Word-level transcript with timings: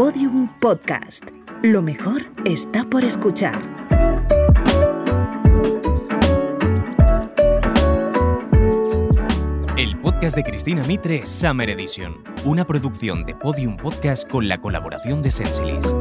Podium 0.00 0.48
Podcast. 0.60 1.26
Lo 1.62 1.82
mejor 1.82 2.22
está 2.46 2.88
por 2.88 3.04
escuchar. 3.04 3.60
El 9.76 10.00
podcast 10.00 10.36
de 10.36 10.42
Cristina 10.42 10.82
Mitre, 10.84 11.26
Summer 11.26 11.68
Edition, 11.68 12.24
una 12.46 12.66
producción 12.66 13.24
de 13.24 13.34
Podium 13.34 13.76
Podcast 13.76 14.26
con 14.26 14.48
la 14.48 14.58
colaboración 14.58 15.22
de 15.22 15.30
Sensilis. 15.30 15.94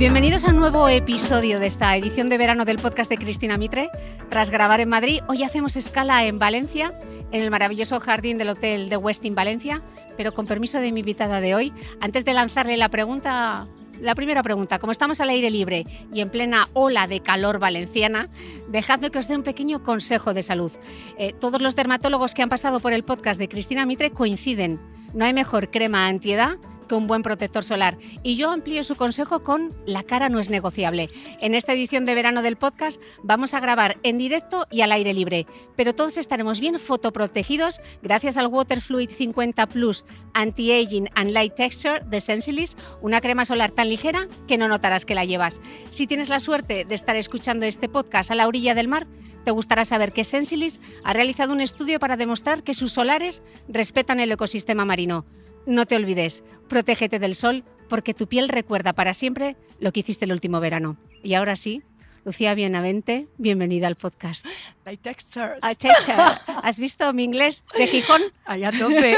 Bienvenidos 0.00 0.46
a 0.46 0.48
un 0.48 0.56
nuevo 0.56 0.88
episodio 0.88 1.60
de 1.60 1.66
esta 1.66 1.94
edición 1.94 2.30
de 2.30 2.38
verano 2.38 2.64
del 2.64 2.78
podcast 2.78 3.10
de 3.10 3.18
Cristina 3.18 3.58
Mitre. 3.58 3.90
Tras 4.30 4.50
grabar 4.50 4.80
en 4.80 4.88
Madrid, 4.88 5.20
hoy 5.28 5.42
hacemos 5.42 5.76
escala 5.76 6.24
en 6.24 6.38
Valencia, 6.38 6.98
en 7.32 7.42
el 7.42 7.50
maravilloso 7.50 8.00
jardín 8.00 8.38
del 8.38 8.48
Hotel 8.48 8.88
de 8.88 8.96
Westin 8.96 9.34
Valencia, 9.34 9.82
pero 10.16 10.32
con 10.32 10.46
permiso 10.46 10.80
de 10.80 10.90
mi 10.90 11.00
invitada 11.00 11.42
de 11.42 11.54
hoy, 11.54 11.74
antes 12.00 12.24
de 12.24 12.32
lanzarle 12.32 12.78
la 12.78 12.88
pregunta 12.88 13.68
la 14.00 14.14
primera 14.14 14.42
pregunta, 14.42 14.78
como 14.78 14.90
estamos 14.90 15.20
al 15.20 15.28
aire 15.28 15.50
libre 15.50 15.84
y 16.14 16.22
en 16.22 16.30
plena 16.30 16.70
ola 16.72 17.06
de 17.06 17.20
calor 17.20 17.58
valenciana, 17.58 18.30
dejadme 18.68 19.10
que 19.10 19.18
os 19.18 19.28
dé 19.28 19.36
un 19.36 19.42
pequeño 19.42 19.82
consejo 19.82 20.32
de 20.32 20.40
salud. 20.40 20.72
Eh, 21.18 21.34
todos 21.38 21.60
los 21.60 21.76
dermatólogos 21.76 22.32
que 22.32 22.40
han 22.40 22.48
pasado 22.48 22.80
por 22.80 22.94
el 22.94 23.04
podcast 23.04 23.38
de 23.38 23.50
Cristina 23.50 23.84
Mitre 23.84 24.12
coinciden. 24.12 24.80
No 25.12 25.26
hay 25.26 25.34
mejor 25.34 25.70
crema 25.70 26.06
antiedad 26.06 26.56
un 26.96 27.06
buen 27.06 27.22
protector 27.22 27.64
solar. 27.64 27.98
Y 28.22 28.36
yo 28.36 28.50
amplío 28.50 28.84
su 28.84 28.96
consejo 28.96 29.42
con 29.42 29.74
La 29.86 30.02
cara 30.02 30.28
no 30.28 30.38
es 30.38 30.50
negociable. 30.50 31.08
En 31.40 31.54
esta 31.54 31.72
edición 31.72 32.04
de 32.04 32.14
verano 32.14 32.42
del 32.42 32.56
podcast 32.56 33.00
vamos 33.22 33.54
a 33.54 33.60
grabar 33.60 33.98
en 34.02 34.18
directo 34.18 34.66
y 34.70 34.80
al 34.82 34.92
aire 34.92 35.14
libre, 35.14 35.46
pero 35.76 35.94
todos 35.94 36.16
estaremos 36.18 36.60
bien 36.60 36.78
fotoprotegidos 36.78 37.80
gracias 38.02 38.36
al 38.36 38.48
Waterfluid 38.48 39.10
50 39.10 39.66
Plus 39.66 40.04
Anti-Aging 40.34 41.08
and 41.14 41.30
Light 41.30 41.54
Texture 41.54 42.00
de 42.06 42.20
Sensilis, 42.20 42.76
una 43.00 43.20
crema 43.20 43.44
solar 43.44 43.70
tan 43.70 43.88
ligera 43.88 44.26
que 44.46 44.58
no 44.58 44.68
notarás 44.68 45.04
que 45.04 45.14
la 45.14 45.24
llevas. 45.24 45.60
Si 45.90 46.06
tienes 46.06 46.28
la 46.28 46.40
suerte 46.40 46.84
de 46.84 46.94
estar 46.94 47.16
escuchando 47.16 47.66
este 47.66 47.88
podcast 47.88 48.30
a 48.30 48.34
la 48.34 48.46
orilla 48.46 48.74
del 48.74 48.88
mar, 48.88 49.06
te 49.44 49.50
gustará 49.50 49.84
saber 49.84 50.12
que 50.12 50.24
Sensilis 50.24 50.80
ha 51.02 51.12
realizado 51.12 51.52
un 51.52 51.60
estudio 51.60 51.98
para 51.98 52.16
demostrar 52.16 52.62
que 52.62 52.74
sus 52.74 52.92
solares 52.92 53.42
respetan 53.68 54.20
el 54.20 54.32
ecosistema 54.32 54.84
marino. 54.84 55.24
No 55.66 55.86
te 55.86 55.96
olvides, 55.96 56.42
protégete 56.68 57.18
del 57.18 57.34
sol 57.34 57.64
porque 57.88 58.14
tu 58.14 58.26
piel 58.26 58.48
recuerda 58.48 58.92
para 58.92 59.14
siempre 59.14 59.56
lo 59.78 59.92
que 59.92 60.00
hiciste 60.00 60.24
el 60.24 60.32
último 60.32 60.60
verano. 60.60 60.96
Y 61.22 61.34
ahora 61.34 61.54
sí, 61.56 61.82
Lucía 62.24 62.54
Bienavente, 62.54 63.28
bienvenida 63.36 63.86
al 63.86 63.96
podcast. 63.96 64.46
¿Has 66.62 66.78
visto 66.78 67.12
mi 67.12 67.24
inglés 67.24 67.64
de 67.76 67.86
Gijón? 67.86 68.22
Allá 68.46 68.72
tope. 68.72 69.16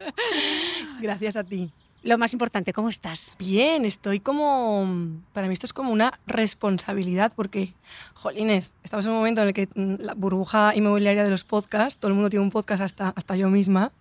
Gracias 1.00 1.36
a 1.36 1.44
ti. 1.44 1.70
Lo 2.02 2.16
más 2.16 2.32
importante, 2.32 2.72
¿cómo 2.72 2.88
estás? 2.88 3.34
Bien, 3.38 3.84
estoy 3.84 4.20
como... 4.20 4.88
Para 5.34 5.48
mí 5.48 5.52
esto 5.52 5.66
es 5.66 5.74
como 5.74 5.92
una 5.92 6.18
responsabilidad 6.26 7.30
porque, 7.36 7.74
jolines, 8.14 8.72
estamos 8.82 9.04
en 9.04 9.12
un 9.12 9.18
momento 9.18 9.42
en 9.42 9.48
el 9.48 9.54
que 9.54 9.68
mm, 9.74 9.96
la 10.00 10.14
burbuja 10.14 10.74
inmobiliaria 10.74 11.24
de 11.24 11.30
los 11.30 11.44
podcasts, 11.44 12.00
todo 12.00 12.08
el 12.08 12.14
mundo 12.14 12.30
tiene 12.30 12.42
un 12.42 12.50
podcast 12.50 12.82
hasta, 12.82 13.10
hasta 13.10 13.36
yo 13.36 13.50
misma, 13.50 13.92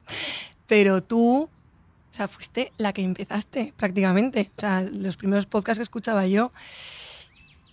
pero 0.69 1.01
tú, 1.01 1.49
o 1.49 2.13
sea, 2.13 2.27
fuiste 2.27 2.71
la 2.77 2.93
que 2.93 3.01
empezaste 3.01 3.73
prácticamente. 3.75 4.51
O 4.55 4.61
sea, 4.61 4.83
los 4.83 5.17
primeros 5.17 5.47
podcasts 5.47 5.79
que 5.79 5.83
escuchaba 5.83 6.27
yo. 6.27 6.51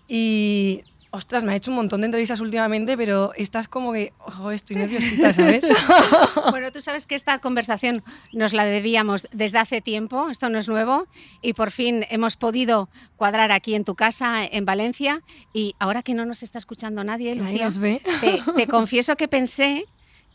Y, 0.09 0.81
ostras, 1.11 1.45
me 1.45 1.53
ha 1.53 1.57
hecho 1.57 1.71
un 1.71 1.77
montón 1.77 2.01
de 2.01 2.07
entrevistas 2.07 2.41
últimamente, 2.41 2.97
pero 2.97 3.35
estás 3.37 3.69
como 3.69 3.93
que, 3.93 4.15
ojo, 4.25 4.51
estoy 4.51 4.77
nerviosita, 4.77 5.35
¿sabes? 5.35 5.67
bueno, 6.51 6.73
tú 6.73 6.81
sabes 6.81 7.07
que 7.07 7.15
esta 7.15 7.39
conversación 7.39 8.03
nos 8.33 8.55
la 8.55 8.65
debíamos 8.65 9.29
desde 9.31 9.59
hace 9.59 9.83
tiempo, 9.83 10.31
esto 10.31 10.49
no 10.49 10.59
es 10.59 10.67
nuevo, 10.67 11.07
y 11.43 11.53
por 11.53 11.73
fin 11.73 12.06
hemos 12.09 12.37
podido 12.37 12.89
cuadrar 13.17 13.53
aquí 13.53 13.75
en 13.75 13.85
tu 13.85 13.95
casa, 13.95 14.43
en 14.43 14.65
Valencia, 14.65 15.23
y 15.53 15.75
ahora 15.79 16.03
que 16.03 16.15
no 16.15 16.25
nos 16.25 16.43
está 16.43 16.59
escuchando 16.59 17.05
nadie, 17.05 17.35
Lucía, 17.35 17.65
nos 17.65 17.79
ve. 17.79 18.01
Te, 18.23 18.41
te 18.55 18.67
confieso 18.67 19.17
que 19.17 19.29
pensé, 19.29 19.85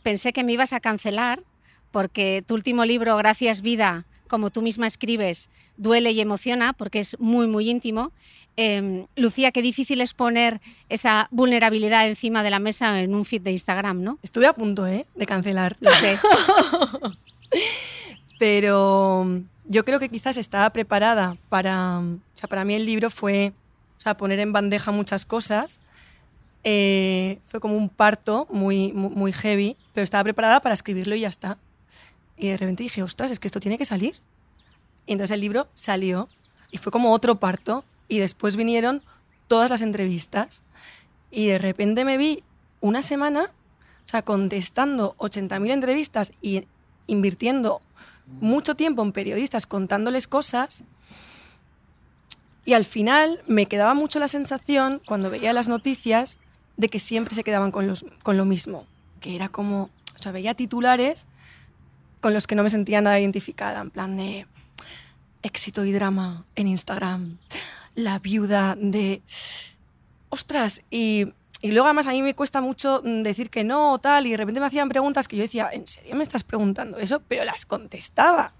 pensé 0.04 0.32
que 0.32 0.44
me 0.44 0.52
ibas 0.52 0.72
a 0.72 0.78
cancelar 0.78 1.42
porque 1.92 2.42
tu 2.46 2.54
último 2.54 2.84
libro, 2.84 3.16
Gracias 3.16 3.62
Vida, 3.62 4.04
como 4.28 4.50
tú 4.50 4.62
misma 4.62 4.86
escribes, 4.86 5.50
duele 5.76 6.10
y 6.10 6.20
emociona 6.20 6.72
porque 6.72 7.00
es 7.00 7.18
muy, 7.20 7.46
muy 7.46 7.70
íntimo. 7.70 8.10
Em, 8.56 9.06
Lucía, 9.16 9.52
qué 9.52 9.62
difícil 9.62 10.00
es 10.00 10.12
poner 10.12 10.60
esa 10.88 11.28
vulnerabilidad 11.30 12.08
encima 12.08 12.42
de 12.42 12.50
la 12.50 12.58
mesa 12.58 13.00
en 13.00 13.14
un 13.14 13.24
feed 13.24 13.42
de 13.42 13.52
Instagram, 13.52 14.02
¿no? 14.02 14.18
Estuve 14.22 14.46
a 14.46 14.52
punto 14.52 14.86
¿eh? 14.86 15.06
de 15.14 15.26
cancelar. 15.26 15.76
Lo 15.80 15.90
sé. 15.90 16.18
Pero 18.38 19.40
yo 19.68 19.84
creo 19.84 20.00
que 20.00 20.08
quizás 20.08 20.36
estaba 20.36 20.68
preparada 20.70 21.36
para... 21.48 22.00
O 22.00 22.18
sea, 22.34 22.48
para 22.48 22.64
mí 22.64 22.74
el 22.74 22.84
libro 22.84 23.08
fue 23.08 23.52
o 23.96 24.00
sea, 24.02 24.16
poner 24.16 24.40
en 24.40 24.52
bandeja 24.52 24.90
muchas 24.90 25.24
cosas. 25.24 25.78
Eh, 26.64 27.38
fue 27.46 27.60
como 27.60 27.76
un 27.76 27.88
parto 27.88 28.48
muy, 28.50 28.92
muy 28.92 29.32
heavy, 29.32 29.76
pero 29.94 30.02
estaba 30.02 30.24
preparada 30.24 30.58
para 30.58 30.74
escribirlo 30.74 31.14
y 31.14 31.20
ya 31.20 31.28
está. 31.28 31.56
Y 32.36 32.48
de 32.48 32.56
repente 32.56 32.82
dije, 32.82 33.02
ostras, 33.02 33.30
es 33.30 33.38
que 33.38 33.48
esto 33.48 33.60
tiene 33.60 33.78
que 33.78 33.84
salir. 33.84 34.16
Y 35.06 35.12
entonces 35.12 35.34
el 35.34 35.40
libro 35.40 35.68
salió 35.74 36.28
y 36.70 36.78
fue 36.78 36.92
como 36.92 37.12
otro 37.12 37.36
parto. 37.36 37.84
Y 38.08 38.18
después 38.18 38.56
vinieron 38.56 39.02
todas 39.48 39.70
las 39.70 39.82
entrevistas. 39.82 40.62
Y 41.30 41.46
de 41.46 41.58
repente 41.58 42.04
me 42.04 42.16
vi 42.16 42.42
una 42.80 43.02
semana, 43.02 43.44
o 43.44 44.08
sea, 44.08 44.22
contestando 44.22 45.14
80.000 45.18 45.70
entrevistas 45.70 46.32
y 46.42 46.66
invirtiendo 47.06 47.80
mucho 48.40 48.74
tiempo 48.74 49.02
en 49.02 49.12
periodistas 49.12 49.66
contándoles 49.66 50.28
cosas. 50.28 50.84
Y 52.64 52.74
al 52.74 52.84
final 52.84 53.40
me 53.46 53.66
quedaba 53.66 53.94
mucho 53.94 54.18
la 54.18 54.28
sensación, 54.28 55.00
cuando 55.06 55.30
veía 55.30 55.52
las 55.52 55.68
noticias, 55.68 56.38
de 56.76 56.88
que 56.88 56.98
siempre 56.98 57.34
se 57.34 57.44
quedaban 57.44 57.70
con, 57.72 57.86
los, 57.86 58.04
con 58.22 58.36
lo 58.36 58.44
mismo. 58.44 58.86
Que 59.20 59.36
era 59.36 59.48
como, 59.48 59.90
o 60.14 60.22
sea, 60.22 60.32
veía 60.32 60.54
titulares 60.54 61.26
con 62.22 62.32
los 62.32 62.46
que 62.46 62.54
no 62.54 62.62
me 62.62 62.70
sentía 62.70 63.02
nada 63.02 63.20
identificada, 63.20 63.82
en 63.82 63.90
plan 63.90 64.16
de 64.16 64.46
éxito 65.42 65.84
y 65.84 65.92
drama 65.92 66.46
en 66.54 66.68
Instagram, 66.68 67.36
la 67.96 68.20
viuda 68.20 68.76
de... 68.78 69.20
Ostras, 70.30 70.84
y, 70.88 71.26
y 71.60 71.72
luego 71.72 71.86
además 71.86 72.06
a 72.06 72.12
mí 72.12 72.22
me 72.22 72.34
cuesta 72.34 72.60
mucho 72.60 73.00
decir 73.00 73.50
que 73.50 73.64
no, 73.64 73.98
tal, 73.98 74.26
y 74.26 74.30
de 74.30 74.36
repente 74.36 74.60
me 74.60 74.66
hacían 74.66 74.88
preguntas 74.88 75.26
que 75.26 75.36
yo 75.36 75.42
decía, 75.42 75.68
¿en 75.72 75.86
serio 75.86 76.14
me 76.14 76.22
estás 76.22 76.44
preguntando 76.44 76.96
eso? 76.98 77.20
Pero 77.26 77.44
las 77.44 77.66
contestaba. 77.66 78.52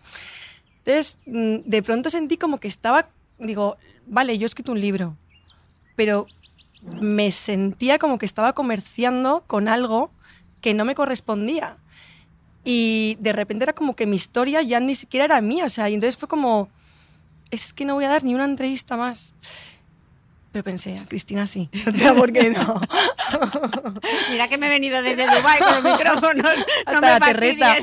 Entonces, 0.78 1.18
mm, 1.26 1.58
de 1.64 1.82
pronto 1.84 2.10
sentí 2.10 2.36
como 2.36 2.58
que 2.58 2.66
estaba, 2.66 3.08
digo, 3.38 3.78
vale, 4.06 4.36
yo 4.38 4.44
he 4.44 4.46
escrito 4.46 4.72
un 4.72 4.80
libro, 4.80 5.16
pero 5.94 6.26
me 7.00 7.30
sentía 7.30 8.00
como 8.00 8.18
que 8.18 8.26
estaba 8.26 8.54
comerciando 8.54 9.44
con 9.46 9.68
algo 9.68 10.10
que 10.60 10.74
no 10.74 10.84
me 10.84 10.96
correspondía. 10.96 11.76
Y 12.64 13.16
de 13.20 13.32
repente 13.32 13.64
era 13.64 13.72
como 13.72 13.94
que 13.94 14.06
mi 14.06 14.16
historia 14.16 14.62
ya 14.62 14.78
ni 14.80 14.94
siquiera 14.94 15.24
era 15.24 15.40
mía, 15.40 15.64
o 15.64 15.68
sea, 15.68 15.88
y 15.88 15.94
entonces 15.94 16.16
fue 16.16 16.28
como, 16.28 16.68
es 17.50 17.72
que 17.72 17.84
no 17.84 17.94
voy 17.94 18.04
a 18.04 18.08
dar 18.08 18.24
ni 18.24 18.34
una 18.34 18.44
entrevista 18.44 18.96
más. 18.96 19.34
Pero 20.52 20.64
pensé, 20.64 20.98
a 20.98 21.06
Cristina 21.06 21.46
sí. 21.46 21.70
O 21.86 21.90
sea, 21.96 22.14
¿por 22.14 22.32
qué 22.32 22.50
no? 22.50 22.80
Mira 24.30 24.48
que 24.48 24.58
me 24.58 24.66
he 24.66 24.70
venido 24.70 25.02
desde 25.02 25.24
Dubái 25.24 25.58
con 25.58 25.82
los 25.82 25.98
micrófonos. 25.98 26.52
Hasta 26.86 27.00
la 27.00 27.20
terreta. 27.20 27.76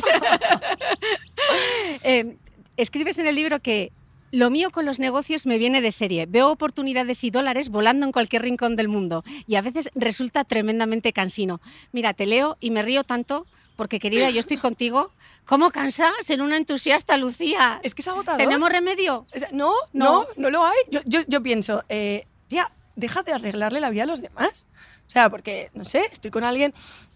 eh, 2.04 2.38
escribes 2.78 3.18
en 3.18 3.28
el 3.28 3.36
libro 3.36 3.60
que 3.60 3.92
lo 4.32 4.52
mío 4.52 4.70
con 4.70 4.86
los 4.86 5.00
negocios 5.00 5.48
me 5.48 5.58
viene 5.58 5.82
de 5.82 5.92
serie. 5.92 6.28
Veo 6.28 6.50
oportunidades 6.52 7.24
y 7.24 7.32
dólares 7.32 7.70
volando 7.70 8.06
en 8.06 8.12
cualquier 8.12 8.44
rincón 8.44 8.76
del 8.76 8.88
mundo 8.88 9.24
y 9.48 9.56
a 9.56 9.62
veces 9.62 9.90
resulta 9.96 10.44
tremendamente 10.44 11.12
cansino. 11.12 11.62
Mira, 11.92 12.14
te 12.14 12.28
leo 12.28 12.56
y 12.60 12.70
me 12.70 12.84
río 12.84 13.04
tanto 13.04 13.48
porque 13.80 13.98
querida, 14.02 14.30
yo 14.30 14.42
estoy 14.42 14.58
contigo. 14.58 15.10
¿Cómo 15.46 15.72
cansas 15.72 16.12
ser 16.22 16.42
una 16.42 16.58
entusiasta, 16.58 17.16
Lucía? 17.16 17.80
Es 17.82 17.96
que 17.96 18.02
es 18.02 18.08
agotador. 18.10 18.38
¿Tenemos 18.38 18.70
remedio? 18.70 19.26
No, 19.54 19.74
no, 19.94 20.28
no, 20.36 20.50
lo 20.50 20.66
hay. 20.66 20.76
Yo, 20.92 21.00
yo, 21.06 21.22
yo 21.28 21.42
pienso, 21.42 21.86
eh, 21.88 22.28
tía, 22.50 22.70
deja 22.98 23.24
de 23.24 23.32
arreglarle 23.32 23.80
la 23.80 23.90
vida 23.90 24.04
a 24.04 24.06
los 24.06 24.22
demás. 24.22 24.66
O 25.08 25.10
sea, 25.10 25.30
porque, 25.30 25.72
no 25.74 25.86
sé, 25.86 26.02
estoy 26.12 26.30
con 26.30 26.44
alguien, 26.44 26.74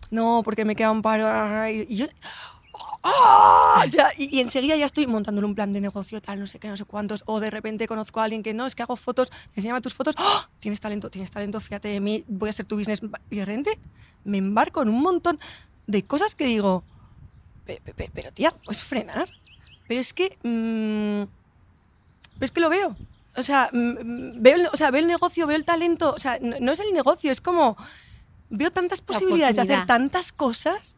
no, 0.09 0.41
porque 0.45 0.63
me 0.63 0.77
queda 0.77 0.91
un 0.91 1.01
paro, 1.01 1.27
y, 1.67 1.97
yo... 1.97 2.05
¡ah! 3.03 3.85
y, 4.17 4.39
enseguida 4.39 4.77
ya 4.77 4.85
estoy 4.85 5.05
montándole 5.05 5.45
un 5.45 5.55
plan 5.55 5.73
de 5.73 5.81
negocio, 5.81 6.21
tal, 6.21 6.39
no 6.39 6.47
sé 6.47 6.59
qué, 6.59 6.69
no 6.69 6.77
sé 6.77 6.85
cuántos, 6.85 7.23
o 7.25 7.41
de 7.41 7.49
repente 7.49 7.87
conozco 7.87 8.21
a 8.21 8.23
alguien 8.23 8.41
que 8.41 8.53
no, 8.53 8.65
es 8.65 8.73
que 8.73 8.83
hago 8.83 8.95
fotos, 8.95 9.33
enséñame 9.53 9.81
tus 9.81 9.95
fotos, 9.95 10.15
¡ah! 10.17 10.47
tienes 10.61 10.79
talento, 10.79 11.09
tienes 11.09 11.29
talento, 11.29 11.59
fíjate 11.59 11.89
de 11.89 11.99
mí, 11.99 12.23
voy 12.29 12.47
a 12.47 12.53
ser 12.53 12.65
tu 12.65 12.77
business, 12.77 13.01
y 13.29 13.35
de 13.35 13.43
repente 13.43 13.77
me 14.23 14.37
embarco 14.37 14.81
en 14.81 14.87
un 14.87 15.01
montón 15.01 15.39
de 15.87 16.03
cosas 16.03 16.35
que 16.35 16.45
digo, 16.45 16.83
pero, 17.65 18.31
tía, 18.31 18.51
puedes 18.65 18.83
frenar. 18.83 19.29
Pero 19.87 19.99
es 19.99 20.13
que. 20.13 20.37
Mmm, 20.43 21.23
es 22.41 22.51
que 22.51 22.59
lo 22.59 22.69
veo. 22.69 22.95
O 23.35 23.43
sea, 23.43 23.69
veo, 23.71 24.69
o 24.71 24.77
sea, 24.77 24.91
veo 24.91 25.01
el 25.01 25.07
negocio, 25.07 25.47
veo 25.47 25.57
el 25.57 25.65
talento. 25.65 26.13
O 26.13 26.19
sea, 26.19 26.39
no, 26.41 26.71
es 26.71 26.79
el 26.79 26.93
negocio, 26.93 27.31
es 27.31 27.41
como. 27.41 27.77
Veo 28.49 28.71
tantas 28.71 29.01
posibilidades 29.01 29.55
de 29.55 29.63
hacer 29.63 29.85
tantas 29.87 30.31
cosas 30.31 30.95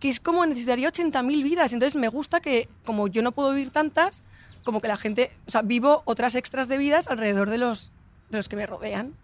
que 0.00 0.08
es 0.08 0.20
como 0.20 0.46
necesitaría 0.46 0.88
80.000 0.88 1.42
vidas. 1.42 1.72
Entonces 1.72 1.96
me 1.96 2.08
gusta 2.08 2.40
que, 2.40 2.68
como 2.84 3.08
yo 3.08 3.20
no 3.22 3.32
puedo 3.32 3.50
vivir 3.50 3.70
tantas, 3.70 4.22
como 4.64 4.80
que 4.80 4.88
la 4.88 4.96
gente, 4.96 5.32
o 5.46 5.50
sea, 5.50 5.62
vivo 5.62 6.02
otras 6.04 6.34
extras 6.34 6.68
de 6.68 6.78
vidas 6.78 7.08
alrededor 7.08 7.50
de 7.50 7.58
los, 7.58 7.90
de 8.30 8.38
los 8.38 8.48
que 8.48 8.56
me 8.56 8.66
rodean. 8.66 9.14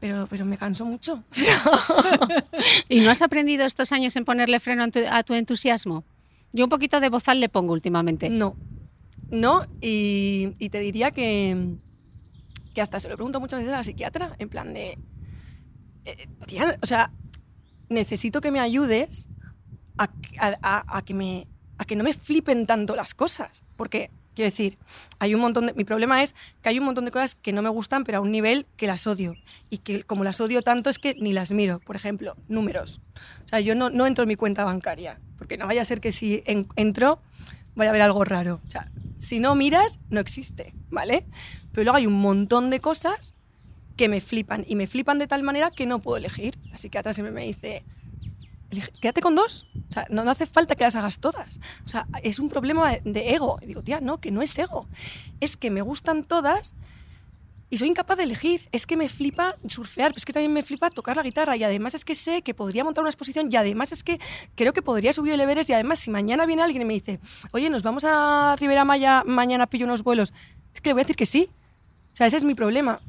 Pero, 0.00 0.26
pero 0.28 0.44
me 0.44 0.56
canso 0.56 0.84
mucho. 0.84 1.24
¿Y 2.88 3.00
no 3.00 3.10
has 3.10 3.22
aprendido 3.22 3.64
estos 3.66 3.92
años 3.92 4.14
en 4.16 4.24
ponerle 4.24 4.60
freno 4.60 4.84
a 4.84 4.88
tu, 4.88 5.00
a 5.10 5.22
tu 5.22 5.34
entusiasmo? 5.34 6.04
Yo 6.52 6.64
un 6.64 6.70
poquito 6.70 7.00
de 7.00 7.08
bozal 7.08 7.40
le 7.40 7.48
pongo 7.48 7.72
últimamente. 7.72 8.30
No, 8.30 8.56
no, 9.30 9.66
y, 9.80 10.50
y 10.58 10.70
te 10.70 10.80
diría 10.80 11.10
que, 11.10 11.74
que 12.74 12.80
hasta 12.80 13.00
se 13.00 13.08
lo 13.08 13.16
pregunto 13.16 13.40
muchas 13.40 13.58
veces 13.60 13.74
a 13.74 13.78
la 13.78 13.84
psiquiatra, 13.84 14.34
en 14.38 14.48
plan 14.48 14.72
de, 14.72 14.98
eh, 16.04 16.28
tía, 16.46 16.78
o 16.80 16.86
sea, 16.86 17.10
necesito 17.88 18.40
que 18.40 18.50
me 18.50 18.60
ayudes 18.60 19.28
a, 19.98 20.04
a- 20.38 20.56
a- 20.62 20.96
a 20.98 21.02
que 21.02 21.12
me, 21.14 21.48
a 21.76 21.84
que 21.84 21.96
no 21.96 22.04
me 22.04 22.12
flipen 22.14 22.66
tanto 22.66 22.94
las 22.96 23.14
cosas, 23.14 23.64
porque 23.76 24.10
quiero 24.38 24.50
decir, 24.52 24.78
hay 25.18 25.34
un 25.34 25.40
montón 25.40 25.66
de, 25.66 25.72
mi 25.74 25.82
problema 25.82 26.22
es 26.22 26.36
que 26.62 26.68
hay 26.68 26.78
un 26.78 26.84
montón 26.84 27.04
de 27.04 27.10
cosas 27.10 27.34
que 27.34 27.52
no 27.52 27.60
me 27.60 27.68
gustan, 27.70 28.04
pero 28.04 28.18
a 28.18 28.20
un 28.20 28.30
nivel 28.30 28.66
que 28.76 28.86
las 28.86 29.04
odio 29.08 29.34
y 29.68 29.78
que 29.78 30.04
como 30.04 30.22
las 30.22 30.40
odio 30.40 30.62
tanto 30.62 30.90
es 30.90 31.00
que 31.00 31.14
ni 31.16 31.32
las 31.32 31.50
miro, 31.50 31.80
por 31.80 31.96
ejemplo, 31.96 32.36
números. 32.46 33.00
O 33.44 33.48
sea, 33.48 33.58
yo 33.58 33.74
no, 33.74 33.90
no 33.90 34.06
entro 34.06 34.22
en 34.22 34.28
mi 34.28 34.36
cuenta 34.36 34.64
bancaria, 34.64 35.18
porque 35.38 35.56
no 35.56 35.66
vaya 35.66 35.82
a 35.82 35.84
ser 35.84 36.00
que 36.00 36.12
si 36.12 36.44
en- 36.46 36.68
entro 36.76 37.20
vaya 37.74 37.90
a 37.90 37.92
haber 37.92 38.02
algo 38.02 38.24
raro. 38.24 38.60
O 38.64 38.70
sea, 38.70 38.88
si 39.18 39.40
no 39.40 39.56
miras, 39.56 39.98
no 40.08 40.20
existe, 40.20 40.72
¿vale? 40.88 41.24
Pero 41.72 41.82
luego 41.82 41.96
hay 41.96 42.06
un 42.06 42.20
montón 42.20 42.70
de 42.70 42.78
cosas 42.78 43.34
que 43.96 44.08
me 44.08 44.20
flipan 44.20 44.64
y 44.68 44.76
me 44.76 44.86
flipan 44.86 45.18
de 45.18 45.26
tal 45.26 45.42
manera 45.42 45.72
que 45.72 45.84
no 45.84 45.98
puedo 45.98 46.16
elegir. 46.16 46.54
La 46.70 46.78
psiquiatra 46.78 47.12
siempre 47.12 47.32
me 47.34 47.42
dice, 47.44 47.82
"Elige- 48.70 48.92
quédate 49.00 49.20
con 49.20 49.34
dos. 49.34 49.66
O 49.88 49.92
sea, 49.92 50.06
no, 50.10 50.22
hace 50.30 50.46
falta 50.46 50.74
que 50.76 50.84
las 50.84 50.94
hagas 50.96 51.18
todas. 51.18 51.60
O 51.84 51.88
sea, 51.88 52.06
es 52.22 52.38
un 52.38 52.48
problema 52.48 52.92
de 53.04 53.34
ego. 53.34 53.58
Y 53.62 53.66
digo, 53.66 53.82
tía, 53.82 54.00
no, 54.00 54.18
que 54.18 54.30
no 54.30 54.42
es 54.42 54.58
ego. 54.58 54.86
Es 55.40 55.56
que 55.56 55.70
me 55.70 55.80
gustan 55.82 56.24
todas 56.24 56.74
y 57.70 57.76
soy 57.78 57.88
incapaz 57.88 58.16
de 58.16 58.24
elegir. 58.24 58.68
Es 58.72 58.86
que 58.86 58.96
me 58.96 59.08
flipa 59.08 59.56
surfear, 59.66 60.10
pero 60.10 60.18
es 60.18 60.24
que 60.24 60.32
también 60.32 60.52
me 60.52 60.62
flipa 60.62 60.90
tocar 60.90 61.16
la 61.16 61.22
guitarra. 61.22 61.56
Y 61.56 61.64
además 61.64 61.94
es 61.94 62.04
que 62.04 62.14
sé 62.14 62.42
que 62.42 62.54
podría 62.54 62.84
montar 62.84 63.02
una 63.02 63.10
exposición. 63.10 63.48
Y 63.52 63.56
además 63.56 63.92
es 63.92 64.02
que 64.02 64.18
creo 64.54 64.72
que 64.72 64.82
podría 64.82 65.12
subir 65.12 65.32
el 65.34 65.40
Everest. 65.40 65.70
Y 65.70 65.74
además, 65.74 65.98
si 65.98 66.10
mañana 66.10 66.46
viene 66.46 66.62
alguien 66.62 66.82
y 66.82 66.84
me 66.86 66.94
dice, 66.94 67.20
oye, 67.52 67.68
nos 67.70 67.82
vamos 67.82 68.04
a 68.06 68.56
Rivera 68.58 68.84
Maya, 68.84 69.22
mañana 69.26 69.66
pillo 69.66 69.84
unos 69.86 70.02
vuelos. 70.02 70.32
Es 70.74 70.80
que 70.80 70.90
le 70.90 70.94
voy 70.94 71.00
a 71.00 71.04
decir 71.04 71.16
que 71.16 71.26
sí. 71.26 71.48
O 72.12 72.16
sea, 72.18 72.26
ese 72.26 72.36
es 72.38 72.44
mi 72.44 72.54
problema. 72.54 73.00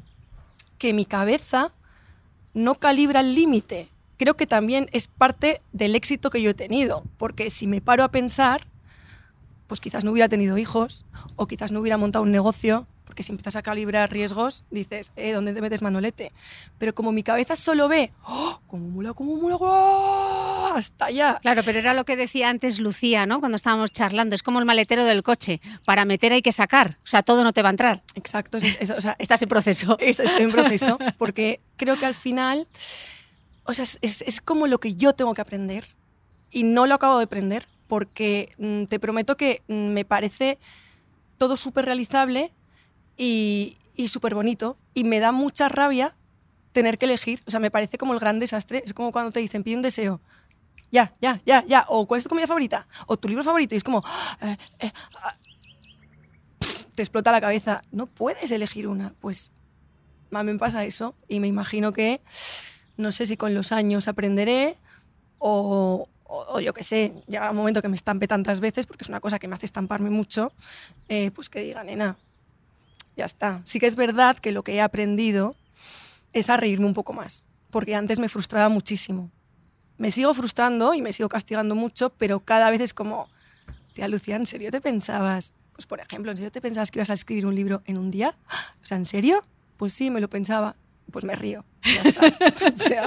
Que 0.78 0.92
mi 0.92 1.04
cabeza 1.04 1.72
no 2.54 2.74
calibra 2.76 3.20
el 3.20 3.34
límite. 3.34 3.88
Creo 4.20 4.34
que 4.34 4.46
también 4.46 4.86
es 4.92 5.08
parte 5.08 5.62
del 5.72 5.94
éxito 5.94 6.28
que 6.28 6.42
yo 6.42 6.50
he 6.50 6.54
tenido. 6.54 7.04
Porque 7.16 7.48
si 7.48 7.66
me 7.66 7.80
paro 7.80 8.04
a 8.04 8.10
pensar, 8.10 8.66
pues 9.66 9.80
quizás 9.80 10.04
no 10.04 10.12
hubiera 10.12 10.28
tenido 10.28 10.58
hijos 10.58 11.06
o 11.36 11.46
quizás 11.46 11.72
no 11.72 11.80
hubiera 11.80 11.96
montado 11.96 12.22
un 12.24 12.30
negocio, 12.30 12.86
porque 13.06 13.22
si 13.22 13.32
empiezas 13.32 13.56
a 13.56 13.62
calibrar 13.62 14.12
riesgos, 14.12 14.64
dices, 14.70 15.12
eh, 15.16 15.32
¿dónde 15.32 15.54
te 15.54 15.62
metes 15.62 15.80
manolete? 15.80 16.32
Pero 16.78 16.94
como 16.94 17.12
mi 17.12 17.22
cabeza 17.22 17.56
solo 17.56 17.88
ve, 17.88 18.12
¡oh! 18.26 18.60
¿Cómo 18.66 18.88
mola, 18.88 19.14
cómo 19.14 19.36
mola, 19.36 19.54
¡guau! 19.56 20.76
hasta 20.76 21.06
allá. 21.06 21.38
Claro, 21.40 21.62
pero 21.64 21.78
era 21.78 21.94
lo 21.94 22.04
que 22.04 22.16
decía 22.16 22.50
antes 22.50 22.78
Lucía, 22.78 23.24
¿no? 23.24 23.40
Cuando 23.40 23.56
estábamos 23.56 23.90
charlando. 23.90 24.34
Es 24.34 24.42
como 24.42 24.58
el 24.58 24.66
maletero 24.66 25.04
del 25.06 25.22
coche. 25.22 25.62
Para 25.86 26.04
meter 26.04 26.32
hay 26.34 26.42
que 26.42 26.52
sacar. 26.52 26.98
O 27.02 27.06
sea, 27.06 27.22
todo 27.22 27.42
no 27.42 27.54
te 27.54 27.62
va 27.62 27.70
a 27.70 27.72
entrar. 27.72 28.02
Exacto, 28.16 28.58
es- 28.58 28.76
es- 28.80 28.90
o 28.90 29.00
sea, 29.00 29.16
Estás 29.18 29.40
en 29.40 29.48
proceso. 29.48 29.96
eso 29.98 30.22
estoy 30.24 30.42
en 30.44 30.52
proceso, 30.52 30.98
porque 31.16 31.60
creo 31.78 31.96
que 31.98 32.04
al 32.06 32.14
final, 32.14 32.68
o 33.70 33.74
sea, 33.74 33.84
es, 33.84 33.98
es- 34.02 34.40
como 34.40 34.66
lo 34.66 34.78
que 34.80 34.94
yo 34.96 35.14
tengo 35.14 35.34
que 35.34 35.40
aprender 35.42 35.84
y 36.50 36.64
no 36.64 36.86
lo 36.86 36.94
acabo 36.94 37.18
de 37.18 37.24
aprender, 37.24 37.66
porque 37.88 38.52
mm, 38.58 38.84
te 38.84 38.98
prometo 39.00 39.36
que 39.36 39.62
mm, 39.68 39.88
me 39.92 40.04
parece 40.04 40.58
todo 41.38 41.56
súper 41.56 41.84
realizable 41.86 42.50
y, 43.16 43.78
y 43.96 44.08
súper 44.08 44.34
bonito 44.34 44.76
y 44.94 45.04
me 45.04 45.20
da 45.20 45.32
mucha 45.32 45.68
rabia 45.68 46.14
tener 46.72 46.98
que 46.98 47.06
elegir, 47.06 47.42
o 47.46 47.50
sea, 47.50 47.60
me 47.60 47.70
parece 47.70 47.98
como 47.98 48.14
el 48.14 48.20
gran 48.20 48.38
desastre, 48.40 48.82
es 48.84 48.94
como 48.94 49.12
cuando 49.12 49.32
te 49.32 49.40
dicen, 49.40 49.62
pide 49.64 49.76
un 49.76 49.82
deseo. 49.82 50.20
Ya, 50.92 51.14
ya, 51.20 51.40
ya, 51.46 51.64
ya. 51.66 51.84
O 51.88 52.06
cuál 52.06 52.18
es 52.18 52.24
tu 52.24 52.28
comida 52.28 52.48
favorita. 52.48 52.88
O 53.06 53.16
tu 53.16 53.28
libro 53.28 53.44
favorito. 53.44 53.74
Y 53.74 53.78
es 53.78 53.84
como, 53.84 54.02
eh, 54.42 54.56
eh, 54.80 54.92
ah, 55.22 55.36
te 56.94 57.02
explota 57.02 57.32
la 57.32 57.40
cabeza. 57.40 57.82
No 57.92 58.06
puedes 58.06 58.50
elegir 58.50 58.88
una. 58.88 59.14
Pues 59.20 59.52
a 60.32 60.42
me 60.42 60.56
pasa 60.58 60.84
eso 60.84 61.14
y 61.28 61.40
me 61.40 61.48
imagino 61.48 61.92
que 61.92 62.20
no 63.00 63.12
sé 63.12 63.26
si 63.26 63.36
con 63.36 63.54
los 63.54 63.72
años 63.72 64.08
aprenderé 64.08 64.76
o, 65.38 66.08
yo 66.62 66.72
qué 66.72 66.82
sé, 66.82 67.14
llegará 67.26 67.50
un 67.50 67.56
momento 67.56 67.82
que 67.82 67.88
me 67.88 67.96
estampe 67.96 68.28
tantas 68.28 68.60
veces 68.60 68.86
porque 68.86 69.04
es 69.04 69.08
una 69.08 69.20
cosa 69.20 69.38
que 69.38 69.48
me 69.48 69.56
hace 69.56 69.66
estamparme 69.66 70.10
mucho, 70.10 70.52
eh, 71.08 71.30
pues 71.32 71.48
que 71.48 71.60
diga, 71.60 71.82
nena, 71.82 72.16
ya 73.16 73.24
está. 73.24 73.60
Sí 73.64 73.80
que 73.80 73.86
es 73.86 73.96
verdad 73.96 74.36
que 74.38 74.52
lo 74.52 74.62
que 74.62 74.74
he 74.74 74.80
aprendido 74.80 75.56
es 76.32 76.50
a 76.50 76.56
reírme 76.56 76.86
un 76.86 76.94
poco 76.94 77.12
más, 77.12 77.44
porque 77.70 77.94
antes 77.94 78.18
me 78.18 78.28
frustraba 78.28 78.68
muchísimo. 78.68 79.30
Me 79.98 80.10
sigo 80.10 80.32
frustrando 80.32 80.94
y 80.94 81.02
me 81.02 81.12
sigo 81.12 81.28
castigando 81.28 81.74
mucho, 81.74 82.10
pero 82.10 82.40
cada 82.40 82.70
vez 82.70 82.80
es 82.80 82.94
como, 82.94 83.28
tía 83.92 84.08
Lucía, 84.08 84.36
¿en 84.36 84.46
serio 84.46 84.70
te 84.70 84.80
pensabas? 84.80 85.52
Pues 85.72 85.86
por 85.86 86.00
ejemplo, 86.00 86.30
¿en 86.30 86.36
serio 86.36 86.52
te 86.52 86.60
pensabas 86.60 86.90
que 86.90 86.98
ibas 86.98 87.10
a 87.10 87.14
escribir 87.14 87.46
un 87.46 87.54
libro 87.54 87.82
en 87.86 87.98
un 87.98 88.10
día? 88.10 88.34
O 88.82 88.86
sea, 88.86 88.96
¿en 88.96 89.04
serio? 89.04 89.44
Pues 89.76 89.92
sí, 89.92 90.10
me 90.10 90.20
lo 90.20 90.28
pensaba. 90.28 90.76
Pues 91.10 91.24
me 91.24 91.34
río. 91.34 91.64
Ya 91.84 92.02
está. 92.02 92.72
o 92.74 92.76
sea, 92.76 93.04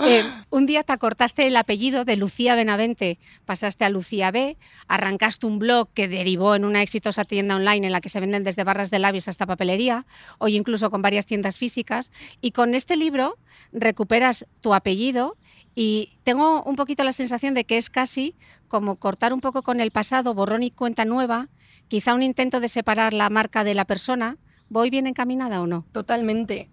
Eh, 0.00 0.24
un 0.50 0.66
día 0.66 0.82
te 0.82 0.92
acortaste 0.92 1.46
el 1.46 1.56
apellido 1.56 2.04
de 2.04 2.16
Lucía 2.16 2.54
Benavente, 2.54 3.18
pasaste 3.44 3.84
a 3.84 3.90
Lucía 3.90 4.30
B, 4.30 4.56
arrancaste 4.88 5.46
un 5.46 5.58
blog 5.58 5.88
que 5.92 6.08
derivó 6.08 6.54
en 6.54 6.64
una 6.64 6.82
exitosa 6.82 7.24
tienda 7.24 7.56
online 7.56 7.86
en 7.86 7.92
la 7.92 8.00
que 8.00 8.08
se 8.08 8.20
venden 8.20 8.42
desde 8.42 8.64
barras 8.64 8.90
de 8.90 8.98
labios 8.98 9.28
hasta 9.28 9.46
papelería, 9.46 10.06
hoy 10.38 10.56
incluso 10.56 10.90
con 10.90 11.02
varias 11.02 11.26
tiendas 11.26 11.58
físicas, 11.58 12.10
y 12.40 12.52
con 12.52 12.74
este 12.74 12.96
libro 12.96 13.36
recuperas 13.72 14.46
tu 14.60 14.74
apellido 14.74 15.36
y 15.74 16.12
tengo 16.24 16.62
un 16.62 16.76
poquito 16.76 17.04
la 17.04 17.12
sensación 17.12 17.54
de 17.54 17.64
que 17.64 17.76
es 17.76 17.90
casi 17.90 18.34
como 18.68 18.96
cortar 18.96 19.32
un 19.32 19.40
poco 19.40 19.62
con 19.62 19.80
el 19.80 19.90
pasado, 19.90 20.34
borrón 20.34 20.62
y 20.62 20.70
cuenta 20.70 21.04
nueva, 21.04 21.48
quizá 21.88 22.14
un 22.14 22.22
intento 22.22 22.60
de 22.60 22.68
separar 22.68 23.12
la 23.12 23.28
marca 23.28 23.64
de 23.64 23.74
la 23.74 23.84
persona. 23.84 24.36
¿Voy 24.70 24.88
bien 24.88 25.06
encaminada 25.06 25.60
o 25.60 25.66
no? 25.66 25.84
totalmente. 25.92 26.68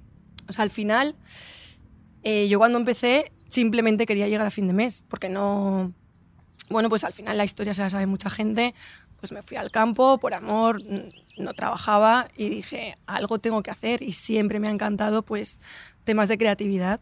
O 0.50 0.54
sea, 0.54 0.64
al 0.64 0.70
final, 0.70 1.16
eh, 2.24 2.48
yo 2.50 2.60
cuando 2.60 2.78
empecé 2.78 3.32
simplemente 3.48 4.06
quería 4.06 4.28
llegar 4.28 4.46
a 4.46 4.52
fin 4.52 4.68
de 4.68 4.74
mes, 4.74 5.06
porque 5.10 5.30
no... 5.30 5.94
Bueno, 6.70 6.90
pues 6.90 7.04
al 7.04 7.14
final 7.14 7.38
la 7.38 7.46
historia 7.46 7.74
se 7.74 7.82
la 7.82 7.90
sabe 7.90 8.06
mucha 8.06 8.30
gente. 8.30 8.76
Pues 9.20 9.32
me 9.32 9.42
fui 9.42 9.58
al 9.58 9.72
campo 9.72 10.18
por 10.18 10.34
amor, 10.34 10.82
no 11.38 11.54
trabajaba 11.54 12.30
y 12.38 12.50
dije, 12.50 12.98
algo 13.06 13.40
tengo 13.40 13.64
que 13.64 13.72
hacer 13.72 14.02
y 14.02 14.14
siempre 14.14 14.60
me 14.60 14.68
ha 14.68 14.72
encantado 14.72 15.24
pues 15.24 15.60
temas 16.04 16.30
de 16.30 16.38
creatividad. 16.38 17.02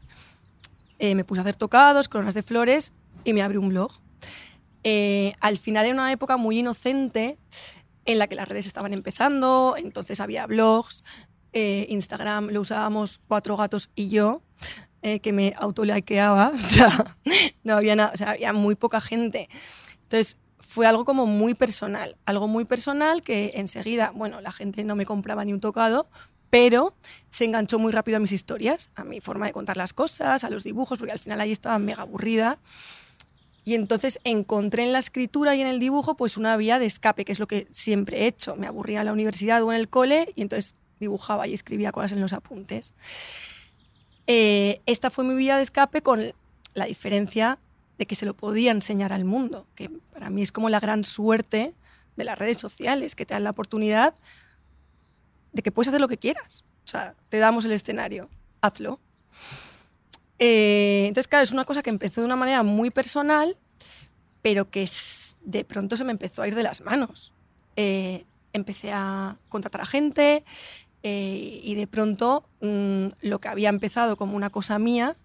Eh, 1.00 1.16
me 1.16 1.24
puse 1.24 1.42
a 1.42 1.44
hacer 1.44 1.56
tocados, 1.56 2.08
coronas 2.08 2.34
de 2.34 2.44
flores 2.44 2.94
y 3.24 3.34
me 3.34 3.42
abrí 3.42 3.58
un 3.58 3.70
blog. 3.70 3.92
Eh, 4.84 5.34
al 5.42 5.58
final 5.58 5.86
era 5.86 5.94
una 5.94 6.12
época 6.12 6.38
muy 6.38 6.60
inocente 6.60 7.38
en 8.06 8.20
la 8.20 8.28
que 8.28 8.36
las 8.36 8.48
redes 8.48 8.66
estaban 8.66 8.94
empezando, 8.94 9.76
entonces 9.78 10.22
había 10.22 10.48
blogs, 10.48 11.04
eh, 11.60 11.88
Instagram 11.90 12.50
lo 12.52 12.62
usábamos 12.62 13.20
cuatro 13.28 13.58
gatos 13.58 13.90
y 13.96 14.10
yo, 14.10 14.44
eh, 15.02 15.22
que 15.22 15.34
me 15.34 15.56
autolikeaba, 15.58 16.52
o 16.66 16.70
sea, 16.70 17.16
no 17.64 17.76
había 17.76 17.96
nada, 17.96 18.12
o 18.14 18.18
sea, 18.18 18.32
había 18.32 18.54
muy 18.54 18.76
poca 18.76 19.02
gente. 19.02 19.50
Entonces 20.04 20.38
fue 20.60 20.86
algo 20.86 21.04
como 21.04 21.26
muy 21.26 21.56
personal, 21.56 22.16
algo 22.28 22.48
muy 22.48 22.66
personal 22.66 23.24
que 23.24 23.54
enseguida, 23.56 24.12
bueno, 24.14 24.40
la 24.40 24.52
gente 24.52 24.84
no 24.84 24.96
me 24.96 25.08
compraba 25.08 25.44
ni 25.46 25.54
un 25.54 25.60
tocado, 25.60 26.06
pero 26.52 26.94
se 27.32 27.46
enganchó 27.46 27.80
muy 27.80 27.92
rápido 27.92 28.18
a 28.18 28.20
mis 28.20 28.34
historias, 28.34 28.92
a 28.94 29.04
mi 29.04 29.20
forma 29.20 29.48
de 29.48 29.52
contar 29.52 29.78
las 29.78 29.94
cosas, 29.94 30.44
a 30.44 30.52
los 30.52 30.64
dibujos, 30.64 31.00
porque 31.00 31.14
al 31.14 31.20
final 31.20 31.42
ahí 31.42 31.52
estaba 31.52 31.80
mega 31.80 32.04
aburrida. 32.04 32.60
Y 33.66 33.74
entonces 33.74 34.20
encontré 34.24 34.84
en 34.84 34.94
la 34.94 35.00
escritura 35.00 35.56
y 35.56 35.62
en 35.62 35.68
el 35.68 35.80
dibujo 35.80 36.16
pues 36.16 36.38
una 36.38 36.56
vía 36.56 36.78
de 36.78 36.86
escape, 36.86 37.26
que 37.26 37.32
es 37.32 37.40
lo 37.40 37.48
que 37.48 37.68
siempre 37.74 38.22
he 38.22 38.28
hecho. 38.28 38.56
Me 38.56 38.68
aburría 38.68 39.00
en 39.00 39.08
la 39.08 39.14
universidad 39.14 39.64
o 39.64 39.72
en 39.72 39.78
el 39.80 39.90
cole 39.90 40.32
y 40.36 40.44
entonces 40.44 40.76
dibujaba 41.00 41.48
y 41.48 41.54
escribía 41.54 41.92
cosas 41.92 42.14
en 42.14 42.22
los 42.22 42.34
apuntes. 42.34 42.94
Eh, 44.28 44.82
esta 44.86 45.10
fue 45.10 45.24
mi 45.24 45.36
vía 45.36 45.56
de 45.58 45.64
escape 45.64 46.02
con 46.02 46.34
la 46.74 46.86
diferencia 46.86 47.60
de 47.98 48.06
que 48.06 48.16
se 48.16 48.26
lo 48.26 48.36
podía 48.36 48.72
enseñar 48.72 49.14
al 49.14 49.26
mundo, 49.26 49.66
que 49.76 49.90
para 50.14 50.30
mí 50.30 50.42
es 50.42 50.52
como 50.52 50.70
la 50.70 50.80
gran 50.80 51.04
suerte 51.04 51.74
de 52.16 52.24
las 52.24 52.38
redes 52.38 52.58
sociales, 52.58 53.16
que 53.16 53.26
te 53.26 53.34
dan 53.34 53.44
la 53.44 53.52
oportunidad 53.52 54.14
de 55.54 55.62
que 55.62 55.72
puedes 55.72 55.88
hacer 55.88 56.02
lo 56.02 56.08
que 56.08 56.18
quieras. 56.18 56.64
O 56.86 56.88
sea, 56.88 57.16
te 57.30 57.38
damos 57.38 57.66
el 57.66 57.72
escenario, 57.72 58.30
hazlo. 58.62 59.00
Eh, 60.40 61.06
entonces, 61.08 61.28
claro, 61.28 61.44
es 61.44 61.52
una 61.52 61.66
cosa 61.66 61.82
que 61.82 61.90
empezó 61.90 62.22
de 62.22 62.26
una 62.26 62.36
manera 62.36 62.64
muy 62.64 62.92
personal, 62.92 63.58
pero 64.42 64.70
que 64.70 64.88
de 65.44 65.66
pronto 65.66 65.98
se 65.98 66.04
me 66.04 66.12
empezó 66.12 66.42
a 66.42 66.48
ir 66.48 66.56
de 66.56 66.64
las 66.64 66.82
manos. 66.82 67.34
Eh, 67.76 68.26
empecé 68.54 68.92
a 68.92 69.38
contratar 69.50 69.82
a 69.82 69.86
gente 69.86 70.44
eh, 71.10 71.62
y 71.64 71.76
de 71.76 71.88
pronto 71.88 72.50
mm, 72.60 73.06
lo 73.22 73.40
que 73.40 73.48
había 73.48 73.70
empezado 73.70 74.18
como 74.18 74.36
una 74.36 74.50
cosa 74.50 74.78
mía 74.78 75.16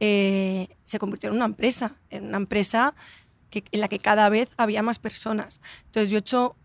eh, 0.00 0.68
se 0.84 0.98
convirtió 0.98 1.28
en 1.28 1.36
una 1.36 1.44
empresa, 1.44 1.96
en 2.08 2.24
una 2.28 2.38
empresa 2.38 2.94
en 3.52 3.80
la 3.80 3.88
que 3.88 3.98
cada 3.98 4.30
vez 4.30 4.48
había 4.56 4.82
más 4.82 4.98
personas. 4.98 5.60
Entonces 5.84 6.08
yo 6.08 6.16
he 6.16 6.20
hecho 6.20 6.56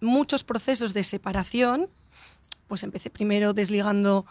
muchos 0.00 0.44
procesos 0.44 0.94
de 0.94 1.04
separación, 1.04 1.90
pues 2.68 2.84
empecé 2.84 3.10
primero 3.10 3.52
desligando 3.52 4.24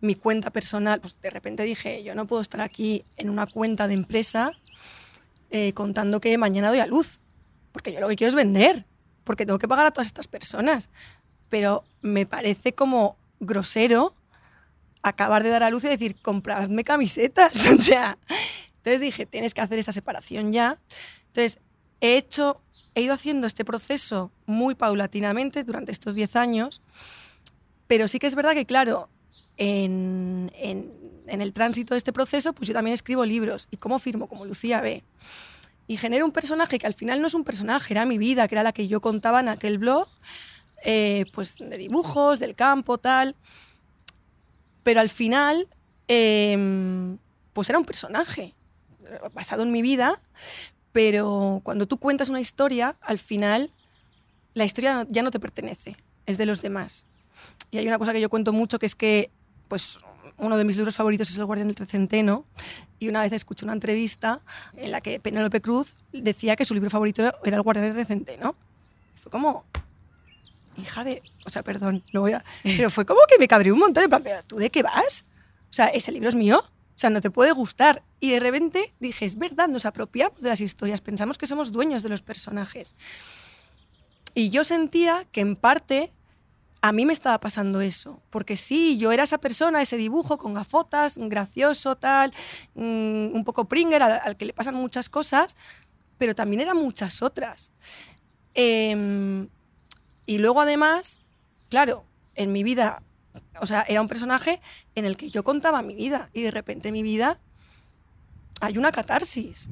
mi 0.00 0.16
cuenta 0.16 0.50
personal, 0.50 1.00
pues 1.00 1.16
de 1.20 1.30
repente 1.30 1.62
dije, 1.62 2.02
yo 2.02 2.16
no 2.16 2.26
puedo 2.26 2.42
estar 2.42 2.62
aquí 2.62 3.04
en 3.16 3.30
una 3.30 3.46
cuenta 3.46 3.86
de 3.86 3.94
empresa 3.94 4.50
eh, 5.50 5.72
contando 5.72 6.20
que 6.20 6.36
mañana 6.36 6.70
doy 6.70 6.80
a 6.80 6.86
luz, 6.86 7.20
porque 7.70 7.92
yo 7.92 8.00
lo 8.00 8.08
que 8.08 8.16
quiero 8.16 8.30
es 8.30 8.34
vender, 8.34 8.86
porque 9.22 9.46
tengo 9.46 9.60
que 9.60 9.68
pagar 9.68 9.86
a 9.86 9.92
todas 9.92 10.08
estas 10.08 10.26
personas. 10.26 10.90
Pero 11.54 11.84
me 12.02 12.26
parece 12.26 12.72
como 12.72 13.16
grosero 13.38 14.12
acabar 15.02 15.44
de 15.44 15.50
dar 15.50 15.62
a 15.62 15.70
luz 15.70 15.84
y 15.84 15.88
decir, 15.88 16.16
compradme 16.20 16.82
camisetas. 16.82 17.68
O 17.72 17.78
sea, 17.78 18.18
entonces 18.78 19.00
dije, 19.00 19.24
tienes 19.24 19.54
que 19.54 19.60
hacer 19.60 19.78
esta 19.78 19.92
separación 19.92 20.52
ya. 20.52 20.78
Entonces, 21.28 21.60
he 22.00 22.16
hecho, 22.16 22.60
he 22.96 23.02
ido 23.02 23.14
haciendo 23.14 23.46
este 23.46 23.64
proceso 23.64 24.32
muy 24.46 24.74
paulatinamente 24.74 25.62
durante 25.62 25.92
estos 25.92 26.16
10 26.16 26.34
años, 26.34 26.82
pero 27.86 28.08
sí 28.08 28.18
que 28.18 28.26
es 28.26 28.34
verdad 28.34 28.54
que, 28.54 28.66
claro, 28.66 29.08
en, 29.56 30.50
en, 30.56 31.40
el 31.40 31.52
tránsito 31.52 31.94
de 31.94 31.98
este 31.98 32.12
proceso, 32.12 32.52
pues 32.52 32.66
yo 32.66 32.74
también 32.74 32.94
escribo 32.94 33.24
libros. 33.24 33.68
¿Y 33.70 33.76
cómo 33.76 34.00
firmo? 34.00 34.26
Como 34.26 34.44
Lucía 34.44 34.80
B. 34.80 35.04
Y 35.86 35.98
genero 35.98 36.24
un 36.24 36.32
personaje 36.32 36.80
que 36.80 36.88
al 36.88 36.94
final 36.94 37.20
no 37.20 37.28
es 37.28 37.34
un 37.34 37.44
personaje, 37.44 37.94
era 37.94 38.06
mi 38.06 38.18
vida, 38.18 38.48
que 38.48 38.56
era 38.56 38.64
la 38.64 38.72
que 38.72 38.88
yo 38.88 39.00
contaba 39.00 39.38
en 39.38 39.50
aquel 39.50 39.78
blog, 39.78 40.08
eh, 40.84 41.24
pues 41.32 41.56
de 41.58 41.76
dibujos, 41.76 42.38
del 42.38 42.54
campo, 42.54 42.98
tal. 42.98 43.34
Pero 44.84 45.00
al 45.00 45.08
final, 45.08 45.66
eh, 46.06 47.16
pues 47.52 47.68
era 47.68 47.78
un 47.78 47.84
personaje 47.84 48.54
basado 49.32 49.62
en 49.62 49.72
mi 49.72 49.82
vida, 49.82 50.20
pero 50.92 51.60
cuando 51.64 51.86
tú 51.86 51.98
cuentas 51.98 52.28
una 52.28 52.40
historia, 52.40 52.96
al 53.00 53.18
final 53.18 53.70
la 54.54 54.64
historia 54.64 55.06
ya 55.08 55.22
no 55.22 55.30
te 55.30 55.40
pertenece, 55.40 55.96
es 56.26 56.38
de 56.38 56.46
los 56.46 56.62
demás. 56.62 57.06
Y 57.70 57.78
hay 57.78 57.86
una 57.86 57.98
cosa 57.98 58.12
que 58.12 58.20
yo 58.20 58.30
cuento 58.30 58.52
mucho 58.52 58.78
que 58.78 58.86
es 58.86 58.94
que 58.94 59.30
pues 59.68 59.98
uno 60.36 60.56
de 60.56 60.64
mis 60.64 60.76
libros 60.76 60.96
favoritos 60.96 61.30
es 61.30 61.36
El 61.36 61.44
Guardián 61.44 61.68
del 61.68 61.76
Trecenteno 61.76 62.44
y 62.98 63.08
una 63.08 63.22
vez 63.22 63.32
escuché 63.32 63.64
una 63.64 63.72
entrevista 63.72 64.40
en 64.76 64.90
la 64.90 65.00
que 65.00 65.20
Penélope 65.20 65.60
Cruz 65.60 65.94
decía 66.12 66.56
que 66.56 66.64
su 66.64 66.74
libro 66.74 66.90
favorito 66.90 67.22
era 67.44 67.56
El 67.56 67.62
Guardián 67.62 67.86
del 67.86 67.94
Trecenteno. 67.94 68.54
fue 69.20 69.30
como, 69.30 69.64
hija 70.76 71.04
de, 71.04 71.22
o 71.44 71.50
sea, 71.50 71.62
perdón, 71.62 72.02
no 72.12 72.20
voy 72.20 72.32
a, 72.32 72.44
pero 72.62 72.90
fue 72.90 73.06
como 73.06 73.20
que 73.28 73.38
me 73.38 73.48
cabré 73.48 73.72
un 73.72 73.78
montón, 73.78 74.04
en 74.04 74.10
plan, 74.10 74.24
¿tú 74.46 74.56
de 74.56 74.70
qué 74.70 74.82
vas? 74.82 75.24
O 75.70 75.72
sea, 75.72 75.86
ese 75.88 76.12
libro 76.12 76.28
es 76.28 76.34
mío, 76.34 76.62
o 76.64 76.98
sea, 76.98 77.10
no 77.10 77.20
te 77.20 77.30
puede 77.30 77.52
gustar. 77.52 78.02
Y 78.20 78.30
de 78.30 78.40
repente 78.40 78.94
dije, 79.00 79.24
es 79.24 79.36
verdad, 79.36 79.68
nos 79.68 79.86
apropiamos 79.86 80.40
de 80.40 80.48
las 80.48 80.60
historias, 80.60 81.00
pensamos 81.00 81.38
que 81.38 81.46
somos 81.46 81.72
dueños 81.72 82.02
de 82.02 82.08
los 82.08 82.22
personajes. 82.22 82.94
Y 84.34 84.50
yo 84.50 84.64
sentía 84.64 85.26
que 85.32 85.40
en 85.40 85.56
parte 85.56 86.10
a 86.84 86.92
mí 86.92 87.06
me 87.06 87.14
estaba 87.14 87.40
pasando 87.40 87.80
eso, 87.80 88.20
porque 88.28 88.56
sí, 88.56 88.98
yo 88.98 89.10
era 89.10 89.22
esa 89.22 89.38
persona, 89.38 89.80
ese 89.80 89.96
dibujo 89.96 90.36
con 90.36 90.52
gafotas, 90.52 91.16
gracioso, 91.16 91.96
tal, 91.96 92.30
mm, 92.74 93.34
un 93.34 93.42
poco 93.42 93.64
Pringer, 93.64 94.02
al, 94.02 94.36
que 94.36 94.44
le 94.44 94.52
pasan 94.52 94.74
muchas 94.74 95.08
cosas, 95.08 95.56
pero 96.18 96.34
también 96.34 96.60
eran 96.60 96.76
muchas 96.76 97.22
otras. 97.22 97.72
Em, 98.52 99.48
y 100.26 100.38
luego 100.38 100.60
además, 100.60 101.20
claro, 101.68 102.04
en 102.34 102.52
mi 102.52 102.62
vida, 102.62 103.02
o 103.60 103.66
sea, 103.66 103.82
era 103.88 104.00
un 104.00 104.08
personaje 104.08 104.60
en 104.94 105.04
el 105.04 105.16
que 105.16 105.30
yo 105.30 105.44
contaba 105.44 105.82
mi 105.82 105.94
vida 105.94 106.28
y 106.32 106.42
de 106.42 106.50
repente 106.50 106.92
mi 106.92 107.02
vida 107.02 107.38
hay 108.60 108.78
una 108.78 108.92
catarsis. 108.92 109.70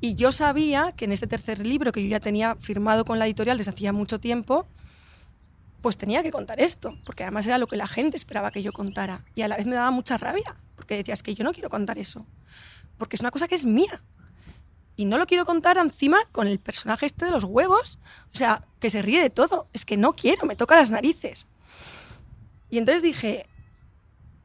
Y 0.00 0.14
yo 0.14 0.32
sabía 0.32 0.92
que 0.92 1.04
en 1.04 1.12
este 1.12 1.26
tercer 1.26 1.64
libro 1.66 1.92
que 1.92 2.02
yo 2.02 2.08
ya 2.08 2.20
tenía 2.20 2.54
firmado 2.56 3.04
con 3.04 3.18
la 3.18 3.26
editorial 3.26 3.58
desde 3.58 3.70
hacía 3.70 3.92
mucho 3.92 4.18
tiempo, 4.18 4.66
pues 5.82 5.96
tenía 5.96 6.22
que 6.22 6.30
contar 6.30 6.60
esto, 6.60 6.98
porque 7.04 7.22
además 7.22 7.46
era 7.46 7.58
lo 7.58 7.66
que 7.66 7.76
la 7.76 7.86
gente 7.86 8.16
esperaba 8.16 8.50
que 8.50 8.62
yo 8.62 8.72
contara. 8.72 9.24
Y 9.34 9.42
a 9.42 9.48
la 9.48 9.56
vez 9.56 9.66
me 9.66 9.74
daba 9.74 9.90
mucha 9.90 10.16
rabia, 10.16 10.54
porque 10.76 10.96
decías 10.96 11.22
que 11.22 11.34
yo 11.34 11.44
no 11.44 11.52
quiero 11.52 11.70
contar 11.70 11.98
eso, 11.98 12.26
porque 12.98 13.16
es 13.16 13.20
una 13.20 13.30
cosa 13.30 13.48
que 13.48 13.54
es 13.54 13.64
mía. 13.64 14.02
Y 15.00 15.06
no 15.06 15.16
lo 15.16 15.26
quiero 15.26 15.46
contar 15.46 15.78
encima 15.78 16.18
con 16.30 16.46
el 16.46 16.58
personaje 16.58 17.06
este 17.06 17.24
de 17.24 17.30
los 17.30 17.44
huevos, 17.44 17.98
o 18.34 18.36
sea, 18.36 18.66
que 18.80 18.90
se 18.90 19.00
ríe 19.00 19.22
de 19.22 19.30
todo. 19.30 19.66
Es 19.72 19.86
que 19.86 19.96
no 19.96 20.12
quiero, 20.12 20.44
me 20.44 20.56
toca 20.56 20.76
las 20.76 20.90
narices. 20.90 21.48
Y 22.68 22.76
entonces 22.76 23.02
dije, 23.02 23.46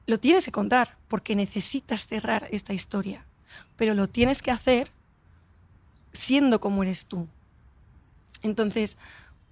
lo 0.05 0.17
tienes 0.17 0.45
que 0.45 0.53
contar, 0.53 0.97
porque 1.09 1.35
necesitas 1.35 2.07
cerrar 2.07 2.47
esta 2.51 2.71
historia, 2.71 3.25
pero 3.75 3.95
lo 3.95 4.07
tienes 4.07 4.41
que 4.41 4.51
hacer 4.51 4.89
siendo 6.13 6.61
como 6.61 6.83
eres 6.83 7.07
tú. 7.07 7.27
Entonces, 8.41 8.97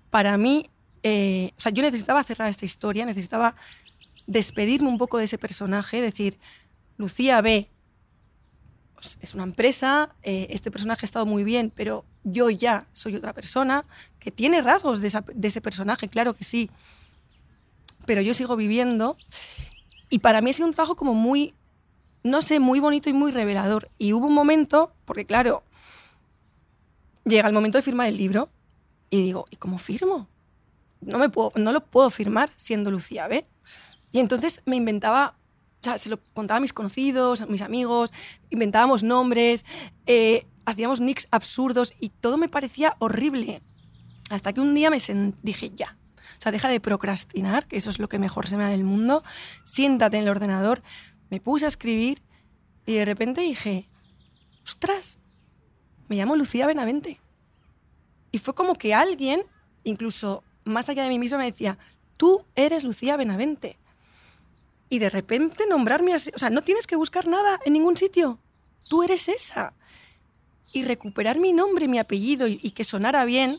para 0.10 0.38
mí 0.38 0.70
eh, 1.04 1.52
o 1.58 1.60
sea, 1.62 1.74
yo 1.74 1.84
necesitaba 1.84 2.24
cerrar 2.24 2.50
esta 2.50 2.64
historia, 2.64 3.06
necesitaba 3.06 3.56
despedirme 4.26 4.88
un 4.88 4.98
poco 4.98 5.18
de 5.18 5.26
ese 5.26 5.38
personaje, 5.38 6.02
decir, 6.02 6.40
Lucía 6.98 7.42
B 7.42 7.70
pues, 9.04 9.18
es 9.22 9.34
una 9.36 9.44
empresa, 9.44 10.16
eh, 10.24 10.48
este 10.50 10.72
personaje 10.72 11.02
ha 11.04 11.08
estado 11.08 11.26
muy 11.26 11.44
bien, 11.44 11.74
pero 11.76 12.06
yo 12.24 12.50
ya 12.50 12.86
soy 12.94 13.18
otra 13.18 13.34
persona, 13.34 13.84
que 14.20 14.32
tiene 14.32 14.62
rasgos 14.62 15.02
de, 15.02 15.12
ese 15.48 15.60
personaje, 15.60 16.08
claro 16.08 16.34
que 16.34 16.46
sí, 16.46 16.72
pero 18.06 18.22
yo 18.22 18.34
sigo 18.34 18.56
viviendo 18.56 19.18
y 20.10 20.20
para 20.20 20.40
mí 20.40 20.52
ha 20.52 20.54
sido 20.54 20.68
un 20.68 20.74
trabajo 20.74 20.96
como 20.96 21.14
muy, 21.14 21.54
no 22.24 22.42
sé, 22.42 22.62
muy 22.62 22.80
bonito 22.80 23.10
y 23.10 23.14
muy 23.14 23.32
revelador. 23.32 23.90
Y 23.98 24.14
hubo 24.14 24.28
un 24.28 24.34
momento, 24.34 24.94
porque 25.04 25.26
claro, 25.26 25.64
llega 27.26 27.48
el 27.48 27.54
momento 27.54 27.78
de 27.78 27.82
firmar 27.82 28.08
el 28.08 28.16
libro 28.16 28.50
y 29.10 29.22
digo, 29.22 29.46
¿y 29.52 29.58
cómo 29.58 29.78
firmo? 29.80 30.28
no, 31.06 31.18
me 31.18 31.28
puedo, 31.30 31.52
no 31.56 31.74
lo 31.74 31.84
puedo 31.86 32.10
firmar 32.10 32.50
siendo 32.56 32.90
Lucía 32.90 33.28
B. 33.28 33.46
Y 34.12 34.20
entonces 34.20 34.62
me 34.66 34.76
inventaba, 34.76 35.36
sea, 35.84 35.98
se 35.98 36.10
lo 36.10 36.18
contaba 36.34 36.58
a 36.58 36.62
mis 36.62 36.74
conocidos, 36.74 37.42
a 37.42 37.46
mis 37.46 37.62
amigos, 37.62 38.14
inventábamos 38.50 39.04
nombres, 39.04 39.66
eh, 40.06 40.46
hacíamos 40.66 41.02
nicks 41.02 41.28
absurdos 41.32 41.94
y 42.00 42.10
todo 42.10 42.38
me 42.38 42.50
parecía 42.50 42.96
horrible. 43.00 43.62
Hasta 44.30 44.54
que 44.54 44.62
un 44.62 44.74
día 44.74 44.90
me 44.90 44.98
dije, 45.42 45.72
ya, 45.76 45.98
o 46.38 46.42
sea, 46.42 46.52
deja 46.52 46.70
de 46.70 46.80
procrastinar, 46.80 47.68
que 47.68 47.78
eso 47.78 47.90
es 47.90 48.00
lo 48.00 48.10
que 48.10 48.20
mejor 48.20 48.48
se 48.48 48.58
me 48.58 48.64
da 48.64 48.70
en 48.70 48.80
el 48.80 48.84
mundo, 48.84 49.24
siéntate 49.66 50.18
en 50.18 50.24
el 50.24 50.30
ordenador. 50.30 50.82
Me 51.30 51.40
puse 51.40 51.66
a 51.66 51.68
escribir 51.68 52.22
y 52.86 52.94
de 52.94 53.06
repente 53.06 53.42
dije, 53.42 53.88
ostras, 54.64 55.20
me 56.08 56.16
llamo 56.16 56.36
Lucía 56.36 56.68
Benavente. 56.68 57.20
Y 58.32 58.40
fue 58.40 58.56
como 58.56 58.76
que 58.76 58.94
alguien, 58.94 59.44
incluso 59.84 60.44
más 60.66 60.90
allá 60.90 61.04
de 61.04 61.10
mí 61.10 61.20
misma, 61.20 61.38
me 61.38 61.46
decía, 61.46 61.78
tú 62.18 62.44
eres 62.56 62.84
Lucía 62.84 63.18
Benavente. 63.18 63.78
Y 64.94 65.00
de 65.00 65.10
repente 65.10 65.66
nombrarme 65.66 66.14
así, 66.14 66.30
o 66.36 66.38
sea, 66.38 66.52
no 66.52 66.62
tienes 66.62 66.86
que 66.86 66.96
buscar 66.96 67.26
nada 67.26 67.60
en 67.66 67.74
ningún 67.74 67.98
sitio, 67.98 68.38
tú 68.90 69.02
eres 69.02 69.28
esa. 69.28 69.74
Y 70.72 70.84
recuperar 70.84 71.40
mi 71.40 71.52
nombre, 71.52 71.88
mi 71.88 71.98
apellido 71.98 72.48
y, 72.48 72.70
que 72.70 72.84
sonara 72.84 73.26
bien, 73.26 73.58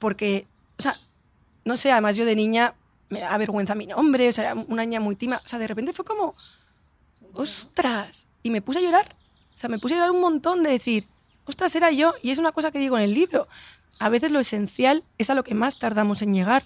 porque, 0.00 0.48
o 0.80 0.82
sea, 0.82 0.98
no 1.64 1.76
sé, 1.76 1.92
además 1.92 2.16
yo 2.16 2.24
de 2.24 2.34
niña 2.34 2.74
me 3.08 3.20
da 3.20 3.38
vergüenza 3.38 3.76
mi 3.76 3.86
nombre, 3.86 4.28
o 4.28 4.32
sea, 4.32 4.50
era 4.50 4.54
una 4.66 4.84
niña 4.84 4.98
muy 4.98 5.14
tima, 5.14 5.40
o 5.44 5.48
sea, 5.48 5.60
de 5.60 5.68
repente 5.68 5.92
fue 5.92 6.04
como, 6.04 6.34
ostras, 7.34 8.26
y 8.42 8.50
me 8.50 8.62
puse 8.62 8.80
a 8.80 8.82
llorar, 8.82 9.14
o 9.54 9.58
sea, 9.58 9.70
me 9.70 9.78
puse 9.78 9.94
a 9.94 9.98
llorar 9.98 10.10
un 10.10 10.22
montón 10.22 10.64
de 10.64 10.70
decir, 10.70 11.06
ostras, 11.44 11.76
era 11.76 11.92
yo, 11.92 12.14
y 12.20 12.32
es 12.32 12.38
una 12.38 12.50
cosa 12.50 12.72
que 12.72 12.80
digo 12.80 12.98
en 12.98 13.04
el 13.04 13.14
libro, 13.14 13.46
a 14.00 14.08
veces 14.08 14.32
lo 14.32 14.40
esencial 14.40 15.04
es 15.18 15.30
a 15.30 15.34
lo 15.34 15.44
que 15.44 15.54
más 15.54 15.78
tardamos 15.78 16.20
en 16.22 16.34
llegar, 16.34 16.64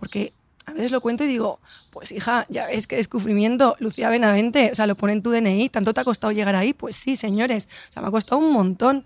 porque 0.00 0.32
a 0.66 0.72
veces 0.72 0.90
lo 0.90 1.00
cuento 1.00 1.24
y 1.24 1.26
digo, 1.26 1.60
pues 1.90 2.12
hija, 2.12 2.46
ya 2.48 2.66
ves 2.66 2.86
qué 2.86 2.96
descubrimiento, 2.96 3.76
Lucía 3.78 4.10
Benavente, 4.10 4.70
o 4.72 4.74
sea, 4.74 4.86
lo 4.86 4.96
pone 4.96 5.12
en 5.12 5.22
tu 5.22 5.30
DNI, 5.30 5.68
¿tanto 5.68 5.92
te 5.92 6.00
ha 6.00 6.04
costado 6.04 6.32
llegar 6.32 6.54
ahí? 6.54 6.72
Pues 6.72 6.96
sí, 6.96 7.16
señores, 7.16 7.68
o 7.90 7.92
sea, 7.92 8.02
me 8.02 8.08
ha 8.08 8.10
costado 8.10 8.40
un 8.40 8.52
montón. 8.52 9.04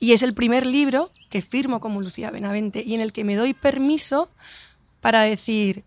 Y 0.00 0.12
es 0.12 0.22
el 0.22 0.34
primer 0.34 0.64
libro 0.64 1.10
que 1.28 1.42
firmo 1.42 1.80
como 1.80 2.00
Lucía 2.00 2.30
Benavente 2.30 2.82
y 2.86 2.94
en 2.94 3.00
el 3.00 3.12
que 3.12 3.24
me 3.24 3.36
doy 3.36 3.52
permiso 3.52 4.28
para 5.00 5.22
decir, 5.22 5.84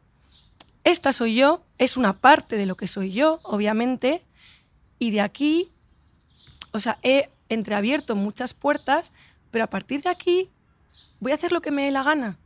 esta 0.84 1.14
soy 1.14 1.36
yo, 1.36 1.64
es 1.78 1.98
una 1.98 2.14
parte 2.14 2.58
de 2.58 2.66
lo 2.66 2.76
que 2.76 2.88
soy 2.88 3.12
yo, 3.12 3.40
obviamente, 3.44 4.24
y 5.00 5.12
de 5.12 5.22
aquí, 5.22 5.72
o 6.72 6.80
sea, 6.80 7.00
he 7.04 7.30
entreabierto 7.50 8.16
muchas 8.16 8.54
puertas, 8.54 9.14
pero 9.50 9.64
a 9.64 9.68
partir 9.68 10.02
de 10.02 10.10
aquí 10.10 10.50
voy 11.20 11.32
a 11.32 11.36
hacer 11.36 11.52
lo 11.52 11.62
que 11.62 11.72
me 11.72 11.84
dé 11.84 11.92
la 11.92 12.04
gana. 12.04 12.38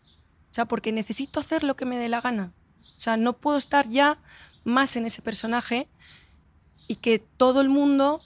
O 0.56 0.62
sea, 0.64 0.64
porque 0.64 0.94
necesito 0.94 1.42
hacer 1.42 1.66
lo 1.66 1.76
que 1.76 1.84
me 1.84 1.98
dé 1.98 2.08
la 2.08 2.22
gana. 2.22 2.54
O 2.80 3.00
sea, 3.02 3.18
no 3.18 3.34
puedo 3.34 3.58
estar 3.58 3.90
ya 3.90 4.20
más 4.64 4.96
en 4.96 5.06
ese 5.06 5.22
personaje 5.22 5.86
y 6.88 6.96
que 6.96 7.20
todo 7.20 7.60
el 7.60 7.68
mundo 7.68 8.22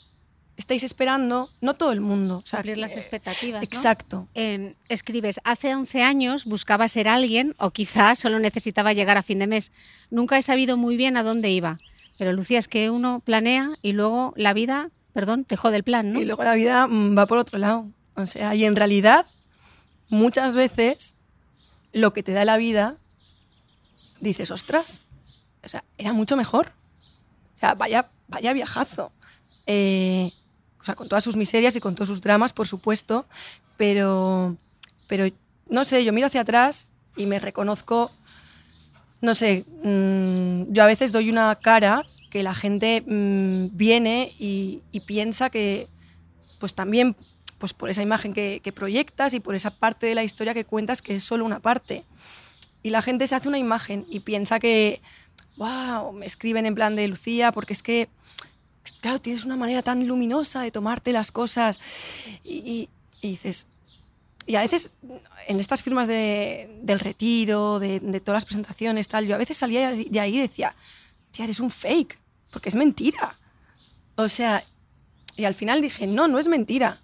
estáis 0.56 0.84
esperando, 0.84 1.50
no 1.60 1.74
todo 1.74 1.92
el 1.92 2.02
mundo. 2.02 2.44
O 2.44 2.46
sea, 2.46 2.60
Cumplir 2.60 2.78
las 2.78 2.98
expectativas. 2.98 3.64
Exacto. 3.64 4.28
Eh, 4.36 4.76
escribes, 4.90 5.42
hace 5.44 5.74
11 5.74 6.04
años 6.04 6.46
buscaba 6.46 6.88
ser 6.88 7.08
alguien 7.08 7.56
o 7.58 7.72
quizás 7.72 8.20
solo 8.20 8.38
necesitaba 8.38 8.94
llegar 8.94 9.18
a 9.18 9.24
fin 9.24 9.40
de 9.40 9.48
mes. 9.48 9.72
Nunca 10.12 10.38
he 10.38 10.44
sabido 10.44 10.78
muy 10.78 10.98
bien 10.98 11.18
a 11.18 11.24
dónde 11.24 11.50
iba. 11.50 11.80
Pero 12.20 12.32
Lucía, 12.32 12.60
es 12.60 12.68
que 12.68 12.92
uno 12.92 13.22
planea 13.26 13.72
y 13.82 13.94
luego 13.94 14.36
la 14.38 14.54
vida, 14.54 14.92
perdón, 15.14 15.46
te 15.46 15.56
jode 15.56 15.78
el 15.78 15.84
plan, 15.84 16.14
¿no? 16.14 16.22
Y 16.22 16.26
luego 16.26 16.44
la 16.44 16.54
vida 16.54 16.86
mm, 16.86 17.18
va 17.18 17.26
por 17.26 17.40
otro 17.40 17.58
lado. 17.58 17.88
O 18.14 18.28
sea, 18.28 18.54
y 18.54 18.66
en 18.66 18.76
realidad, 18.76 19.26
muchas 20.10 20.54
veces, 20.54 21.16
lo 21.94 22.14
que 22.14 22.24
te 22.24 22.34
da 22.34 22.46
la 22.46 22.58
vida, 22.58 22.98
dices, 24.20 24.52
ostras, 24.52 25.02
o 25.64 25.68
sea, 25.68 25.84
era 25.98 26.14
mucho 26.14 26.38
mejor. 26.38 26.72
O 27.56 27.58
sea, 27.60 27.76
vaya, 27.76 28.08
vaya 28.28 28.54
viajazo. 28.54 29.12
Eh, 29.66 30.32
o 30.82 30.86
sea, 30.86 30.96
con 30.96 31.10
todas 31.10 31.24
sus 31.24 31.36
miserias 31.36 31.76
y 31.76 31.80
con 31.80 31.96
todos 31.96 32.08
sus 32.08 32.22
dramas, 32.22 32.54
por 32.54 32.68
supuesto, 32.68 33.26
pero, 33.78 34.56
pero 35.08 35.26
no 35.70 35.84
sé, 35.84 36.04
yo 36.04 36.14
miro 36.14 36.28
hacia 36.28 36.42
atrás 36.42 36.88
y 37.18 37.26
me 37.26 37.40
reconozco, 37.40 38.12
no 39.22 39.36
sé, 39.36 39.66
mm, 39.84 40.72
yo 40.72 40.84
a 40.84 40.88
veces 40.88 41.12
doy 41.12 41.30
una 41.30 41.54
cara 41.56 42.06
que 42.30 42.44
la 42.44 42.56
gente 42.56 43.04
mm, 43.06 43.76
viene 43.76 44.34
y, 44.40 44.82
y 44.92 45.02
piensa 45.02 45.50
que, 45.50 45.88
pues 46.60 46.76
también 46.76 47.16
pues 47.60 47.74
por 47.74 47.90
esa 47.90 48.02
imagen 48.02 48.34
que, 48.34 48.74
proyectas 48.74 49.34
y 49.34 49.40
por 49.40 49.54
esa 49.54 49.70
parte 49.72 50.08
de 50.08 50.16
la 50.16 50.24
historia 50.24 50.54
que 50.54 50.66
cuentas 50.66 51.02
que 51.02 51.16
es 51.16 51.24
solo 51.24 51.46
una 51.46 51.60
parte. 51.60 52.06
Y 52.82 52.90
la 52.90 53.02
gente 53.02 53.28
se 53.28 53.36
hace 53.36 53.50
una 53.50 53.60
imagen 53.60 54.06
y 54.10 54.22
piensa 54.22 54.60
que, 54.60 55.02
wow, 55.58 56.14
me 56.14 56.26
escriben 56.26 56.66
en 56.66 56.74
plan 56.74 56.96
de 56.96 57.08
Lucía, 57.08 57.52
porque 57.52 57.74
es 57.74 57.84
que, 57.84 58.08
claro, 59.02 59.20
tienes 59.20 59.46
una 59.46 59.58
manera 59.58 59.84
tan 59.84 60.08
luminosa 60.08 60.62
de 60.62 60.72
tomarte 60.72 61.12
las 61.12 61.32
cosas. 61.32 61.80
Y, 62.44 62.58
y, 62.58 62.90
y 63.22 63.32
dices, 63.32 63.68
y 64.48 64.56
a 64.56 64.62
veces 64.62 64.94
en 65.48 65.60
estas 65.60 65.84
firmas 65.84 66.08
de, 66.08 66.80
del 66.82 67.00
retiro, 67.00 67.80
de, 67.80 68.00
de, 68.00 68.22
todas 68.22 68.38
las 68.38 68.46
presentaciones, 68.46 69.10
tal, 69.10 69.28
yo 69.28 69.36
a 69.36 69.38
veces 69.38 69.58
salía 69.58 69.92
de 69.92 70.20
ahí 70.20 70.38
y 70.38 70.42
decía, 70.42 70.74
tía, 71.32 71.44
eres 71.44 71.60
un 71.60 71.70
fake, 71.70 72.18
porque 72.50 72.70
es 72.70 72.76
mentira. 72.76 73.38
O 74.16 74.30
sea, 74.30 74.64
y 75.36 75.44
al 75.44 75.54
final 75.54 75.82
dije, 75.82 76.08
no, 76.08 76.28
no 76.30 76.40
es 76.40 76.48
mentira. 76.48 77.02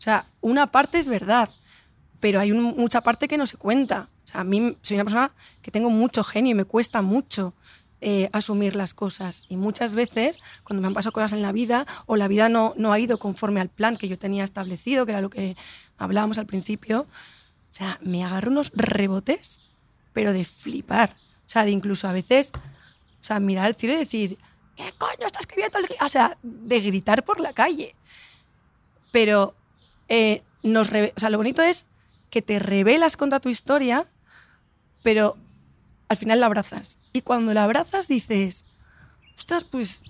O 0.00 0.02
sea, 0.02 0.24
una 0.40 0.68
parte 0.68 0.98
es 0.98 1.08
verdad, 1.08 1.50
pero 2.20 2.40
hay 2.40 2.52
un, 2.52 2.62
mucha 2.62 3.02
parte 3.02 3.28
que 3.28 3.36
no 3.36 3.46
se 3.46 3.58
cuenta. 3.58 4.08
O 4.24 4.26
sea, 4.26 4.40
a 4.40 4.44
mí 4.44 4.74
soy 4.80 4.94
una 4.94 5.04
persona 5.04 5.30
que 5.60 5.70
tengo 5.70 5.90
mucho 5.90 6.24
genio 6.24 6.52
y 6.52 6.54
me 6.54 6.64
cuesta 6.64 7.02
mucho 7.02 7.52
eh, 8.00 8.30
asumir 8.32 8.76
las 8.76 8.94
cosas. 8.94 9.42
Y 9.50 9.58
muchas 9.58 9.94
veces, 9.94 10.38
cuando 10.64 10.80
me 10.80 10.86
han 10.86 10.94
pasado 10.94 11.12
cosas 11.12 11.34
en 11.34 11.42
la 11.42 11.52
vida 11.52 11.86
o 12.06 12.16
la 12.16 12.28
vida 12.28 12.48
no, 12.48 12.72
no 12.78 12.94
ha 12.94 12.98
ido 12.98 13.18
conforme 13.18 13.60
al 13.60 13.68
plan 13.68 13.98
que 13.98 14.08
yo 14.08 14.18
tenía 14.18 14.42
establecido, 14.42 15.04
que 15.04 15.12
era 15.12 15.20
lo 15.20 15.28
que 15.28 15.54
hablábamos 15.98 16.38
al 16.38 16.46
principio, 16.46 17.00
o 17.00 17.72
sea, 17.72 17.98
me 18.00 18.24
agarro 18.24 18.52
unos 18.52 18.72
rebotes, 18.74 19.60
pero 20.14 20.32
de 20.32 20.46
flipar. 20.46 21.14
O 21.44 21.48
sea, 21.50 21.66
de 21.66 21.72
incluso 21.72 22.08
a 22.08 22.12
veces, 22.12 22.52
o 22.54 23.22
sea, 23.22 23.38
mirar 23.38 23.66
al 23.66 23.74
cielo 23.74 23.96
y 23.96 23.98
decir, 23.98 24.38
¿qué 24.76 24.94
coño 24.96 25.26
está 25.26 25.40
escribiendo? 25.40 25.78
O 26.00 26.08
sea, 26.08 26.38
de 26.42 26.80
gritar 26.80 27.22
por 27.22 27.38
la 27.38 27.52
calle. 27.52 27.94
Pero 29.12 29.54
eh, 30.10 30.42
lo 30.62 31.36
bonito 31.38 31.62
es 31.62 31.86
que 32.30 32.42
te 32.42 32.58
revelas 32.58 33.16
contra 33.16 33.40
tu 33.40 33.48
historia, 33.48 34.04
pero 35.02 35.36
al 36.08 36.16
final 36.16 36.40
la 36.40 36.46
abrazas. 36.46 36.98
Y 37.12 37.22
cuando 37.22 37.54
la 37.54 37.64
abrazas 37.64 38.08
dices, 38.08 38.66
ostras, 39.36 39.64
pues, 39.64 40.02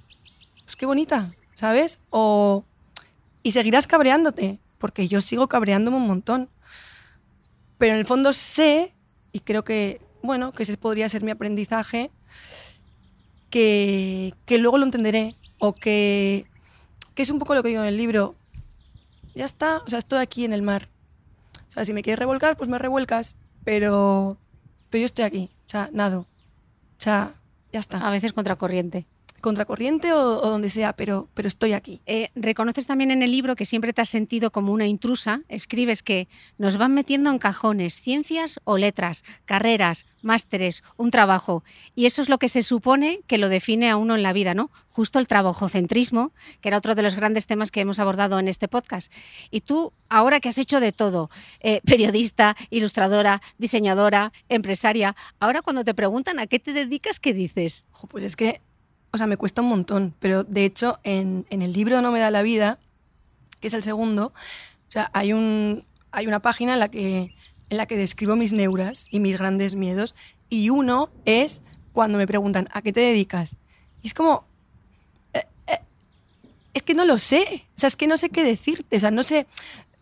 pues 0.65 0.75
qué 0.77 0.87
bonita, 0.87 1.33
¿sabes? 1.55 2.01
O, 2.11 2.65
y 3.43 3.53
seguirás 3.53 3.87
cabreándote, 3.87 4.59
porque 4.79 5.07
yo 5.07 5.21
sigo 5.21 5.49
cabreándome 5.49 5.99
un 5.99 6.07
montón. 6.07 6.49
Pero 7.77 7.93
en 7.93 7.99
el 7.99 8.07
fondo 8.07 8.33
sé, 8.33 8.93
y 9.33 9.41
creo 9.41 9.65
que, 9.65 10.01
bueno, 10.23 10.53
que 10.53 10.63
ese 10.63 10.77
podría 10.79 11.09
ser 11.11 11.23
mi 11.23 11.31
aprendizaje, 11.31 12.11
que, 13.51 14.35
que 14.47 14.59
luego 14.59 14.79
lo 14.79 14.85
entenderé, 14.85 15.37
o 15.59 15.75
que, 15.75 16.47
que 17.15 17.23
es 17.23 17.31
un 17.31 17.39
poco 17.39 17.55
lo 17.55 17.63
que 17.63 17.69
digo 17.69 17.83
en 17.83 17.89
el 17.89 17.99
libro, 17.99 18.35
ya 19.35 19.45
está, 19.45 19.79
o 19.79 19.89
sea, 19.89 19.99
estoy 19.99 20.19
aquí 20.19 20.45
en 20.45 20.53
el 20.53 20.63
mar. 20.63 20.89
O 21.69 21.73
sea, 21.73 21.85
si 21.85 21.93
me 21.93 22.03
quieres 22.03 22.19
revolcar, 22.19 22.57
pues 22.57 22.69
me 22.69 22.79
revuelcas, 22.79 23.39
pero, 23.65 24.39
pero 24.89 25.01
yo 25.01 25.07
estoy 25.07 25.25
aquí, 25.25 25.51
o 25.67 25.69
sea, 25.69 25.89
nado. 25.93 26.21
O 26.21 27.03
sea, 27.03 27.35
ya 27.73 27.79
está. 27.79 27.99
A 28.07 28.11
veces 28.11 28.33
contracorriente. 28.33 29.07
Contracorriente 29.41 30.13
o, 30.13 30.41
o 30.43 30.51
donde 30.51 30.71
sea, 30.71 30.93
pero, 30.93 31.29
pero 31.35 31.49
estoy 31.49 31.73
aquí. 31.73 32.01
Eh, 32.07 32.31
reconoces 32.35 32.87
también 32.87 33.11
en 33.11 33.23
el 33.23 33.31
libro 33.31 33.57
que 33.57 33.65
siempre 33.65 33.93
te 33.93 34.03
has 34.03 34.09
sentido 34.09 34.51
como 34.51 34.73
una 34.73 34.87
intrusa. 34.87 35.43
Escribes 35.49 36.03
que 36.03 36.29
nos 36.59 36.77
van 36.77 36.95
metiendo 36.95 37.31
en 37.31 37.39
cajones 37.39 38.01
ciencias 38.01 38.61
o 38.65 38.77
letras, 38.77 39.25
carreras, 39.47 40.07
másteres, 40.23 40.83
un 40.97 41.11
trabajo. 41.11 41.65
Y 41.95 42.07
eso 42.07 42.23
es 42.23 42.29
lo 42.29 42.39
que 42.39 42.49
se 42.49 42.63
supone 42.63 43.21
que 43.27 43.39
lo 43.39 43.49
define 43.49 43.91
a 43.91 43.97
uno 43.97 44.15
en 44.15 44.23
la 44.23 44.33
vida, 44.33 44.55
¿no? 44.55 44.71
Justo 44.89 45.19
el 45.19 45.27
trabajocentrismo, 45.27 46.33
que 46.61 46.69
era 46.69 46.79
otro 46.79 46.95
de 46.95 47.03
los 47.03 47.15
grandes 47.15 47.47
temas 47.47 47.71
que 47.71 47.81
hemos 47.81 47.99
abordado 47.99 48.39
en 48.39 48.49
este 48.49 48.69
podcast. 48.69 49.13
Y 49.51 49.63
tú, 49.63 49.93
ahora 50.09 50.41
que 50.41 50.49
has 50.49 50.59
hecho 50.59 50.81
de 50.81 50.93
todo, 50.93 51.31
eh, 51.61 51.81
periodista, 51.85 52.57
ilustradora, 52.71 53.41
diseñadora, 53.59 54.33
empresaria, 54.49 55.17
ahora 55.39 55.63
cuando 55.63 55.85
te 55.85 55.95
preguntan 55.95 56.39
a 56.39 56.47
qué 56.47 56.59
te 56.59 56.73
dedicas, 56.73 57.21
¿qué 57.21 57.33
dices? 57.33 57.85
Pues 58.09 58.25
es 58.25 58.37
que, 58.37 58.61
o 59.13 59.19
sea, 59.19 59.27
me 59.27 59.37
cuesta 59.37 59.63
un 59.63 59.69
montón, 59.69 60.15
pero 60.21 60.45
de 60.45 60.65
hecho 60.65 60.99
en, 61.03 61.47
en 61.51 61.63
el 61.63 61.73
libro 61.73 62.01
No 62.01 62.13
me 62.13 62.21
da 62.21 62.31
la 62.31 62.43
vida, 62.43 62.79
que 63.61 63.69
es 63.69 63.75
el 63.75 63.83
segundo, 63.83 64.27
o 64.27 64.91
sea, 64.91 65.11
hay, 65.13 65.33
un, 65.33 65.85
hay 66.11 66.27
una 66.27 66.41
página 66.41 66.75
en 66.75 66.79
la 66.79 66.89
que 66.89 67.35
en 67.71 67.77
la 67.77 67.87
que 67.87 67.97
describo 67.97 68.37
mis 68.37 68.53
neuras 68.53 69.07
y 69.11 69.21
mis 69.21 69.39
grandes 69.39 69.77
miedos. 69.77 70.15
Y 70.51 70.71
uno 70.71 71.09
es 71.25 71.63
cuando 71.93 72.19
me 72.19 72.27
preguntan, 72.27 72.69
¿a 72.73 72.83
qué 72.83 72.93
te 72.93 73.01
dedicas? 73.01 73.57
Y 74.03 74.09
es 74.09 74.15
como, 74.15 74.45
eh, 75.33 75.45
eh, 75.69 75.79
es 76.75 76.83
que 76.83 76.95
no 76.95 77.05
lo 77.05 77.19
sé. 77.19 77.65
O 77.77 77.81
sea, 77.81 77.87
es 77.87 77.97
que 77.97 78.09
no 78.09 78.17
sé 78.17 78.29
qué 78.29 78.43
decirte. 78.43 78.97
O 78.97 79.01
sea, 79.01 79.13
no 79.13 79.23
sé. 79.23 79.47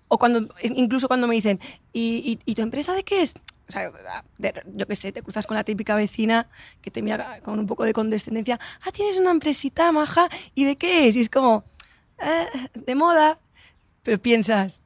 O 0.09 0.19
cuando, 0.19 0.49
incluso 0.63 1.07
cuando 1.09 1.29
me 1.29 1.35
dicen, 1.35 1.61
¿y, 1.93 2.41
y, 2.45 2.51
y 2.51 2.55
tu 2.55 2.63
empresa 2.63 2.95
de 2.95 3.05
qué 3.05 3.21
es? 3.21 3.35
O 3.69 3.73
sea, 3.73 3.93
de, 4.39 4.55
yo 4.73 4.87
qué 4.87 4.97
sé, 4.97 5.13
te 5.13 5.23
cruzas 5.23 5.47
con 5.47 5.55
la 5.57 5.65
típica 5.65 5.95
vecina 5.95 6.49
que 6.81 6.91
te 6.91 7.03
mira 7.03 7.41
con 7.45 7.59
un 7.59 7.67
poco 7.67 7.85
de 7.85 7.93
condescendencia. 7.93 8.59
Ah, 8.81 8.91
tienes 8.93 9.19
una 9.19 9.31
empresita 9.31 9.93
maja. 9.93 10.29
¿Y 10.55 10.65
de 10.65 10.77
qué 10.77 11.07
es? 11.07 11.17
Y 11.17 11.21
es 11.21 11.29
como, 11.29 11.65
eh, 12.21 12.47
de 12.75 12.95
moda. 12.95 13.39
Pero 14.03 14.19
piensas, 14.23 14.83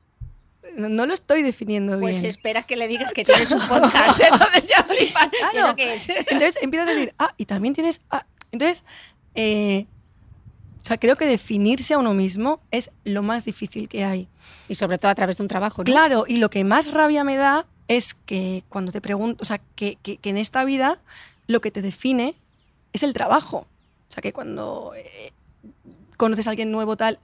no, 0.77 0.89
no, 0.89 1.07
lo 1.07 1.15
estoy 1.15 1.43
definiendo 1.43 1.99
pues 1.99 2.17
bien. 2.17 2.23
Pues 2.23 2.37
espera 2.37 2.63
que 2.63 2.77
le 2.77 2.89
digas 2.89 3.13
que 3.13 3.25
tienes 3.25 3.53
un 3.53 3.61
podcast, 3.61 4.21
entonces 4.33 4.69
ya 4.69 4.83
flipan. 4.83 5.31
Claro. 5.31 5.59
¿Eso 5.59 5.77
qué 5.77 5.95
es? 5.95 6.09
Entonces 6.09 6.59
empiezas 6.61 6.89
a 6.89 6.93
decir, 6.93 7.15
ah, 7.19 7.35
y 7.37 7.47
también 7.47 7.75
tienes... 7.75 8.05
Ah. 8.11 8.27
Entonces, 8.51 8.85
eh, 9.35 9.87
o 10.81 10.85
sea, 10.85 10.99
creo 10.99 11.17
que 11.17 11.27
definirse 11.27 11.95
a 11.95 11.99
uno 11.99 12.15
mismo 12.15 12.61
es 12.71 12.91
lo 13.05 13.23
más 13.23 13.45
difícil 13.45 13.89
que 13.89 14.05
hay. 14.05 14.29
Y 14.69 14.75
sobre 14.75 14.99
todo 14.99 15.11
a 15.11 15.15
través 15.15 15.37
de 15.37 15.45
un 15.45 15.49
trabajo, 15.49 15.83
¿no? 15.83 15.85
Claro, 15.85 16.25
y 16.27 16.39
lo 16.39 16.51
que 16.51 16.65
más 16.65 16.93
rabia 16.93 17.23
me 17.23 17.37
da 17.37 17.67
es 17.89 18.15
que 18.15 18.65
cuando 18.69 18.93
te 18.93 19.01
pregunto, 19.01 19.43
o 19.43 19.45
sea, 19.45 19.61
que, 19.77 19.97
que, 20.03 20.17
que 20.17 20.31
en 20.31 20.39
esta 20.39 20.65
vida 20.65 20.99
lo 21.47 21.61
que 21.61 21.71
te 21.71 21.83
define 21.83 22.35
es 22.93 23.03
el 23.03 23.13
trabajo. 23.13 23.67
O 24.09 24.13
sea, 24.13 24.21
que 24.21 24.33
cuando 24.33 24.93
eh, 24.95 25.33
conoces 26.17 26.47
a 26.47 26.51
alguien 26.51 26.71
nuevo 26.71 26.97
tal, 26.97 27.19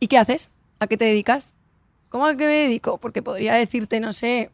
¿y 0.00 0.08
qué 0.08 0.18
haces? 0.18 0.52
¿A 0.78 0.86
qué 0.86 0.96
te 0.96 1.06
dedicas? 1.06 1.54
¿Cómo 2.10 2.26
a 2.26 2.36
qué 2.36 2.46
me 2.46 2.52
dedico? 2.52 2.98
Porque 2.98 3.22
podría 3.22 3.54
decirte, 3.54 4.00
no 4.00 4.12
sé, 4.12 4.50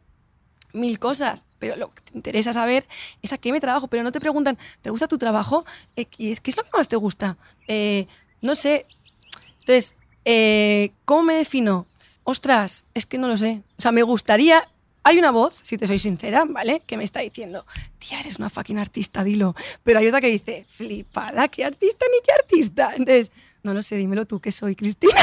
mil 0.73 0.99
cosas, 0.99 1.45
pero 1.59 1.75
lo 1.75 1.89
que 1.89 2.01
te 2.01 2.11
interesa 2.15 2.53
saber 2.53 2.85
es 3.21 3.33
a 3.33 3.37
qué 3.37 3.51
me 3.51 3.59
trabajo. 3.59 3.87
Pero 3.87 4.03
no 4.03 4.11
te 4.11 4.19
preguntan, 4.19 4.57
¿te 4.81 4.89
gusta 4.89 5.07
tu 5.07 5.17
trabajo? 5.17 5.65
Eh, 5.95 6.05
¿Qué 6.05 6.31
es, 6.31 6.57
lo 6.57 6.63
que 6.63 6.69
más 6.73 6.87
te 6.87 6.95
gusta? 6.95 7.37
Eh, 7.67 8.07
no 8.41 8.55
sé. 8.55 8.85
Entonces, 9.59 9.95
¿cómo 11.05 11.23
me 11.23 11.35
defino? 11.35 11.85
Ostras, 12.23 12.85
es 12.93 13.05
que 13.05 13.17
no 13.17 13.27
lo 13.27 13.37
sé. 13.37 13.61
O 13.77 13.81
sea, 13.81 13.91
me 13.91 14.03
gustaría. 14.03 14.67
Hay 15.07 15.19
una 15.19 15.29
voz, 15.29 15.53
si 15.61 15.77
te 15.77 15.85
soy 15.85 15.99
sincera, 15.99 16.45
¿vale? 16.49 16.81
Que 16.83 16.97
me 16.97 17.03
está 17.03 17.19
diciendo, 17.19 17.63
tía, 17.99 18.19
eres 18.21 18.39
una 18.39 18.49
fucking 18.49 18.79
artista, 18.79 19.23
dilo. 19.23 19.55
Pero 19.83 19.99
hay 19.99 20.07
otra 20.07 20.19
que 20.19 20.29
dice, 20.29 20.65
flipada, 20.67 21.47
¿qué 21.47 21.63
artista 21.63 22.07
ni 22.11 22.25
qué 22.25 22.31
artista? 22.31 22.89
Entonces, 22.97 23.31
no 23.61 23.75
lo 23.75 23.83
sé, 23.83 23.97
dímelo 23.97 24.25
tú 24.25 24.39
que 24.39 24.51
soy, 24.51 24.75
Cristina. 24.75 25.13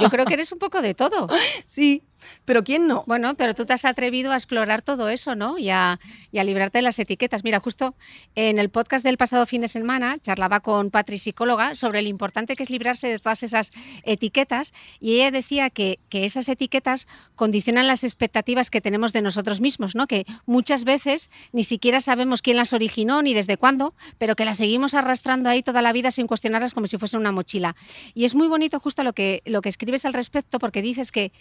Yo 0.00 0.10
creo 0.10 0.26
que 0.26 0.34
eres 0.34 0.52
un 0.52 0.58
poco 0.58 0.82
de 0.82 0.92
todo. 0.92 1.28
Sí, 1.64 2.02
pero 2.44 2.64
¿quién 2.64 2.86
no? 2.86 3.04
Bueno, 3.06 3.34
pero 3.36 3.54
tú 3.54 3.66
te 3.66 3.72
has 3.72 3.84
atrevido 3.84 4.32
a 4.32 4.36
explorar 4.36 4.82
todo 4.82 5.08
eso, 5.08 5.34
¿no? 5.34 5.58
Y 5.58 5.70
a, 5.70 5.98
y 6.32 6.38
a, 6.38 6.44
librarte 6.44 6.78
de 6.78 6.82
las 6.82 6.98
etiquetas. 6.98 7.44
Mira, 7.44 7.60
justo 7.60 7.94
en 8.34 8.58
el 8.58 8.70
podcast 8.70 9.04
del 9.04 9.16
pasado 9.16 9.46
fin 9.46 9.62
de 9.62 9.68
semana 9.68 10.18
charlaba 10.18 10.60
con 10.60 10.90
Patri, 10.90 11.18
psicóloga, 11.18 11.74
sobre 11.74 12.02
lo 12.02 12.08
importante 12.08 12.56
que 12.56 12.62
es 12.62 12.70
librarse 12.70 13.08
de 13.08 13.18
todas 13.18 13.42
esas 13.42 13.72
etiquetas 14.04 14.74
y 15.00 15.16
ella 15.16 15.30
decía 15.30 15.70
que, 15.70 15.98
que 16.08 16.24
esas 16.24 16.48
etiquetas 16.48 17.08
condicionan 17.34 17.86
las 17.86 18.04
expectativas 18.04 18.70
que 18.70 18.80
tenemos 18.80 19.12
de 19.12 19.22
nosotros 19.22 19.60
mismos, 19.60 19.94
¿no? 19.94 20.06
Que 20.06 20.24
muchas 20.46 20.84
veces 20.84 21.30
ni 21.52 21.64
siquiera 21.64 22.00
sabemos 22.00 22.42
quién 22.42 22.56
las 22.56 22.72
originó 22.72 23.22
ni 23.22 23.34
desde 23.34 23.56
cuándo, 23.56 23.94
pero 24.18 24.36
que 24.36 24.44
las 24.44 24.56
seguimos 24.56 24.94
arrastrando 24.94 25.48
ahí 25.48 25.62
toda 25.62 25.82
la 25.82 25.92
vida 25.92 26.10
sin 26.10 26.26
cuestionarlas 26.26 26.74
como 26.74 26.86
si 26.86 26.96
fuese 26.98 27.16
una 27.16 27.32
mochila. 27.32 27.76
Y 28.14 28.24
es 28.24 28.34
muy 28.34 28.48
bonito 28.48 28.80
justo 28.80 29.02
lo 29.02 29.12
que, 29.12 29.42
lo 29.44 29.62
que 29.62 29.68
escribes 29.68 30.06
al 30.06 30.12
respecto 30.12 30.58
porque 30.58 30.82
dices 30.82 31.12
que 31.12 31.32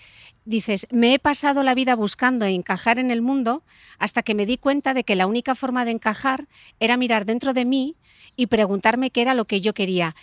dices, 0.44 0.64
me 0.91 1.13
he 1.13 1.19
pasado 1.19 1.63
la 1.63 1.75
vida 1.75 1.95
buscando 1.95 2.45
encajar 2.45 2.99
en 2.99 3.12
el 3.12 3.21
mundo 3.21 3.63
hasta 3.99 4.23
que 4.23 4.36
me 4.36 4.45
di 4.45 4.58
cuenta 4.58 4.93
de 4.93 5.04
que 5.04 5.15
la 5.15 5.28
única 5.28 5.56
forma 5.56 5.86
de 5.86 5.91
encajar 5.91 6.47
era 6.80 6.97
mirar 6.97 7.25
dentro 7.25 7.54
de 7.54 7.65
mí 7.65 7.95
y 8.36 8.47
preguntarme 8.47 9.12
qué 9.12 9.21
era 9.21 9.34
lo 9.34 9.45
que 9.45 9.62
yo 9.62 9.73
quería. 9.73 10.15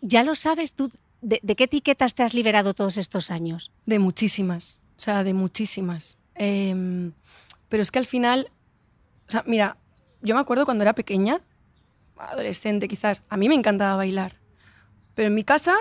¿Ya 0.00 0.22
lo 0.22 0.34
sabes 0.34 0.74
tú? 0.74 0.90
¿De, 1.22 1.40
qué 1.40 1.64
etiquetas 1.64 2.14
te 2.14 2.22
has 2.22 2.34
liberado 2.34 2.74
todos 2.74 2.96
estos 2.96 3.30
años? 3.30 3.70
De 3.86 3.98
muchísimas. 3.98 4.80
O 4.96 5.00
sea, 5.00 5.24
de 5.24 5.34
muchísimas. 5.34 6.18
Em, 6.34 7.12
pero 7.68 7.82
es 7.82 7.90
que 7.90 7.98
al 7.98 8.06
final, 8.06 8.50
o 9.28 9.30
sea, 9.30 9.42
mira, 9.46 9.76
yo 10.22 10.34
me 10.34 10.40
acuerdo 10.40 10.64
cuando 10.64 10.82
era 10.82 10.94
pequeña, 10.94 11.40
adolescente 12.18 12.88
quizás, 12.88 13.24
a 13.28 13.36
mí 13.36 13.48
me 13.48 13.54
encantaba 13.54 13.96
bailar. 13.96 14.36
Pero 15.14 15.28
en 15.28 15.34
mi 15.34 15.44
casa 15.44 15.76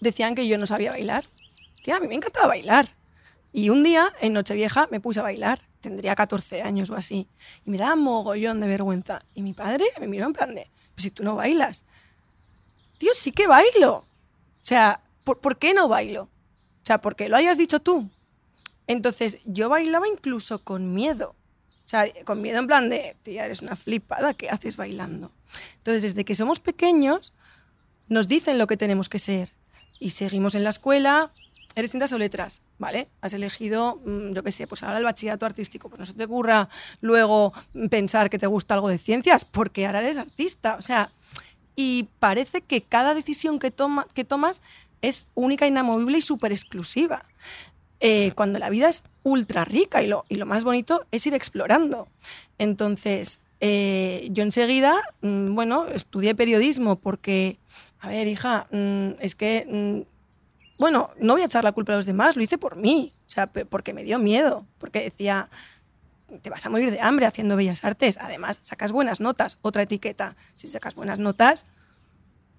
decían 0.00 0.34
que 0.34 0.46
yo 0.46 0.58
no 0.58 0.66
sabía 0.66 0.90
bailar. 0.90 1.24
Tía, 1.82 1.96
a 1.96 2.00
mí 2.00 2.08
me 2.08 2.14
encantaba 2.14 2.46
bailar. 2.46 2.88
Y 3.56 3.70
un 3.70 3.82
día, 3.82 4.12
en 4.20 4.34
Nochevieja, 4.34 4.86
me 4.90 5.00
puse 5.00 5.20
a 5.20 5.22
bailar. 5.22 5.62
Tendría 5.80 6.14
14 6.14 6.60
años 6.60 6.90
o 6.90 6.94
así. 6.94 7.26
Y 7.64 7.70
me 7.70 7.78
daba 7.78 7.96
mogollón 7.96 8.60
de 8.60 8.66
vergüenza. 8.66 9.22
Y 9.34 9.40
mi 9.40 9.54
padre 9.54 9.86
me 9.98 10.06
miró 10.06 10.26
en 10.26 10.34
plan 10.34 10.54
de, 10.54 10.70
pues 10.94 11.04
si 11.04 11.10
tú 11.10 11.24
no 11.24 11.36
bailas. 11.36 11.86
Tío, 12.98 13.12
sí 13.14 13.32
que 13.32 13.46
bailo. 13.46 13.94
O 13.94 14.04
sea, 14.60 15.00
¿por, 15.24 15.40
¿por 15.40 15.58
qué 15.58 15.72
no 15.72 15.88
bailo? 15.88 16.24
O 16.24 16.84
sea, 16.84 17.00
porque 17.00 17.30
lo 17.30 17.36
hayas 17.38 17.56
dicho 17.56 17.80
tú. 17.80 18.10
Entonces, 18.86 19.38
yo 19.46 19.70
bailaba 19.70 20.06
incluso 20.06 20.62
con 20.62 20.92
miedo. 20.92 21.30
O 21.30 21.88
sea, 21.88 22.04
con 22.26 22.42
miedo 22.42 22.58
en 22.58 22.66
plan 22.66 22.90
de, 22.90 23.16
tía, 23.22 23.46
eres 23.46 23.62
una 23.62 23.74
flipada, 23.74 24.34
¿qué 24.34 24.50
haces 24.50 24.76
bailando? 24.76 25.30
Entonces, 25.78 26.02
desde 26.02 26.26
que 26.26 26.34
somos 26.34 26.60
pequeños, 26.60 27.32
nos 28.08 28.28
dicen 28.28 28.58
lo 28.58 28.66
que 28.66 28.76
tenemos 28.76 29.08
que 29.08 29.18
ser. 29.18 29.54
Y 29.98 30.10
seguimos 30.10 30.54
en 30.54 30.62
la 30.62 30.68
escuela, 30.68 31.32
eres 31.76 31.90
cintas 31.90 32.12
o 32.12 32.18
letras, 32.18 32.62
¿vale? 32.78 33.08
Has 33.20 33.34
elegido, 33.34 34.00
mm, 34.04 34.32
yo 34.32 34.42
qué 34.42 34.50
sé, 34.50 34.66
pues 34.66 34.82
ahora 34.82 34.98
el 34.98 35.04
bachillerato 35.04 35.44
artístico. 35.44 35.88
Pues 35.88 36.00
no 36.00 36.06
se 36.06 36.14
te 36.14 36.24
ocurra 36.24 36.68
luego 37.02 37.52
pensar 37.90 38.30
que 38.30 38.38
te 38.38 38.46
gusta 38.46 38.74
algo 38.74 38.88
de 38.88 38.98
ciencias, 38.98 39.44
porque 39.44 39.86
ahora 39.86 40.00
eres 40.00 40.16
artista. 40.16 40.76
O 40.78 40.82
sea, 40.82 41.12
y 41.76 42.08
parece 42.18 42.62
que 42.62 42.80
cada 42.80 43.14
decisión 43.14 43.58
que, 43.58 43.70
toma, 43.70 44.06
que 44.14 44.24
tomas 44.24 44.62
es 45.02 45.28
única, 45.34 45.66
inamovible 45.66 46.18
y 46.18 46.22
súper 46.22 46.50
exclusiva. 46.50 47.22
Eh, 48.00 48.32
cuando 48.34 48.58
la 48.58 48.70
vida 48.70 48.88
es 48.88 49.04
ultra 49.22 49.64
rica 49.64 50.02
y 50.02 50.06
lo, 50.06 50.24
y 50.30 50.36
lo 50.36 50.46
más 50.46 50.64
bonito 50.64 51.04
es 51.12 51.26
ir 51.26 51.34
explorando. 51.34 52.08
Entonces, 52.56 53.40
eh, 53.60 54.28
yo 54.30 54.42
enseguida, 54.42 54.96
mm, 55.20 55.54
bueno, 55.54 55.86
estudié 55.88 56.34
periodismo 56.34 56.96
porque, 56.96 57.58
a 58.00 58.08
ver, 58.08 58.28
hija, 58.28 58.66
mm, 58.70 59.20
es 59.20 59.34
que, 59.34 60.06
bueno, 60.78 61.10
no 61.20 61.34
voy 61.34 61.42
a 61.42 61.46
echar 61.46 61.64
la 61.64 61.72
culpa 61.72 61.92
a 61.92 61.96
los 61.96 62.06
demás, 62.06 62.36
lo 62.36 62.42
hice 62.42 62.58
por 62.58 62.76
mí, 62.76 63.12
o 63.26 63.30
sea, 63.30 63.46
porque 63.46 63.94
me 63.94 64.04
dio 64.04 64.18
miedo, 64.18 64.66
porque 64.78 65.02
decía, 65.02 65.48
te 66.42 66.50
vas 66.50 66.66
a 66.66 66.70
morir 66.70 66.90
de 66.90 67.00
hambre 67.00 67.26
haciendo 67.26 67.56
bellas 67.56 67.84
artes, 67.84 68.18
además, 68.20 68.58
sacas 68.62 68.92
buenas 68.92 69.20
notas, 69.20 69.58
otra 69.62 69.82
etiqueta, 69.82 70.36
si 70.54 70.66
sacas 70.66 70.94
buenas 70.94 71.18
notas, 71.18 71.66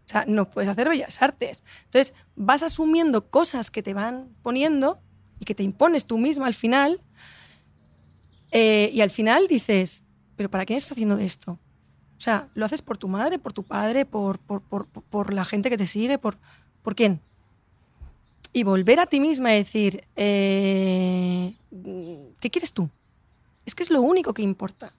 o 0.06 0.10
sea, 0.10 0.26
no 0.28 0.50
puedes 0.50 0.70
hacer 0.70 0.88
bellas 0.88 1.22
artes. 1.22 1.64
Entonces, 1.86 2.14
vas 2.36 2.64
asumiendo 2.64 3.26
cosas 3.26 3.70
que 3.70 3.84
te 3.84 3.94
van 3.94 4.30
poniendo 4.42 5.00
y 5.40 5.46
que 5.46 5.54
te 5.54 5.64
impones 5.64 6.06
tú 6.06 6.18
misma 6.18 6.48
al 6.48 6.54
final, 6.54 7.02
eh, 8.52 8.90
y 8.94 9.02
al 9.02 9.12
final 9.12 9.48
dices, 9.48 10.06
pero 10.36 10.50
¿para 10.50 10.66
quién 10.66 10.78
estás 10.78 10.94
haciendo 10.94 11.18
de 11.18 11.26
esto? 11.26 11.52
O 11.52 12.20
sea, 12.20 12.48
¿lo 12.56 12.66
haces 12.66 12.82
por 12.82 12.98
tu 12.98 13.08
madre, 13.08 13.38
por 13.38 13.54
tu 13.54 13.64
padre, 13.64 14.06
por, 14.06 14.40
por, 14.40 14.64
por, 14.64 14.88
por 14.88 15.34
la 15.34 15.46
gente 15.46 15.70
que 15.70 15.78
te 15.78 15.86
sigue? 15.86 16.18
¿Por, 16.18 16.38
¿por 16.84 16.96
quién? 16.96 17.22
Y 18.58 18.64
volver 18.64 19.00
a 19.00 19.06
ti 19.06 19.20
misma 19.20 19.54
y 19.54 19.58
decir, 19.60 20.04
eh, 20.16 21.54
¿qué 22.40 22.50
quieres 22.50 22.74
tú? 22.74 22.90
Es 23.68 23.76
que 23.76 23.84
es 23.84 23.92
lo 23.92 24.02
único 24.02 24.34
que 24.34 24.42
importa. 24.42 24.94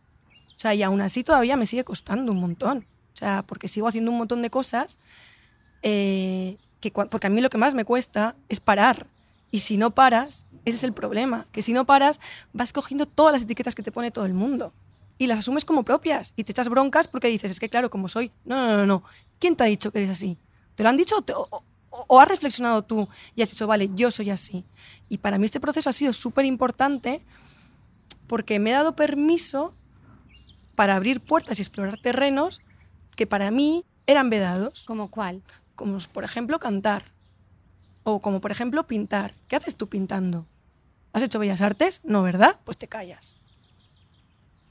O 0.54 0.58
sea, 0.60 0.76
y 0.76 0.84
aún 0.84 1.00
así 1.00 1.24
todavía 1.24 1.56
me 1.56 1.66
sigue 1.66 1.82
costando 1.82 2.30
un 2.30 2.38
montón. 2.38 2.86
O 3.14 3.16
sea, 3.16 3.42
porque 3.42 3.66
sigo 3.66 3.88
haciendo 3.88 4.12
un 4.12 4.18
montón 4.18 4.42
de 4.42 4.50
cosas 4.50 5.00
eh, 5.82 6.56
que, 6.80 6.92
porque 6.92 7.26
a 7.26 7.30
mí 7.30 7.40
lo 7.40 7.50
que 7.50 7.58
más 7.58 7.74
me 7.74 7.84
cuesta 7.84 8.36
es 8.48 8.60
parar 8.60 9.08
y 9.50 9.58
si 9.58 9.76
no 9.76 9.90
paras, 9.90 10.46
ese 10.64 10.76
es 10.76 10.84
el 10.84 10.92
problema, 10.92 11.44
que 11.50 11.60
si 11.60 11.72
no 11.72 11.84
paras, 11.84 12.20
vas 12.52 12.72
cogiendo 12.72 13.06
todas 13.06 13.32
las 13.32 13.42
etiquetas 13.42 13.74
que 13.74 13.82
te 13.82 13.90
pone 13.90 14.12
todo 14.12 14.24
el 14.24 14.34
mundo 14.34 14.72
y 15.18 15.26
las 15.26 15.40
asumes 15.40 15.64
como 15.64 15.82
propias 15.82 16.32
y 16.36 16.44
te 16.44 16.52
echas 16.52 16.68
broncas 16.68 17.08
porque 17.08 17.26
dices, 17.26 17.50
es 17.50 17.58
que 17.58 17.68
claro, 17.68 17.90
como 17.90 18.06
soy, 18.08 18.30
no, 18.44 18.54
no, 18.54 18.76
no, 18.76 18.86
no, 18.86 19.02
¿quién 19.40 19.56
te 19.56 19.64
ha 19.64 19.66
dicho 19.66 19.90
que 19.90 19.98
eres 19.98 20.10
así? 20.10 20.38
¿Te 20.76 20.84
lo 20.84 20.90
han 20.90 20.96
dicho 20.96 21.16
o, 21.16 21.48
o, 21.50 21.62
has 22.08 22.28
reflexionado 22.28 22.82
tú 22.82 23.08
y 23.34 23.42
has 23.42 23.50
dicho, 23.50 23.66
vale, 23.66 23.90
yo 23.94 24.10
soy 24.10 24.30
así? 24.30 24.64
Y 25.08 25.18
para 25.18 25.38
mí 25.38 25.44
este 25.44 25.60
proceso 25.60 25.90
ha 25.90 25.92
sido 25.92 26.12
súper 26.12 26.44
importante 26.44 27.22
porque 28.26 28.58
me 28.58 28.70
he 28.70 28.74
dado 28.74 28.94
permiso 28.94 29.74
para 30.74 30.96
abrir 30.96 31.20
puertas 31.20 31.58
y 31.58 31.62
explorar 31.62 31.98
terrenos 32.00 32.60
que 33.16 33.26
para 33.26 33.50
mí 33.50 33.84
eran 34.06 34.30
vedados. 34.30 34.84
¿Como 34.84 35.10
cuál? 35.10 35.42
Como 35.74 35.98
por 36.12 36.24
ejemplo 36.24 36.58
cantar 36.58 37.12
o 38.04 38.20
como 38.20 38.40
por 38.40 38.50
ejemplo 38.50 38.86
pintar. 38.86 39.34
¿Qué 39.48 39.56
haces 39.56 39.76
tú 39.76 39.88
pintando? 39.88 40.46
¿Has 41.12 41.22
hecho 41.22 41.38
bellas 41.38 41.60
artes? 41.60 42.02
No, 42.04 42.22
¿verdad? 42.22 42.60
Pues 42.64 42.78
te 42.78 42.88
callas. 42.88 43.36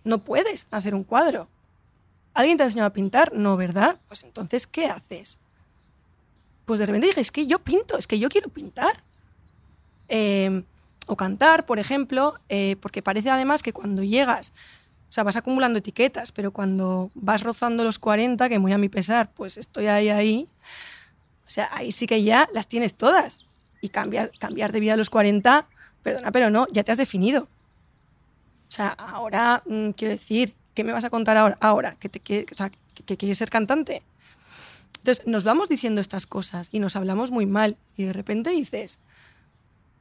No 0.03 0.19
puedes 0.23 0.67
hacer 0.71 0.95
un 0.95 1.03
cuadro. 1.03 1.49
¿Alguien 2.33 2.57
te 2.57 2.63
ha 2.63 2.67
enseñado 2.67 2.87
a 2.87 2.93
pintar? 2.93 3.33
No, 3.33 3.57
¿verdad? 3.57 3.99
Pues 4.07 4.23
entonces, 4.23 4.67
¿qué 4.67 4.85
haces? 4.85 5.39
Pues 6.67 6.81
de 6.81 6.85
repente 6.85 7.07
dije, 7.07 7.21
es 7.21 7.31
que 7.31 7.47
yo 7.47 7.59
pinto, 7.59 7.97
es 7.97 8.07
que 8.07 8.19
yo 8.19 8.27
quiero 8.27 8.49
pintar. 8.49 9.01
Em, 10.09 10.63
o 11.07 11.15
cantar, 11.15 11.65
por 11.65 11.79
ejemplo, 11.79 12.35
eh, 12.49 12.75
porque 12.81 13.01
parece 13.01 13.29
además 13.29 13.63
que 13.63 13.71
cuando 13.71 14.03
llegas, 14.03 14.51
o 15.07 15.11
sea, 15.13 15.23
vas 15.23 15.37
acumulando 15.37 15.79
etiquetas, 15.79 16.33
pero 16.33 16.51
cuando 16.51 17.09
vas 17.15 17.41
rozando 17.41 17.85
los 17.85 17.99
40, 17.99 18.49
que 18.49 18.59
muy 18.59 18.73
a 18.73 18.77
mi 18.77 18.89
pesar, 18.89 19.29
pues 19.33 19.55
estoy 19.55 19.87
ahí, 19.87 20.09
ahí, 20.09 20.49
o 21.45 21.49
sea, 21.49 21.69
ahí 21.71 21.93
sí 21.93 22.05
que 22.05 22.21
ya 22.21 22.49
las 22.53 22.67
tienes 22.67 22.95
todas. 22.95 23.45
Y 23.79 23.87
cambiar, 23.87 24.31
cambiar 24.37 24.73
de 24.73 24.81
vida 24.81 24.95
a 24.95 24.97
los 24.97 25.09
40, 25.09 25.67
perdona, 26.03 26.33
pero 26.33 26.49
no, 26.49 26.67
ya 26.73 26.83
te 26.83 26.91
has 26.91 26.97
definido. 26.97 27.43
O 27.43 28.71
sea, 28.71 28.89
ahora, 28.89 29.63
mm, 29.65 29.91
quiero 29.91 30.13
decir, 30.13 30.53
¿qué 30.73 30.83
me 30.83 30.91
vas 30.91 31.05
a 31.05 31.09
contar 31.09 31.37
ahora? 31.37 31.57
Ahora, 31.61 31.95
que, 31.97 32.09
te 32.09 32.45
o 32.51 32.55
sea, 32.55 32.69
que, 33.05 33.15
quieres 33.15 33.37
ser 33.37 33.49
cantante. 33.49 34.03
Entonces, 35.07 35.25
nos 35.25 35.45
vamos 35.45 35.69
diciendo 35.69 36.01
estas 36.01 36.27
cosas 36.27 36.67
y 36.73 36.79
nos 36.79 36.97
hablamos 36.97 37.31
muy 37.31 37.45
mal. 37.45 37.77
Y 37.95 38.03
de 38.03 38.11
repente 38.11 38.49
dices, 38.49 38.99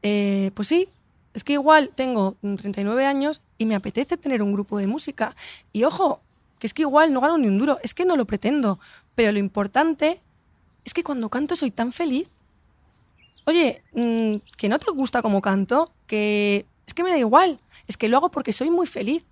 eh, 0.02 0.50
pues 0.54 0.66
sí, 0.66 0.88
es 1.32 1.44
que 1.44 1.52
igual 1.52 1.92
tengo 1.94 2.34
39 2.40 3.06
años 3.06 3.40
y 3.56 3.66
me 3.66 3.76
apetece 3.76 4.16
tener 4.16 4.42
un 4.42 4.52
grupo 4.52 4.78
de 4.78 4.88
música. 4.88 5.36
Y 5.72 5.84
ojo, 5.84 6.22
que 6.58 6.66
es 6.66 6.74
que 6.74 6.82
igual 6.82 7.12
no 7.12 7.20
gano 7.20 7.38
ni 7.38 7.46
un 7.46 7.56
duro, 7.56 7.78
es 7.84 7.94
que 7.94 8.04
no 8.04 8.16
lo 8.16 8.24
pretendo. 8.24 8.80
Pero 9.14 9.30
lo 9.30 9.38
importante 9.38 10.18
es 10.84 10.92
que 10.92 11.04
cuando 11.04 11.28
canto 11.28 11.54
soy 11.54 11.70
tan 11.70 11.92
feliz. 11.92 12.26
Oye, 13.44 13.84
mm, 13.92 14.38
que 14.56 14.68
no 14.68 14.80
te 14.80 14.90
gusta 14.90 15.22
como 15.22 15.40
canto, 15.40 15.92
que 16.08 16.66
es 16.84 16.94
que 16.94 17.04
me 17.04 17.10
da 17.10 17.18
igual, 17.18 17.60
es 17.86 17.96
que 17.96 18.08
lo 18.08 18.16
hago 18.16 18.32
porque 18.32 18.52
soy 18.52 18.70
muy 18.70 18.88
feliz. 18.88 19.24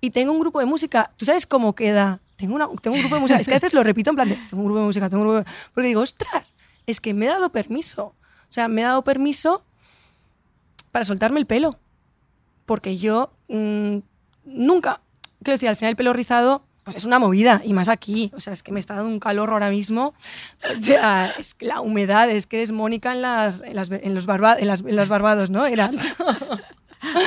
Y 0.00 0.08
tengo 0.08 0.32
un 0.32 0.40
grupo 0.40 0.58
de 0.58 0.64
música, 0.64 1.10
¿tú 1.18 1.26
sabes 1.26 1.44
cómo 1.44 1.74
queda? 1.74 2.21
Tengo, 2.42 2.56
una, 2.56 2.68
tengo 2.82 2.96
un 2.96 3.02
grupo 3.02 3.14
de 3.14 3.20
música, 3.20 3.38
es 3.38 3.46
que 3.46 3.52
a 3.52 3.58
veces 3.58 3.72
lo 3.72 3.84
repito 3.84 4.10
en 4.10 4.16
plan 4.16 4.28
de, 4.28 4.34
tengo 4.34 4.62
un 4.62 4.64
grupo 4.64 4.80
de 4.80 4.86
música, 4.86 5.08
tengo 5.08 5.22
un 5.22 5.28
grupo 5.28 5.44
de... 5.44 5.56
Porque 5.72 5.86
digo, 5.86 6.00
ostras, 6.00 6.56
es 6.88 7.00
que 7.00 7.14
me 7.14 7.26
he 7.26 7.28
dado 7.28 7.52
permiso. 7.52 8.06
O 8.06 8.14
sea, 8.48 8.66
me 8.66 8.80
he 8.80 8.84
dado 8.84 9.02
permiso 9.02 9.64
para 10.90 11.04
soltarme 11.04 11.38
el 11.38 11.46
pelo. 11.46 11.78
Porque 12.66 12.98
yo 12.98 13.32
mm, 13.46 13.98
nunca, 14.46 15.02
quiero 15.44 15.54
decir, 15.54 15.68
al 15.68 15.76
final 15.76 15.90
el 15.90 15.96
pelo 15.96 16.12
rizado 16.12 16.64
pues 16.82 16.96
es 16.96 17.04
una 17.04 17.20
movida, 17.20 17.62
y 17.64 17.74
más 17.74 17.88
aquí. 17.88 18.32
O 18.34 18.40
sea, 18.40 18.52
es 18.52 18.64
que 18.64 18.72
me 18.72 18.80
está 18.80 18.94
dando 18.96 19.08
un 19.08 19.20
calor 19.20 19.50
ahora 19.50 19.70
mismo. 19.70 20.14
O 20.68 20.76
sea, 20.80 21.32
es 21.38 21.54
que 21.54 21.66
la 21.66 21.80
humedad, 21.80 22.28
es 22.28 22.46
que 22.46 22.56
eres 22.56 22.72
Mónica 22.72 23.12
en, 23.12 23.22
las, 23.22 23.60
en, 23.60 23.76
las, 23.76 23.88
en 23.88 24.16
los, 24.16 24.26
barba, 24.26 24.56
en, 24.58 24.66
las, 24.66 24.80
en 24.80 24.96
las 24.96 25.08
barbados, 25.08 25.48
¿no? 25.48 25.64
Era. 25.64 25.92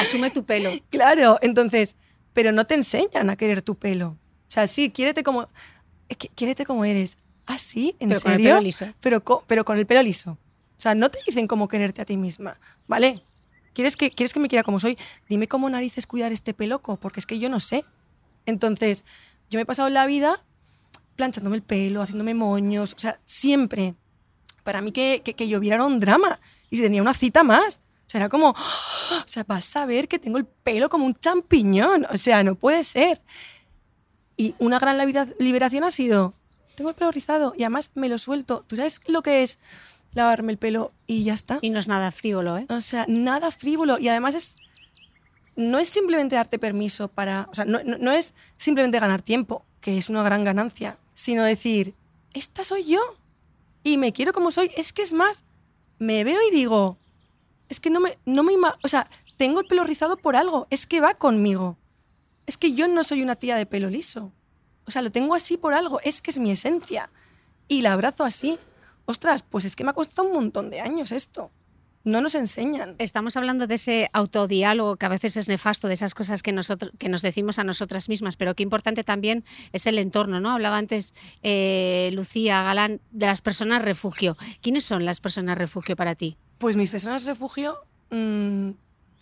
Asume 0.02 0.30
tu 0.30 0.44
pelo. 0.44 0.72
Claro, 0.90 1.40
entonces, 1.42 1.96
pero 2.34 2.52
no 2.52 2.66
te 2.66 2.74
enseñan 2.76 3.30
a 3.30 3.38
querer 3.38 3.62
tu 3.62 3.76
pelo. 3.76 4.18
O 4.56 4.58
sea, 4.58 4.68
sí, 4.68 4.90
quiérete 4.90 5.22
como, 5.22 5.50
quiérete 6.34 6.64
como 6.64 6.86
eres. 6.86 7.18
¿Ah, 7.46 7.58
sí? 7.58 7.94
¿En 8.00 8.08
pero 8.08 8.22
serio? 8.22 8.32
Con 8.32 8.40
el 8.40 8.48
pelo 8.48 8.62
liso. 8.62 8.86
Pero, 9.02 9.44
pero 9.46 9.66
con 9.66 9.78
el 9.78 9.86
pelo 9.86 10.02
liso. 10.02 10.32
O 10.32 10.80
sea, 10.82 10.96
no 10.96 11.12
te 11.12 11.20
dicen 11.28 11.46
cómo 11.46 11.68
quererte 11.68 12.02
a 12.02 12.06
ti 12.06 12.16
misma, 12.16 12.58
¿vale? 12.88 13.22
¿Quieres 13.74 13.98
que, 13.98 14.12
¿Quieres 14.12 14.32
que 14.32 14.40
me 14.40 14.48
quiera 14.48 14.64
como 14.64 14.80
soy? 14.80 14.98
Dime 15.28 15.50
cómo 15.50 15.70
narices 15.70 16.08
cuidar 16.08 16.32
este 16.32 16.54
peloco, 16.54 16.96
porque 16.96 17.20
es 17.20 17.26
que 17.26 17.38
yo 17.38 17.50
no 17.50 17.60
sé. 17.60 17.84
Entonces, 18.46 19.04
yo 19.50 19.58
me 19.58 19.64
he 19.64 19.66
pasado 19.66 19.90
la 19.90 20.06
vida 20.06 20.42
planchándome 21.18 21.58
el 21.58 21.62
pelo, 21.62 22.02
haciéndome 22.02 22.34
moños, 22.34 22.94
o 22.94 22.98
sea, 22.98 23.20
siempre. 23.26 23.96
Para 24.64 24.80
mí 24.80 24.94
que, 24.94 25.22
que, 25.22 25.34
que 25.34 25.50
lloviera 25.50 25.76
era 25.76 25.84
un 25.84 26.00
drama. 26.00 26.40
Y 26.70 26.78
si 26.78 26.82
tenía 26.82 27.02
una 27.02 27.14
cita 27.14 27.44
más, 27.44 27.82
o 28.06 28.10
sea, 28.10 28.20
era 28.22 28.30
como, 28.30 28.56
¡ah! 28.56 29.22
o 29.26 29.28
sea, 29.28 29.44
vas 29.46 29.76
a 29.76 29.86
ver 29.86 30.08
que 30.08 30.18
tengo 30.18 30.38
el 30.38 30.46
pelo 30.46 30.88
como 30.88 31.06
un 31.06 31.14
champiñón, 31.14 32.08
o 32.10 32.18
sea, 32.18 32.42
no 32.42 32.56
puede 32.56 32.86
ser. 32.86 33.20
Y 34.38 34.56
una 34.60 34.80
gran 34.80 34.98
liberación 35.40 35.84
ha 35.84 35.92
sido, 35.92 36.34
tengo 36.76 36.90
el 36.90 36.96
pelo 36.96 37.12
rizado 37.12 37.54
y 37.58 37.64
además 37.64 37.92
me 37.96 38.10
lo 38.10 38.18
suelto. 38.18 38.64
¿Tú 38.68 38.76
sabes 38.76 39.02
lo 39.08 39.22
que 39.22 39.44
es 39.44 39.60
lavarme 40.14 40.52
el 40.52 40.58
pelo 40.58 40.92
y 41.08 41.24
ya 41.24 41.34
está? 41.34 41.60
Y 41.62 41.70
no 41.70 41.80
es 41.80 41.88
nada 41.88 42.12
frívolo, 42.12 42.58
¿eh? 42.58 42.66
O 42.70 42.82
sea, 42.82 43.06
nada 43.08 43.52
frívolo. 43.52 43.98
Y 44.00 44.10
además 44.10 44.36
es 44.36 44.56
no 45.56 45.80
es 45.80 45.88
simplemente 45.88 46.36
darte 46.36 46.60
permiso 46.60 47.08
para, 47.08 47.48
o 47.52 47.56
sea, 47.56 47.66
no, 47.66 47.80
no, 47.84 48.12
es 48.12 48.34
simplemente 48.58 49.00
ganar 49.00 49.22
tiempo, 49.22 49.66
que 49.82 49.98
es 49.98 50.10
una 50.10 50.24
gran 50.24 50.44
ganancia, 50.44 50.98
sino 51.14 51.44
decir, 51.44 51.96
esta 52.34 52.64
soy 52.64 52.86
yo 52.86 53.00
y 53.84 53.98
me 53.98 54.12
quiero 54.12 54.34
como 54.34 54.52
soy. 54.52 54.72
Es 54.76 54.92
que 54.92 55.02
es 55.02 55.14
más, 55.14 55.46
me 55.98 56.24
veo 56.24 56.40
y 56.50 56.54
digo, 56.54 56.98
es 57.70 57.80
que 57.80 57.90
no 57.90 58.00
me, 58.00 58.18
no 58.26 58.44
me 58.44 58.54
o 58.84 58.88
sea, 58.88 59.10
tengo 59.38 59.62
el 59.62 59.68
pelo 59.68 59.84
rizado 59.84 60.18
por 60.18 60.36
algo, 60.36 60.68
es 60.70 60.86
que 60.86 61.02
va 61.02 61.14
conmigo. 61.14 61.78
Es 62.46 62.58
que 62.58 62.74
yo 62.74 62.88
no 62.88 63.04
soy 63.04 63.22
una 63.22 63.36
tía 63.36 63.56
de 63.56 63.66
pelo 63.66 63.90
liso. 63.90 64.32
O 64.86 64.92
sea, 64.92 65.02
lo 65.02 65.12
tengo 65.12 65.36
así 65.36 65.58
por 65.58 65.74
algo, 65.74 66.00
es 66.02 66.22
que 66.22 66.32
es 66.32 66.40
mi 66.40 66.52
esencia. 66.52 67.10
Y 67.68 67.82
la 67.82 67.94
abrazo 67.94 68.24
así. 68.24 68.60
Ostras, 69.06 69.44
pues 69.44 69.66
es 69.66 69.76
que 69.76 69.84
me 69.84 69.92
ha 69.92 69.94
costado 69.94 70.28
un 70.28 70.34
montón 70.34 70.70
de 70.70 70.82
años 70.82 71.12
esto. 71.12 71.52
No 72.04 72.22
nos 72.22 72.36
enseñan. 72.36 72.96
Estamos 73.00 73.36
hablando 73.36 73.66
de 73.66 73.76
ese 73.76 74.10
autodiálogo 74.14 74.96
que 74.96 75.08
a 75.08 75.10
veces 75.10 75.38
es 75.38 75.48
nefasto, 75.48 75.88
de 75.88 75.96
esas 75.96 76.14
cosas 76.14 76.44
que, 76.44 76.52
nosotros, 76.52 76.92
que 77.00 77.10
nos 77.10 77.24
decimos 77.24 77.58
a 77.58 77.64
nosotras 77.64 78.10
mismas, 78.10 78.38
pero 78.38 78.54
qué 78.54 78.62
importante 78.62 79.04
también 79.04 79.44
es 79.74 79.88
el 79.88 79.98
entorno, 79.98 80.40
¿no? 80.40 80.52
Hablaba 80.52 80.78
antes 80.78 81.16
eh, 81.42 82.12
Lucía 82.14 82.62
Galán 82.62 83.02
de 83.10 83.26
las 83.26 83.42
personas 83.42 83.82
refugio. 83.82 84.38
¿Quiénes 84.62 84.86
son 84.86 85.04
las 85.04 85.20
personas 85.20 85.58
refugio 85.58 85.96
para 85.96 86.14
ti? 86.14 86.38
Pues 86.60 86.78
mis 86.78 86.92
personas 86.92 87.26
refugio, 87.26 87.80
mm, 88.12 88.70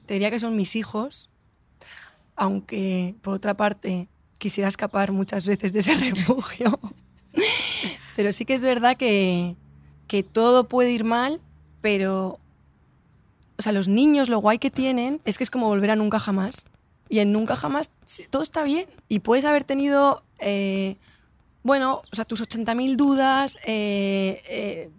te 0.05 0.15
diría 0.15 0.29
que 0.29 0.41
son 0.41 0.57
mis 0.57 0.75
hijos, 0.75 1.29
aunque 2.35 3.15
por 3.21 3.35
otra 3.35 3.53
parte 3.55 4.07
quisiera 4.37 4.67
escapar 4.67 5.11
muchas 5.11 5.45
veces 5.45 5.71
de 5.73 5.79
ese 5.79 5.93
refugio. 6.11 6.79
pero 8.15 8.31
sí 8.31 8.45
que 8.45 8.53
es 8.53 8.63
verdad 8.63 8.97
que, 8.97 9.55
que 10.07 10.23
todo 10.23 10.67
puede 10.67 10.91
ir 10.91 11.03
mal, 11.03 11.41
pero, 11.81 12.39
o 13.57 13.61
sea, 13.61 13.71
los 13.71 13.87
niños 13.87 14.29
lo 14.29 14.39
guay 14.39 14.59
que 14.59 14.71
tienen 14.71 15.21
es 15.25 15.37
que 15.37 15.43
es 15.43 15.49
como 15.49 15.67
volver 15.67 15.91
a 15.91 15.95
nunca 15.95 16.19
jamás. 16.19 16.65
Y 17.09 17.19
en 17.19 17.31
nunca 17.31 17.55
jamás 17.55 17.91
todo 18.29 18.41
está 18.41 18.63
bien. 18.63 18.87
Y 19.09 19.19
puedes 19.19 19.45
haber 19.45 19.63
tenido, 19.65 20.23
eh, 20.39 20.97
bueno, 21.61 22.01
o 22.11 22.15
sea, 22.15 22.25
tus 22.25 22.41
80.000 22.41 22.95
dudas, 22.95 23.57
eh, 23.65 24.41
eh, 24.49 24.89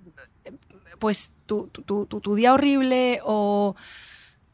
pues 0.99 1.35
tu, 1.47 1.67
tu- 1.69 1.83
tu- 2.07 2.07
tu- 2.21 2.35
día 2.35 2.53
horrible 2.55 3.21
o 3.25 3.75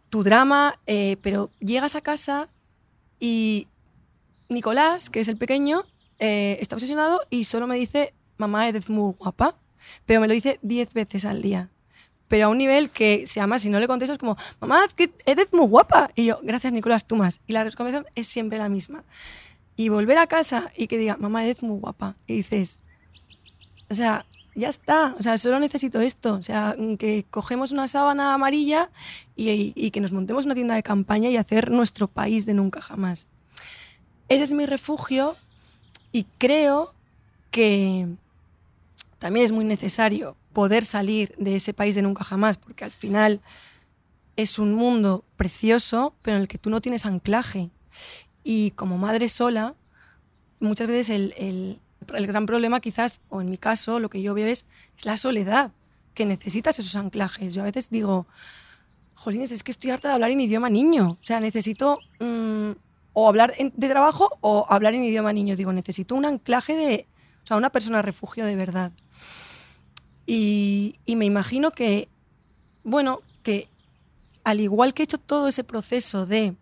tu 0.09 0.23
drama, 0.23 0.79
pero 1.23 1.51
llegas 1.61 1.95
a 1.97 2.01
casa 2.01 2.49
y 3.21 3.69
Nicolás, 4.49 5.11
que 5.11 5.21
es 5.21 5.29
el 5.29 5.37
pequeño, 5.37 5.85
eh, 6.19 6.59
está 6.61 6.75
obsesionado 6.75 7.21
y 7.31 7.45
solo 7.45 7.67
me 7.67 7.77
dice, 7.77 8.15
mamá, 8.39 8.69
eres 8.69 8.91
muy 8.91 9.15
guapa, 9.15 9.55
pero 10.07 10.21
me 10.21 10.27
lo 10.27 10.35
dice 10.35 10.59
10 10.63 10.93
veces 10.95 11.25
al 11.25 11.43
día. 11.43 11.69
Pero 12.29 12.47
a 12.47 12.49
un 12.49 12.59
nivel 12.59 12.91
que 12.91 13.27
se 13.27 13.41
llama, 13.41 13.59
si 13.59 13.71
no 13.71 13.81
le 13.81 13.89
contesto, 13.89 14.13
es 14.13 14.19
como, 14.19 14.37
mamá, 14.61 14.87
que 14.95 15.13
eres 15.27 15.53
muy 15.53 15.67
guapa. 15.67 16.11
Y 16.15 16.27
yo, 16.27 16.39
gracias 16.43 16.73
Nicolás, 16.73 17.07
tú 17.07 17.17
más. 17.17 17.41
Y 17.47 17.53
la 17.53 17.69
conversación 17.71 18.07
es 18.15 18.27
siempre 18.29 18.59
la 18.59 18.69
misma. 18.69 19.05
Y 19.77 19.89
volver 19.89 20.19
a 20.19 20.27
casa 20.27 20.71
y 20.77 20.87
que 20.87 20.97
diga, 20.97 21.17
mamá, 21.17 21.45
eres 21.45 21.63
muy 21.63 21.79
guapa. 21.81 22.15
Y 22.27 22.37
dices, 22.37 22.79
o 23.89 23.95
sea, 23.95 24.27
ya 24.61 24.69
está. 24.69 25.17
O 25.19 25.23
sea, 25.23 25.39
solo 25.39 25.59
necesito 25.59 26.01
esto. 26.01 26.35
O 26.35 26.43
sea, 26.43 26.77
que 26.99 27.25
cogemos 27.31 27.73
una 27.73 27.89
sábana 27.89 28.35
amarilla 28.35 28.91
y, 29.35 29.91
que 29.91 30.01
nos 30.01 30.13
montemos 30.13 30.45
una 30.45 30.55
tienda 30.55 30.75
de 30.75 30.83
campaña 30.83 31.29
y 31.31 31.37
hacer 31.37 31.71
nuestro 31.71 32.07
país 32.07 32.47
de 32.47 32.55
nunca 32.55 32.81
jamás. 32.81 33.27
Ese 34.29 34.45
es 34.45 34.53
mi 34.53 34.67
refugio 34.67 35.37
y 36.13 36.25
creo 36.39 36.95
que 37.51 38.07
también 39.19 39.45
es 39.45 39.53
muy 39.53 39.65
necesario 39.65 40.37
poder 40.53 40.85
salir 40.85 41.35
de 41.39 41.57
ese 41.57 41.73
país 41.73 41.95
de 41.95 42.03
nunca 42.03 42.23
jamás, 42.23 42.57
porque 42.57 42.85
al 42.85 42.93
final 42.93 43.41
es 44.37 44.59
un 44.59 44.75
mundo 44.75 45.25
precioso, 45.37 46.15
pero 46.23 46.37
en 46.37 46.43
el 46.43 46.49
que 46.49 46.59
tú 46.59 46.71
no 46.71 46.81
tienes 46.81 47.07
anclaje. 47.07 47.71
Y 48.45 48.71
como 48.73 48.99
madre 48.99 49.29
sola, 49.29 49.75
muchas 50.61 50.87
veces 50.87 51.11
el- 51.37 51.81
el 52.15 52.27
gran 52.27 52.47
problema 52.47 52.81
quizás, 52.81 53.23
o 53.29 53.41
en 53.41 53.51
mi 53.51 53.59
caso, 53.59 53.99
lo 53.99 54.11
que 54.11 54.23
yo 54.23 54.35
veo 54.35 54.47
es, 54.47 54.67
es 54.97 55.05
la 55.05 55.17
soledad, 55.17 55.73
que 56.15 56.27
necesitas 56.27 56.79
esos 56.79 56.97
anclajes. 56.97 57.55
Yo 57.55 57.63
a 57.63 57.65
veces 57.65 57.91
digo, 57.91 58.27
jolines, 59.15 59.53
es 59.53 59.63
que 59.63 59.71
estoy 59.71 59.91
harta 59.91 60.09
de 60.09 60.15
hablar 60.15 60.31
en 60.31 60.41
idioma 60.41 60.71
niño. 60.71 61.19
O 61.21 61.25
sea, 61.25 61.41
necesito 61.41 61.99
mm, 62.21 62.71
o 63.13 63.29
hablar 63.29 63.55
de 63.57 63.89
trabajo 63.89 64.31
o 64.41 64.67
hablar 64.69 64.95
en 64.95 65.05
idioma 65.05 65.33
niño. 65.33 65.57
Digo, 65.57 65.73
necesito 65.73 66.15
un 66.15 66.25
anclaje 66.25 66.75
de, 66.75 67.07
o 67.43 67.47
sea, 67.47 67.57
una 67.57 67.71
persona 67.71 68.03
refugio 68.03 68.45
de 68.45 68.57
verdad. 68.57 68.93
Y, 70.27 70.97
me 71.07 71.25
imagino 71.25 71.73
que, 71.73 72.09
bueno, 72.85 73.21
que 73.43 73.69
al 74.45 74.61
igual 74.61 74.95
que 74.95 75.03
he 75.03 75.05
hecho 75.05 75.19
todo 75.19 75.49
ese 75.49 75.65
proceso 75.65 76.25
de, 76.25 76.55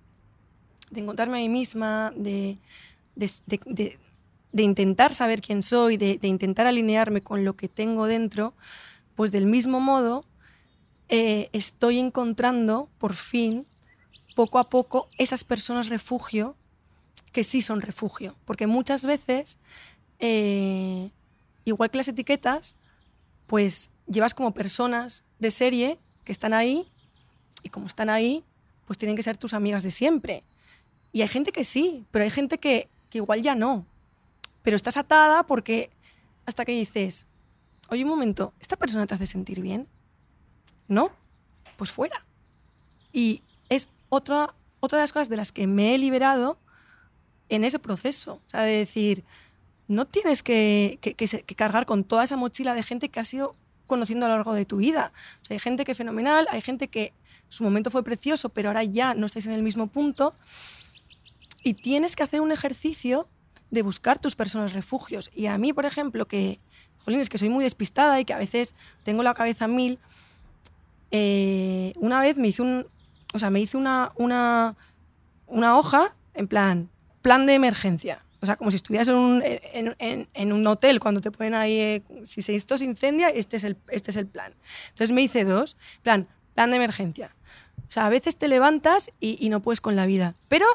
de 0.90 1.00
encontrarme 1.00 1.38
a 1.38 1.40
mí 1.40 1.48
misma, 1.48 2.12
de- 2.16 2.58
de- 4.52 4.62
intentar 4.62 5.14
saber 5.14 5.40
quién 5.42 5.62
soy, 5.62 5.96
de, 5.96 6.18
de 6.18 6.28
intentar 6.28 6.66
alinearme 6.66 7.20
con 7.22 7.44
lo 7.44 7.56
que 7.56 7.68
tengo 7.68 8.06
dentro, 8.06 8.54
pues 9.16 9.32
del 9.32 9.46
mismo 9.46 9.80
modo 9.80 10.24
eh, 11.08 11.48
estoy 11.52 11.98
encontrando, 11.98 12.88
por 12.98 13.14
fin, 13.14 13.66
poco 14.34 14.58
a 14.58 14.64
poco, 14.68 15.08
esas 15.18 15.44
personas 15.44 15.88
refugio 15.88 16.56
que 17.32 17.44
sí 17.44 17.62
son 17.62 17.80
refugio. 17.80 18.36
Porque 18.44 18.66
muchas 18.66 19.04
veces, 19.04 19.58
eh, 20.18 21.10
igual 21.64 21.90
que 21.90 21.98
las 21.98 22.08
etiquetas, 22.08 22.76
pues 23.46 23.90
llevas 24.06 24.34
como 24.34 24.52
personas 24.54 25.24
de 25.38 25.50
serie 25.50 25.98
que 26.24 26.32
están 26.32 26.54
ahí 26.54 26.86
y 27.62 27.70
como 27.70 27.86
están 27.86 28.10
ahí, 28.10 28.44
pues 28.86 28.98
tienen 28.98 29.16
que 29.16 29.22
ser 29.22 29.36
tus 29.36 29.54
amigas 29.54 29.82
de 29.82 29.90
siempre. 29.90 30.44
Y 31.12 31.22
hay 31.22 31.28
gente 31.28 31.52
que 31.52 31.64
sí, 31.64 32.06
pero 32.10 32.24
hay 32.24 32.30
gente 32.30 32.58
que, 32.58 32.88
que 33.10 33.18
igual 33.18 33.42
ya 33.42 33.54
no. 33.54 33.86
Pero 34.62 34.76
estás 34.76 34.96
atada 34.96 35.42
porque 35.44 35.90
hasta 36.46 36.64
que 36.64 36.72
dices, 36.72 37.26
oye 37.90 38.02
un 38.04 38.10
momento, 38.10 38.52
¿esta 38.60 38.76
persona 38.76 39.06
te 39.06 39.14
hace 39.14 39.26
sentir 39.26 39.60
bien? 39.60 39.86
¿No? 40.88 41.10
Pues 41.76 41.90
fuera. 41.90 42.24
Y 43.12 43.42
es 43.68 43.88
otra, 44.08 44.48
otra 44.80 44.98
de 44.98 45.02
las 45.02 45.12
cosas 45.12 45.28
de 45.28 45.36
las 45.36 45.52
que 45.52 45.66
me 45.66 45.94
he 45.94 45.98
liberado 45.98 46.58
en 47.48 47.64
ese 47.64 47.78
proceso. 47.78 48.40
O 48.46 48.50
sea, 48.50 48.62
de 48.62 48.72
decir, 48.72 49.24
no 49.86 50.06
tienes 50.06 50.42
que, 50.42 50.98
que- 51.00 51.14
que 51.14 51.26
que 51.26 51.54
cargar 51.54 51.86
con 51.86 52.04
toda 52.04 52.24
esa 52.24 52.36
mochila 52.36 52.74
de 52.74 52.82
gente 52.82 53.08
que 53.08 53.20
has 53.20 53.32
ido 53.32 53.54
conociendo 53.86 54.26
a 54.26 54.28
lo 54.28 54.34
largo 54.36 54.52
de 54.54 54.66
tu 54.66 54.78
vida. 54.78 55.12
O 55.42 55.44
sea, 55.46 55.54
hay 55.54 55.58
gente 55.60 55.84
que 55.84 55.92
es 55.92 55.98
fenomenal, 55.98 56.46
hay 56.50 56.60
gente 56.60 56.88
que 56.88 57.12
su 57.48 57.64
momento 57.64 57.90
fue 57.90 58.02
precioso, 58.04 58.50
pero 58.50 58.68
ahora 58.68 58.84
ya 58.84 59.14
no 59.14 59.24
estáis 59.26 59.46
en 59.46 59.52
el 59.52 59.62
mismo 59.62 59.86
punto. 59.86 60.34
Y 61.62 61.74
tienes 61.74 62.14
que 62.16 62.22
hacer 62.22 62.40
un 62.42 62.52
ejercicio 62.52 63.26
de 63.70 63.82
buscar 63.82 64.18
tus 64.18 64.34
personas 64.34 64.72
refugios. 64.72 65.30
Y 65.34 65.46
a 65.46 65.58
mí, 65.58 65.72
por 65.72 65.84
ejemplo, 65.84 66.26
que, 66.26 66.60
jolín, 66.98 67.20
es 67.20 67.28
que 67.28 67.38
soy 67.38 67.48
muy 67.48 67.64
despistada 67.64 68.20
y 68.20 68.24
que 68.24 68.32
a 68.32 68.38
veces 68.38 68.74
tengo 69.02 69.22
la 69.22 69.34
cabeza 69.34 69.68
mil, 69.68 69.98
eh, 71.10 71.92
una 71.96 72.20
vez 72.20 72.36
me 72.36 72.48
hice 72.48 72.62
un, 72.62 72.86
o 73.32 73.38
sea, 73.38 73.50
me 73.50 73.60
hice 73.60 73.76
una, 73.76 74.12
una, 74.16 74.76
una 75.46 75.78
hoja 75.78 76.14
en 76.34 76.48
plan, 76.48 76.90
plan 77.22 77.46
de 77.46 77.54
emergencia. 77.54 78.22
O 78.40 78.46
sea, 78.46 78.56
como 78.56 78.70
si 78.70 78.76
estuvieras 78.76 79.08
en 79.08 79.16
un, 79.16 79.42
en, 79.42 80.52
un 80.52 80.66
hotel 80.66 81.00
cuando 81.00 81.20
te 81.20 81.32
ponen 81.32 81.54
ahí, 81.54 81.80
eh, 81.80 82.02
si 82.22 82.40
esto 82.54 82.78
se 82.78 82.84
incendia, 82.84 83.30
este 83.30 83.56
es, 83.56 83.64
el, 83.64 83.76
este 83.88 84.12
es 84.12 84.16
el 84.16 84.28
plan. 84.28 84.52
Entonces 84.90 85.10
me 85.10 85.22
hice 85.22 85.44
dos, 85.44 85.76
plan, 86.04 86.28
plan 86.54 86.70
de 86.70 86.76
emergencia. 86.76 87.34
O 87.88 87.90
sea, 87.90 88.06
a 88.06 88.10
veces 88.10 88.36
te 88.36 88.46
levantas 88.46 89.10
y, 89.18 89.44
y 89.44 89.48
no 89.48 89.60
puedes 89.60 89.80
con 89.80 89.96
la 89.96 90.06
vida, 90.06 90.36
pero 90.46 90.66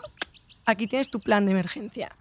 aquí 0.65 0.87
tienes 0.87 1.09
tu 1.09 1.21
plan 1.21 1.45
de 1.45 1.51
emergencia. 1.51 2.15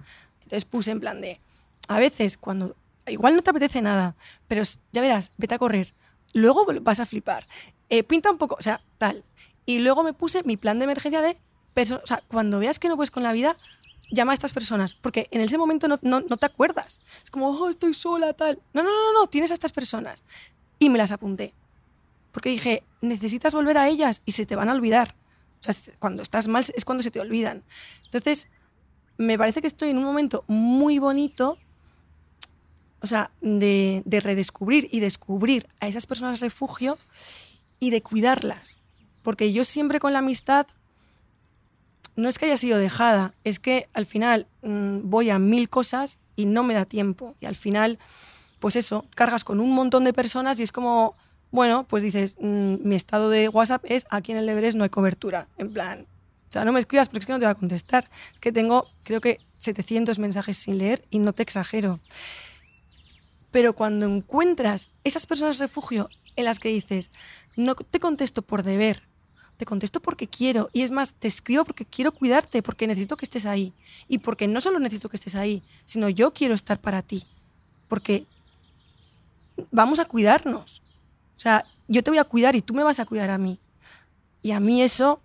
Entonces 0.53 0.67
puse 0.67 0.91
en 0.91 1.01
plan 1.01 1.19
de, 1.23 1.41
a 1.89 1.99
veces 1.99 2.37
cuando, 2.37 2.77
igual 3.07 3.35
no 3.35 3.41
te 3.43 3.49
apetece 3.49 3.81
nada, 3.81 4.15
pero 4.49 4.63
ya 4.93 5.01
verás, 5.01 5.33
vete 5.39 5.55
a 5.55 5.59
correr, 5.59 5.95
luego 6.35 6.67
vas 6.83 7.01
a 7.01 7.07
flipar, 7.07 7.47
Eh, 7.89 8.03
pinta 8.03 8.31
un 8.31 8.37
poco, 8.37 8.57
o 8.59 8.63
sea, 8.63 8.81
tal. 8.99 9.23
Y 9.67 9.79
luego 9.79 10.03
me 10.03 10.13
puse 10.13 10.43
mi 10.45 10.57
plan 10.59 10.79
de 10.79 10.85
emergencia 10.85 11.23
de, 11.23 11.37
o 11.95 12.07
sea, 12.07 12.23
cuando 12.29 12.59
veas 12.59 12.79
que 12.79 12.89
no 12.89 12.97
puedes 12.97 13.11
con 13.11 13.23
la 13.23 13.33
vida, 13.33 13.57
llama 14.11 14.33
a 14.33 14.35
estas 14.35 14.53
personas, 14.53 14.93
porque 14.93 15.27
en 15.31 15.41
ese 15.41 15.57
momento 15.57 15.89
no, 15.89 15.99
no- 16.03 16.21
no 16.21 16.37
te 16.37 16.45
acuerdas. 16.47 17.01
Es 17.25 17.31
como, 17.31 17.49
oh, 17.49 17.69
estoy 17.71 17.95
sola, 17.95 18.35
tal. 18.35 18.61
No, 18.75 18.83
no, 18.83 18.91
no, 18.91 19.13
no, 19.15 19.27
tienes 19.27 19.51
a 19.51 19.55
estas 19.55 19.73
personas. 19.73 20.25
Y 20.79 20.89
me 20.91 20.99
las 20.99 21.13
apunté. 21.13 21.55
Porque 22.31 22.51
dije, 22.51 22.83
necesitas 23.01 23.55
volver 23.55 23.79
a 23.79 23.89
ellas 23.89 24.21
y 24.27 24.33
se 24.33 24.45
te 24.47 24.57
van 24.57 24.69
a 24.69 24.73
olvidar. 24.75 25.15
O 25.67 25.73
sea, 25.73 25.95
cuando 25.99 26.23
estás 26.23 26.47
mal 26.49 26.65
es 26.75 26.85
cuando 26.85 27.03
se 27.03 27.11
te 27.11 27.21
olvidan. 27.21 27.63
Entonces, 28.05 28.49
me 29.19 29.39
parece 29.39 29.61
que 29.61 29.67
estoy 29.67 29.91
en 29.91 29.99
un 29.99 30.05
momento 30.05 30.45
muy 30.47 30.99
bonito, 30.99 31.59
o 33.01 33.07
sea, 33.07 33.31
de, 33.41 34.03
de 34.05 34.21
redescubrir 34.21 34.89
y 34.91 35.01
descubrir 35.01 35.69
a 35.81 35.89
esas 35.89 36.07
personas 36.07 36.41
refugio 36.41 36.99
y 37.81 37.91
de 37.91 38.03
cuidarlas. 38.03 38.81
Porque 39.23 39.53
yo 39.53 39.65
siempre 39.65 40.01
con 40.01 40.13
la 40.13 40.21
amistad, 40.21 40.67
no 42.17 42.29
es 42.29 42.39
que 42.39 42.47
haya 42.47 42.57
sido 42.57 42.79
dejada, 42.79 43.35
es 43.45 43.59
que 43.59 43.89
al 43.95 44.07
final 44.07 44.47
mm, 44.63 45.01
voy 45.05 45.31
a 45.31 45.39
mil 45.39 45.69
cosas 45.69 46.19
y 46.37 46.47
no 46.47 46.63
me 46.63 46.75
da 46.75 46.85
tiempo. 46.85 47.35
Y 47.41 47.47
al 47.47 47.55
final, 47.55 47.99
pues 48.61 48.77
eso, 48.77 49.05
cargas 49.15 49.45
con 49.45 49.61
un 49.61 49.73
montón 49.73 50.05
de 50.05 50.13
personas 50.13 50.61
y 50.61 50.63
es 50.63 50.73
como, 50.73 51.17
bueno, 51.51 51.85
pues 51.89 52.03
dices, 52.03 52.37
mm, 52.41 52.77
mi 52.83 52.95
estado 52.95 53.31
de 53.31 53.49
WhatsApp 53.49 53.85
es 53.89 54.07
aquí 54.11 54.33
en 54.33 54.39
el 54.39 54.49
Everest 54.49 54.77
no 54.77 54.85
hay 54.85 54.91
cobertura. 54.91 55.49
En 55.57 55.73
plan, 55.73 56.07
o 56.53 56.57
sea, 56.61 56.67
no 56.67 56.73
me 56.73 56.81
escribas 56.81 57.09
porque 57.09 57.21
es 57.21 57.27
que 57.27 57.33
no 57.33 57.39
te 57.39 57.47
va 57.47 57.53
a 57.53 57.55
contestar. 57.55 58.11
Es 58.35 58.41
que 58.41 58.53
tengo, 58.53 58.87
creo 59.05 59.23
que 59.23 59.41
700 59.57 60.19
mensajes 60.19 60.59
sin 60.59 60.77
leer 60.77 61.03
y 61.09 61.19
no 61.19 61.33
te 61.33 61.43
exagero. 61.43 61.99
Pero 63.51 63.73
cuando 63.73 64.05
encuentras 64.05 64.91
esas 65.03 65.25
personas 65.25 65.57
refugio 65.57 66.11
en 66.37 66.45
las 66.45 66.59
que 66.59 66.69
dices, 66.69 67.11
no 67.57 67.75
te 67.75 68.01
contesto 68.01 68.43
por 68.43 68.65
deber, 68.65 69.03
te 69.57 69.65
contesto 69.65 70.01
porque 70.01 70.29
quiero. 70.29 70.69
Y 70.75 70.83
es 70.83 70.91
más, 70.91 71.15
te 71.15 71.27
escribo 71.27 71.65
porque 71.65 71.87
quiero 71.87 72.13
cuidarte, 72.13 72.63
porque 72.63 72.87
necesito 72.87 73.17
que 73.17 73.25
estés 73.25 73.47
ahí. 73.47 73.73
Y 74.07 74.19
porque 74.19 74.47
no 74.47 74.61
solo 74.61 74.79
necesito 74.79 75.09
que 75.09 75.17
estés 75.17 75.37
ahí, 75.37 75.63
sino 75.87 76.11
yo 76.11 76.35
quiero 76.35 76.53
estar 76.53 76.79
para 76.79 77.01
ti. 77.01 77.25
Porque 77.89 78.27
vamos 79.71 80.01
a 80.01 80.05
cuidarnos. 80.05 80.83
O 81.35 81.41
sea, 81.41 81.65
yo 81.89 82.03
te 82.03 82.11
voy 82.11 82.19
a 82.19 82.25
cuidar 82.25 82.57
y 82.57 82.61
tú 82.61 82.75
me 82.75 82.85
vas 82.85 83.01
a 83.01 83.07
cuidar 83.07 83.31
a 83.31 83.39
mí. 83.39 83.59
Y 84.43 84.51
a 84.51 84.61
mí 84.61 84.83
eso, 84.83 85.23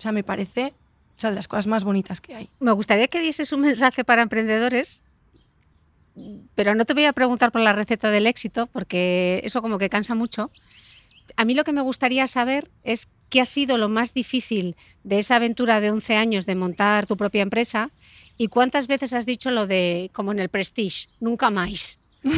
o 0.00 0.02
sea, 0.02 0.12
me 0.12 0.24
parece 0.24 0.72
o 1.14 1.20
sea, 1.20 1.28
de 1.28 1.36
las 1.36 1.48
cosas 1.48 1.66
más 1.66 1.84
bonitas 1.84 2.22
que 2.22 2.34
hay. 2.34 2.48
Me 2.60 2.72
gustaría 2.72 3.06
que 3.08 3.20
dieses 3.20 3.52
un 3.52 3.60
mensaje 3.60 4.02
para 4.04 4.22
emprendedores, 4.22 5.02
pero 6.54 6.74
no 6.74 6.86
te 6.86 6.94
voy 6.94 7.04
a 7.04 7.12
preguntar 7.12 7.52
por 7.52 7.60
la 7.60 7.74
receta 7.74 8.08
del 8.08 8.26
éxito, 8.26 8.66
porque 8.68 9.42
eso 9.44 9.60
como 9.60 9.76
que 9.76 9.90
cansa 9.90 10.14
mucho. 10.14 10.50
A 11.36 11.44
mí 11.44 11.52
lo 11.52 11.62
que 11.62 11.74
me 11.74 11.82
gustaría 11.82 12.26
saber 12.26 12.70
es 12.84 13.12
qué 13.28 13.42
ha 13.42 13.44
sido 13.44 13.76
lo 13.76 13.90
más 13.90 14.14
difícil 14.14 14.76
de 15.04 15.18
esa 15.18 15.36
aventura 15.36 15.82
de 15.82 15.90
11 15.90 16.16
años 16.16 16.46
de 16.46 16.54
montar 16.54 17.06
tu 17.06 17.18
propia 17.18 17.42
empresa 17.42 17.90
y 18.38 18.48
cuántas 18.48 18.86
veces 18.86 19.12
has 19.12 19.26
dicho 19.26 19.50
lo 19.50 19.66
de, 19.66 20.08
como 20.14 20.32
en 20.32 20.38
el 20.38 20.48
Prestige, 20.48 21.08
nunca 21.20 21.50
más. 21.50 21.98
o 22.24 22.30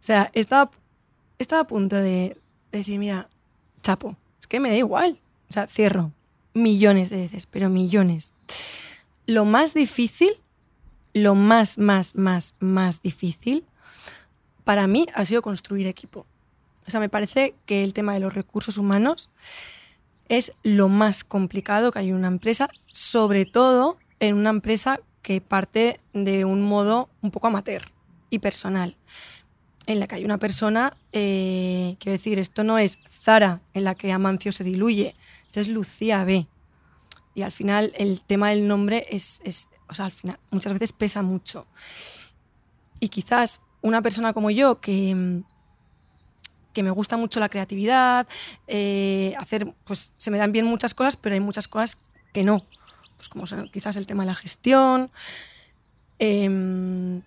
sea, 0.00 0.30
estaba, 0.32 0.70
estaba 1.38 1.60
a 1.60 1.66
punto 1.66 1.96
de 1.96 2.38
decir, 2.72 2.98
mira, 2.98 3.28
chapo, 3.82 4.16
que 4.48 4.60
me 4.60 4.70
da 4.70 4.76
igual. 4.76 5.16
O 5.48 5.52
sea, 5.52 5.66
cierro 5.66 6.12
millones 6.54 7.10
de 7.10 7.18
veces, 7.18 7.46
pero 7.46 7.68
millones. 7.68 8.34
Lo 9.26 9.44
más 9.44 9.74
difícil, 9.74 10.30
lo 11.12 11.34
más, 11.34 11.78
más, 11.78 12.16
más, 12.16 12.54
más 12.60 13.02
difícil, 13.02 13.64
para 14.64 14.86
mí 14.86 15.06
ha 15.14 15.24
sido 15.24 15.42
construir 15.42 15.86
equipo. 15.86 16.26
O 16.86 16.90
sea, 16.90 17.00
me 17.00 17.08
parece 17.08 17.54
que 17.66 17.84
el 17.84 17.94
tema 17.94 18.14
de 18.14 18.20
los 18.20 18.34
recursos 18.34 18.78
humanos 18.78 19.30
es 20.28 20.52
lo 20.62 20.88
más 20.88 21.24
complicado 21.24 21.90
que 21.90 22.00
hay 22.00 22.10
en 22.10 22.16
una 22.16 22.28
empresa, 22.28 22.68
sobre 22.86 23.46
todo 23.46 23.98
en 24.20 24.34
una 24.34 24.50
empresa 24.50 25.00
que 25.22 25.40
parte 25.40 26.00
de 26.12 26.44
un 26.44 26.62
modo 26.62 27.08
un 27.22 27.30
poco 27.30 27.46
amateur 27.46 27.82
y 28.30 28.38
personal, 28.38 28.96
en 29.86 30.00
la 30.00 30.06
que 30.06 30.16
hay 30.16 30.24
una 30.24 30.38
persona, 30.38 30.96
eh, 31.12 31.96
quiero 31.98 32.16
decir, 32.16 32.38
esto 32.38 32.64
no 32.64 32.78
es 32.78 32.98
Zara 33.28 33.60
en 33.74 33.84
la 33.84 33.94
que 33.94 34.10
Amancio 34.10 34.52
se 34.52 34.64
diluye, 34.64 35.14
esto 35.44 35.60
es 35.60 35.68
Lucía 35.68 36.24
B. 36.24 36.46
Y 37.34 37.42
al 37.42 37.52
final 37.52 37.92
el 37.98 38.22
tema 38.22 38.48
del 38.48 38.66
nombre 38.66 39.04
es, 39.10 39.42
o 39.86 39.92
sea, 39.92 40.06
al 40.06 40.12
final 40.12 40.38
muchas 40.50 40.72
veces 40.72 40.92
pesa 40.92 41.20
mucho. 41.20 41.66
Y 43.00 43.10
quizás 43.10 43.60
una 43.82 44.00
persona 44.00 44.32
como 44.32 44.48
yo 44.48 44.80
que, 44.80 45.42
que 46.72 46.82
me 46.82 46.90
gusta 46.90 47.18
mucho 47.18 47.38
la 47.38 47.50
creatividad, 47.50 48.26
eh, 48.66 49.34
hacer, 49.36 49.74
pues 49.84 50.14
se 50.16 50.30
me 50.30 50.38
dan 50.38 50.52
bien 50.52 50.64
muchas 50.64 50.94
cosas, 50.94 51.18
pero 51.18 51.34
hay 51.34 51.40
muchas 51.40 51.68
cosas 51.68 52.00
que 52.32 52.44
no. 52.44 52.64
Pues 53.18 53.28
como 53.28 53.44
quizás 53.70 53.98
el 53.98 54.06
tema 54.06 54.22
de 54.22 54.28
la 54.28 54.34
gestión. 54.34 55.10
Em, 56.18 57.20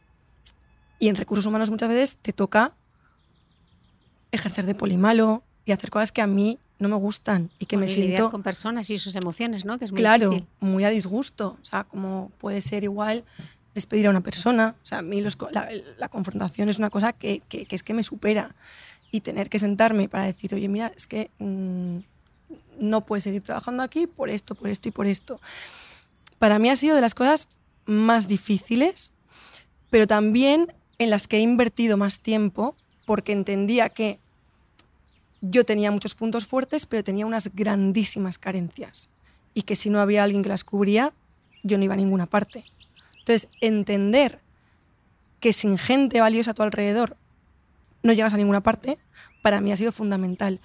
y 0.98 1.10
en 1.10 1.16
recursos 1.16 1.46
humanos 1.46 1.70
muchas 1.70 1.90
veces 1.90 2.18
te 2.18 2.34
toca 2.34 2.74
ejercer 4.32 4.66
de 4.66 4.74
polimalo 4.74 5.44
y 5.66 5.72
hacer 5.72 5.90
cosas 5.90 6.12
que 6.12 6.22
a 6.22 6.28
mí 6.28 6.60
no 6.80 6.90
me 6.90 6.96
gustan 6.96 7.52
y 7.60 7.68
que 7.68 7.78
me 7.78 7.88
siento 7.88 8.32
con 8.32 8.42
personas 8.42 8.90
y 8.90 8.98
sus 8.98 9.16
emociones, 9.16 9.66
¿no? 9.66 9.78
Que 9.78 9.86
es 9.86 9.92
muy 9.92 10.00
claro, 10.00 10.46
muy 10.60 10.84
a 10.84 10.90
disgusto, 10.90 11.58
o 11.62 11.66
sea, 11.66 11.84
como 11.84 12.32
puede 12.40 12.60
ser 12.62 12.84
igual 12.84 13.24
despedir 13.76 14.08
a 14.08 14.10
una 14.10 14.22
persona, 14.22 14.76
o 14.82 14.86
sea, 14.86 14.98
a 14.98 15.02
mí 15.02 15.22
la, 15.22 16.10
confrontación 16.10 16.70
es 16.70 16.80
una 16.80 16.90
cosa 16.90 17.14
que, 17.14 17.42
es 17.52 17.84
que 17.84 17.94
me 17.94 18.04
supera 18.04 18.56
y 19.12 19.22
tener 19.22 19.50
que 19.50 19.60
sentarme 19.60 20.10
para 20.10 20.26
decir, 20.26 20.54
oye, 20.56 20.68
mira, 20.68 20.92
es 20.96 21.06
que 21.06 21.30
mm, 21.40 21.98
no 22.80 23.02
puedes 23.02 23.24
seguir 23.24 23.44
trabajando 23.44 23.84
aquí 23.84 24.08
por 24.08 24.30
esto, 24.30 24.56
por 24.56 24.70
esto 24.70 24.90
y 24.90 24.92
por 24.92 25.06
esto. 25.06 25.40
Para 26.40 26.60
mí 26.60 26.70
ha 26.70 26.76
sido 26.76 26.96
de 26.96 27.02
las 27.02 27.14
cosas 27.14 27.50
más 27.86 28.28
difíciles, 28.28 29.12
pero 29.90 30.08
también 30.08 30.74
en 30.98 31.10
las 31.10 31.28
que 31.28 31.38
he 31.38 31.42
invertido 31.42 31.96
más 31.98 32.20
tiempo 32.20 32.76
porque 33.06 33.32
entendía 33.32 33.90
que 33.90 34.20
yo 35.42 35.66
tenía 35.66 35.92
muchos 35.92 36.16
puntos 36.16 36.46
fuertes, 36.46 36.86
pero 36.86 37.04
tenía 37.04 37.26
unas 37.26 37.54
grandísimas 37.54 38.38
carencias. 38.38 39.10
Y 39.54 39.64
que 39.64 39.76
si 39.76 39.90
no 39.90 40.00
había 40.00 40.24
alguien 40.24 40.44
que 40.44 40.50
las 40.50 40.64
cubría, 40.64 41.14
yo 41.64 41.78
no 41.78 41.84
iba 41.84 41.96
a 41.96 41.98
ninguna 41.98 42.28
parte. 42.28 42.64
Entonces, 43.20 43.50
entender 43.60 44.40
que 45.40 45.54
sin 45.54 45.78
gente 45.78 46.22
valiosa 46.22 46.52
a 46.52 46.54
tu 46.54 46.64
alrededor 46.64 47.18
no 48.04 48.14
llegas 48.14 48.34
a 48.34 48.38
ninguna 48.38 48.62
parte, 48.62 48.98
para 49.42 49.62
mí 49.62 49.72
ha 49.72 49.78
sido 49.78 49.92
fundamental. 49.92 50.60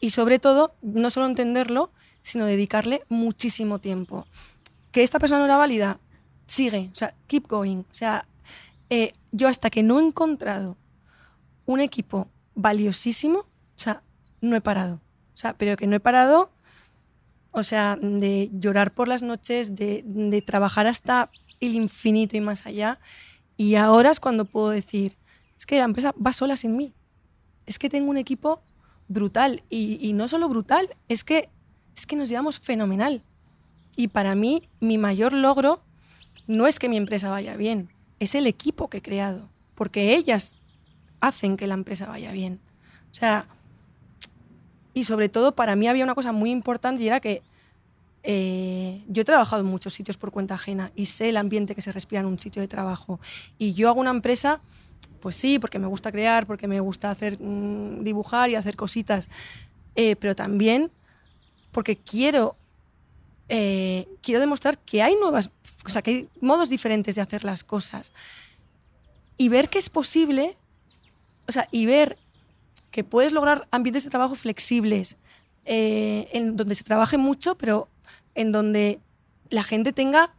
Y 0.00 0.10
sobre 0.10 0.38
todo, 0.38 0.74
no 0.82 1.10
solo 1.10 1.26
entenderlo, 1.26 1.90
sino 2.22 2.44
dedicarle 2.44 3.02
muchísimo 3.08 3.78
tiempo. 3.78 4.26
Que 4.92 5.02
esta 5.02 5.18
persona 5.18 5.40
no 5.40 5.46
era 5.46 5.56
válida, 5.56 6.00
sigue, 6.46 6.90
o 6.92 6.94
sea, 6.94 7.14
keep 7.26 7.46
going. 7.48 7.78
O 7.78 7.94
sea, 7.94 8.26
eh, 8.90 9.12
yo 9.32 9.48
hasta 9.48 9.70
que 9.70 9.82
no 9.82 9.98
he 9.98 10.04
encontrado 10.04 10.76
un 11.66 11.80
equipo 11.80 12.28
valiosísimo, 12.54 13.46
no 14.40 14.56
he 14.56 14.60
parado. 14.60 15.00
O 15.34 15.36
sea, 15.36 15.54
pero 15.54 15.76
que 15.76 15.86
no 15.86 15.96
he 15.96 16.00
parado, 16.00 16.50
o 17.50 17.62
sea, 17.62 17.96
de 17.96 18.50
llorar 18.52 18.92
por 18.94 19.08
las 19.08 19.22
noches, 19.22 19.76
de, 19.76 20.02
de 20.04 20.42
trabajar 20.42 20.86
hasta 20.86 21.30
el 21.60 21.74
infinito 21.74 22.36
y 22.36 22.40
más 22.40 22.66
allá. 22.66 22.98
Y 23.56 23.76
ahora 23.76 24.10
es 24.10 24.20
cuando 24.20 24.44
puedo 24.44 24.70
decir, 24.70 25.16
es 25.56 25.66
que 25.66 25.78
la 25.78 25.84
empresa 25.84 26.14
va 26.24 26.32
sola 26.32 26.56
sin 26.56 26.76
mí. 26.76 26.92
Es 27.66 27.78
que 27.78 27.90
tengo 27.90 28.10
un 28.10 28.18
equipo 28.18 28.60
brutal. 29.08 29.62
Y, 29.70 29.98
y, 30.06 30.12
no 30.12 30.28
solo 30.28 30.48
brutal, 30.48 30.94
es 31.08 31.24
que, 31.24 31.48
es 31.96 32.06
que 32.06 32.16
nos 32.16 32.28
llevamos 32.28 32.60
fenomenal. 32.60 33.22
Y 33.96 34.08
para 34.08 34.34
mí, 34.34 34.62
mi 34.80 34.98
mayor 34.98 35.32
logro 35.32 35.82
no 36.46 36.66
es 36.66 36.78
que 36.78 36.88
mi 36.88 36.96
empresa 36.96 37.30
vaya 37.30 37.56
bien, 37.56 37.88
es 38.20 38.34
el 38.34 38.46
equipo 38.46 38.88
que 38.88 38.98
he 38.98 39.02
creado. 39.02 39.48
Porque 39.74 40.14
ellas 40.14 40.58
hacen 41.20 41.56
que 41.56 41.66
la 41.66 41.74
empresa 41.74 42.06
vaya 42.06 42.32
bien. 42.32 42.60
O 43.10 43.14
sea, 43.14 43.48
y 44.96 45.04
sobre 45.04 45.28
todo 45.28 45.54
para 45.54 45.76
mí 45.76 45.88
había 45.88 46.04
una 46.04 46.14
cosa 46.14 46.32
muy 46.32 46.50
importante 46.50 47.02
y 47.02 47.06
era 47.06 47.20
que 47.20 47.42
eh, 48.22 49.04
yo 49.08 49.20
he 49.20 49.24
trabajado 49.26 49.60
en 49.60 49.68
muchos 49.68 49.92
sitios 49.92 50.16
por 50.16 50.30
cuenta 50.30 50.54
ajena 50.54 50.90
y 50.96 51.04
sé 51.04 51.28
el 51.28 51.36
ambiente 51.36 51.74
que 51.74 51.82
se 51.82 51.92
respira 51.92 52.20
en 52.20 52.26
un 52.26 52.38
sitio 52.38 52.62
de 52.62 52.66
trabajo. 52.66 53.20
Y 53.58 53.74
yo 53.74 53.90
hago 53.90 54.00
una 54.00 54.08
empresa, 54.08 54.62
pues 55.20 55.36
sí, 55.36 55.58
porque 55.58 55.78
me 55.78 55.86
gusta 55.86 56.10
crear, 56.10 56.46
porque 56.46 56.66
me 56.66 56.80
gusta 56.80 57.10
hacer 57.10 57.38
mm, 57.38 58.04
dibujar 58.04 58.48
y 58.48 58.54
hacer 58.54 58.74
cositas, 58.74 59.28
eh, 59.96 60.16
pero 60.16 60.34
también 60.34 60.90
porque 61.72 61.96
quiero, 61.96 62.56
eh, 63.50 64.08
quiero 64.22 64.40
demostrar 64.40 64.78
que 64.78 65.02
hay 65.02 65.14
nuevas, 65.16 65.50
o 65.84 65.90
sea, 65.90 66.00
que 66.00 66.10
hay 66.10 66.28
modos 66.40 66.70
diferentes 66.70 67.16
de 67.16 67.20
hacer 67.20 67.44
las 67.44 67.64
cosas. 67.64 68.12
Y 69.36 69.50
ver 69.50 69.68
que 69.68 69.78
es 69.78 69.90
posible, 69.90 70.56
o 71.46 71.52
sea, 71.52 71.68
y 71.70 71.84
ver 71.84 72.16
que 72.96 73.04
puedes 73.04 73.32
lograr 73.32 73.68
ambientes 73.72 74.04
de 74.04 74.10
trabajo 74.10 74.36
flexibles, 74.36 75.18
eh, 75.66 76.28
en 76.32 76.56
donde 76.56 76.74
se 76.74 76.82
trabaje 76.82 77.18
mucho, 77.18 77.54
pero 77.58 77.90
en 78.34 78.52
donde 78.52 79.00
la 79.50 79.62
gente 79.62 79.92
tenga 79.92 80.32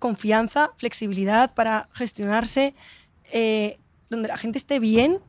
confianza, 0.00 0.72
flexibilidad 0.78 1.54
para 1.54 1.88
gestionarse, 1.92 2.74
eh, 3.32 3.78
donde 4.10 4.26
la 4.26 4.36
gente 4.36 4.58
esté 4.58 4.80
bien 4.80 5.20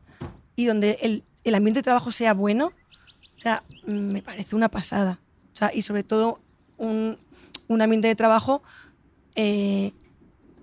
y 0.56 0.66
donde 0.66 0.98
el, 1.44 1.54
ambiente 1.54 1.82
de 1.82 1.84
trabajo 1.84 2.10
sea 2.10 2.34
bueno. 2.34 2.74
O 3.36 3.40
sea, 3.40 3.62
me 3.86 4.24
parece 4.24 4.56
una 4.56 4.68
pasada. 4.68 5.20
O 5.54 5.56
sea, 5.56 5.70
y 5.72 5.84
sobre 5.84 6.02
todo 6.02 6.40
un, 6.80 7.20
ambiente 7.70 8.08
de 8.08 8.16
trabajo 8.16 8.64
eh, 9.36 9.92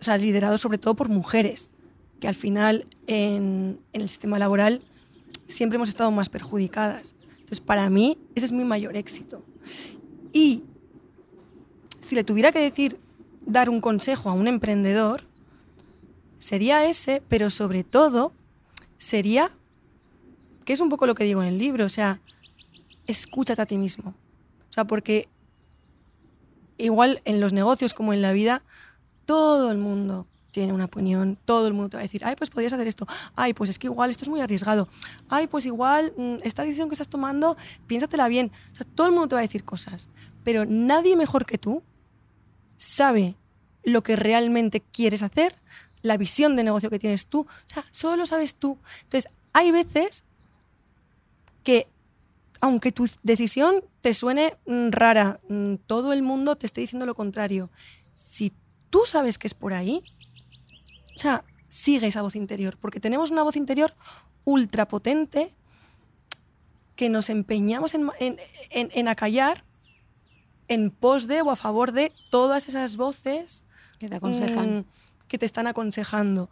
sea, 0.00 0.18
liderado 0.18 0.58
sobre 0.58 0.78
todo 0.78 0.94
por 0.94 1.08
mujeres, 1.08 1.70
que 2.18 2.26
al 2.26 2.34
final 2.34 2.84
en, 3.06 3.78
en 3.92 4.00
el 4.00 4.08
sistema 4.08 4.40
laboral 4.40 4.82
siempre 5.46 5.76
hemos 5.76 5.88
estado 5.88 6.10
más 6.10 6.28
perjudicadas. 6.28 7.14
Entonces, 7.32 7.60
para 7.60 7.90
mí, 7.90 8.18
ese 8.34 8.46
es 8.46 8.52
mi 8.52 8.64
mayor 8.64 8.96
éxito. 8.96 9.42
Y 10.32 10.62
si 12.00 12.14
le 12.14 12.24
tuviera 12.24 12.52
que 12.52 12.60
decir, 12.60 12.98
dar 13.46 13.70
un 13.70 13.80
consejo 13.80 14.30
a 14.30 14.32
un 14.32 14.48
emprendedor, 14.48 15.22
sería 16.38 16.86
ese, 16.86 17.22
pero 17.28 17.50
sobre 17.50 17.84
todo 17.84 18.32
sería, 18.98 19.50
que 20.64 20.72
es 20.72 20.80
un 20.80 20.88
poco 20.88 21.06
lo 21.06 21.14
que 21.14 21.24
digo 21.24 21.42
en 21.42 21.48
el 21.48 21.58
libro, 21.58 21.84
o 21.84 21.90
sea, 21.90 22.20
escúchate 23.06 23.62
a 23.62 23.66
ti 23.66 23.78
mismo. 23.78 24.14
O 24.68 24.72
sea, 24.72 24.84
porque 24.84 25.28
igual 26.78 27.20
en 27.24 27.40
los 27.40 27.52
negocios 27.52 27.94
como 27.94 28.12
en 28.12 28.22
la 28.22 28.32
vida, 28.32 28.62
todo 29.26 29.70
el 29.70 29.78
mundo 29.78 30.26
tiene 30.54 30.72
una 30.72 30.84
opinión, 30.84 31.36
todo 31.44 31.66
el 31.66 31.74
mundo 31.74 31.90
te 31.90 31.96
va 31.96 32.02
a 32.02 32.04
decir, 32.04 32.24
ay, 32.24 32.36
pues 32.36 32.48
podrías 32.48 32.72
hacer 32.72 32.86
esto, 32.86 33.08
ay, 33.34 33.54
pues 33.54 33.70
es 33.70 33.78
que 33.80 33.88
igual 33.88 34.10
esto 34.10 34.22
es 34.22 34.28
muy 34.28 34.40
arriesgado, 34.40 34.88
ay, 35.28 35.48
pues 35.48 35.66
igual 35.66 36.12
mm, 36.16 36.36
esta 36.44 36.62
decisión 36.62 36.88
que 36.88 36.94
estás 36.94 37.08
tomando, 37.08 37.56
piénsatela 37.88 38.28
bien. 38.28 38.52
O 38.72 38.76
sea, 38.76 38.86
todo 38.94 39.08
el 39.08 39.12
mundo 39.12 39.26
te 39.26 39.34
va 39.34 39.40
a 39.40 39.42
decir 39.42 39.64
cosas, 39.64 40.08
pero 40.44 40.64
nadie 40.64 41.16
mejor 41.16 41.44
que 41.44 41.58
tú 41.58 41.82
sabe 42.76 43.34
lo 43.82 44.04
que 44.04 44.14
realmente 44.14 44.80
quieres 44.80 45.24
hacer, 45.24 45.56
la 46.02 46.16
visión 46.16 46.54
de 46.54 46.62
negocio 46.62 46.88
que 46.88 47.00
tienes 47.00 47.26
tú, 47.26 47.40
o 47.40 47.66
sea, 47.66 47.84
solo 47.90 48.16
lo 48.16 48.24
sabes 48.24 48.54
tú. 48.54 48.78
Entonces, 49.02 49.32
hay 49.52 49.72
veces 49.72 50.22
que 51.64 51.88
aunque 52.60 52.92
tu 52.92 53.08
decisión 53.24 53.82
te 54.02 54.14
suene 54.14 54.54
mm, 54.66 54.90
rara, 54.90 55.40
mm, 55.48 55.74
todo 55.88 56.12
el 56.12 56.22
mundo 56.22 56.54
te 56.54 56.66
esté 56.66 56.80
diciendo 56.80 57.06
lo 57.06 57.16
contrario, 57.16 57.70
si 58.14 58.52
tú 58.94 59.00
sabes 59.04 59.38
que 59.38 59.48
es 59.48 59.54
por 59.54 59.74
ahí, 59.74 60.04
o 61.14 61.18
sea, 61.18 61.44
sigue 61.68 62.06
esa 62.06 62.22
voz 62.22 62.36
interior, 62.36 62.76
porque 62.80 63.00
tenemos 63.00 63.30
una 63.30 63.42
voz 63.42 63.56
interior 63.56 63.94
ultra 64.44 64.86
potente 64.88 65.52
que 66.96 67.08
nos 67.08 67.30
empeñamos 67.30 67.94
en, 67.94 68.10
en, 68.20 68.38
en, 68.70 68.90
en 68.92 69.08
acallar 69.08 69.64
en 70.68 70.90
pos 70.90 71.26
de 71.26 71.42
o 71.42 71.50
a 71.50 71.56
favor 71.56 71.92
de 71.92 72.12
todas 72.30 72.68
esas 72.68 72.96
voces 72.96 73.64
Que 73.98 74.08
te 74.08 74.16
aconsejan. 74.16 74.78
mm, 74.78 74.84
que 75.28 75.38
te 75.38 75.46
están 75.46 75.66
aconsejando. 75.66 76.50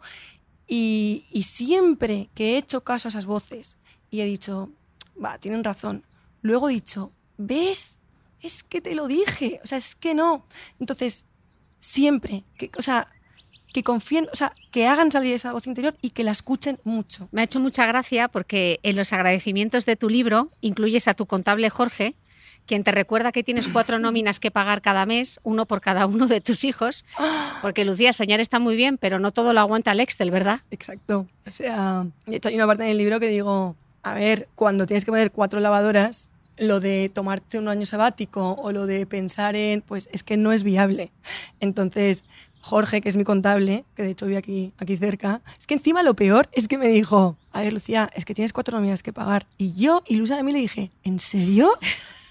Y, 0.67 1.25
y 1.31 1.43
siempre 1.43 2.29
que 2.35 2.53
he 2.53 2.57
hecho 2.57 2.83
caso 2.83 3.07
a 3.07 3.09
esas 3.09 3.25
voces 3.25 3.77
y 4.11 4.21
he 4.21 4.25
dicho, 4.25 4.69
va, 5.23 5.37
tienen 5.37 5.63
razón, 5.63 6.03
luego 6.41 6.69
he 6.69 6.73
dicho, 6.73 7.11
¿ves? 7.37 7.99
Es 8.41 8.63
que 8.63 8.81
te 8.81 8.95
lo 8.95 9.07
dije, 9.07 9.61
o 9.63 9.67
sea, 9.67 9.77
es 9.77 9.95
que 9.95 10.13
no. 10.13 10.45
Entonces, 10.79 11.25
siempre, 11.79 12.43
que, 12.57 12.69
o 12.77 12.81
sea, 12.81 13.09
que 13.73 13.83
confíen, 13.83 14.29
o 14.31 14.35
sea, 14.35 14.53
que 14.71 14.87
hagan 14.87 15.11
salir 15.11 15.33
esa 15.33 15.51
voz 15.51 15.67
interior 15.67 15.95
y 16.01 16.11
que 16.11 16.23
la 16.23 16.31
escuchen 16.31 16.79
mucho. 16.83 17.27
Me 17.31 17.41
ha 17.41 17.43
hecho 17.43 17.59
mucha 17.59 17.85
gracia 17.85 18.27
porque 18.27 18.79
en 18.83 18.95
los 18.95 19.11
agradecimientos 19.11 19.85
de 19.85 19.95
tu 19.95 20.09
libro 20.09 20.51
incluyes 20.61 21.07
a 21.07 21.15
tu 21.15 21.25
contable 21.25 21.69
Jorge, 21.69 22.13
quien 22.65 22.83
te 22.83 22.91
recuerda 22.91 23.31
que 23.31 23.43
tienes 23.43 23.67
cuatro 23.67 23.99
nóminas 23.99 24.39
que 24.39 24.51
pagar 24.51 24.81
cada 24.81 25.05
mes, 25.05 25.39
uno 25.43 25.65
por 25.65 25.81
cada 25.81 26.05
uno 26.05 26.27
de 26.27 26.39
tus 26.39 26.63
hijos. 26.63 27.03
Porque 27.61 27.83
Lucía, 27.83 28.13
soñar 28.13 28.39
está 28.39 28.59
muy 28.59 28.75
bien, 28.75 28.97
pero 28.97 29.19
no 29.19 29.31
todo 29.31 29.51
lo 29.53 29.59
aguanta 29.59 29.91
el 29.91 29.99
Excel, 29.99 30.31
¿verdad? 30.31 30.61
Exacto. 30.71 31.27
O 31.45 31.51
sea, 31.51 32.05
de 32.25 32.37
hecho 32.37 32.49
hay 32.49 32.55
una 32.55 32.67
parte 32.67 32.83
en 32.83 32.91
el 32.91 32.97
libro 32.97 33.19
que 33.19 33.27
digo, 33.27 33.75
a 34.03 34.13
ver, 34.13 34.47
cuando 34.55 34.85
tienes 34.85 35.03
que 35.03 35.11
poner 35.11 35.31
cuatro 35.31 35.59
lavadoras, 35.59 36.29
lo 36.57 36.79
de 36.79 37.09
tomarte 37.13 37.57
un 37.57 37.67
año 37.67 37.85
sabático 37.85 38.53
o 38.53 38.71
lo 38.71 38.85
de 38.85 39.05
pensar 39.07 39.55
en, 39.55 39.81
pues 39.81 40.07
es 40.13 40.23
que 40.23 40.37
no 40.37 40.53
es 40.53 40.63
viable. 40.63 41.11
Entonces, 41.59 42.25
Jorge, 42.65 43.01
que 43.01 43.09
es 43.09 43.17
mi 43.17 43.25
contable, 43.25 43.83
que 43.93 44.03
de 44.03 44.11
hecho 44.11 44.25
vive 44.25 44.37
aquí, 44.37 44.71
aquí 44.77 44.95
cerca, 44.95 45.41
es 45.59 45.67
que 45.67 45.73
encima 45.73 46.01
lo 46.01 46.13
peor 46.15 46.47
es 46.53 46.69
que 46.69 46.77
me 46.77 46.87
dijo, 46.87 47.35
a 47.51 47.59
ver, 47.61 47.73
Lucía, 47.73 48.09
es 48.15 48.23
que 48.23 48.33
tienes 48.33 48.53
cuatro 48.53 48.77
nóminas 48.77 49.03
que 49.03 49.11
pagar. 49.11 49.45
Y 49.57 49.73
yo, 49.75 50.01
ilusa 50.07 50.37
de 50.37 50.43
mí, 50.43 50.53
le 50.53 50.59
dije, 50.59 50.89
¿en 51.03 51.19
serio? 51.19 51.69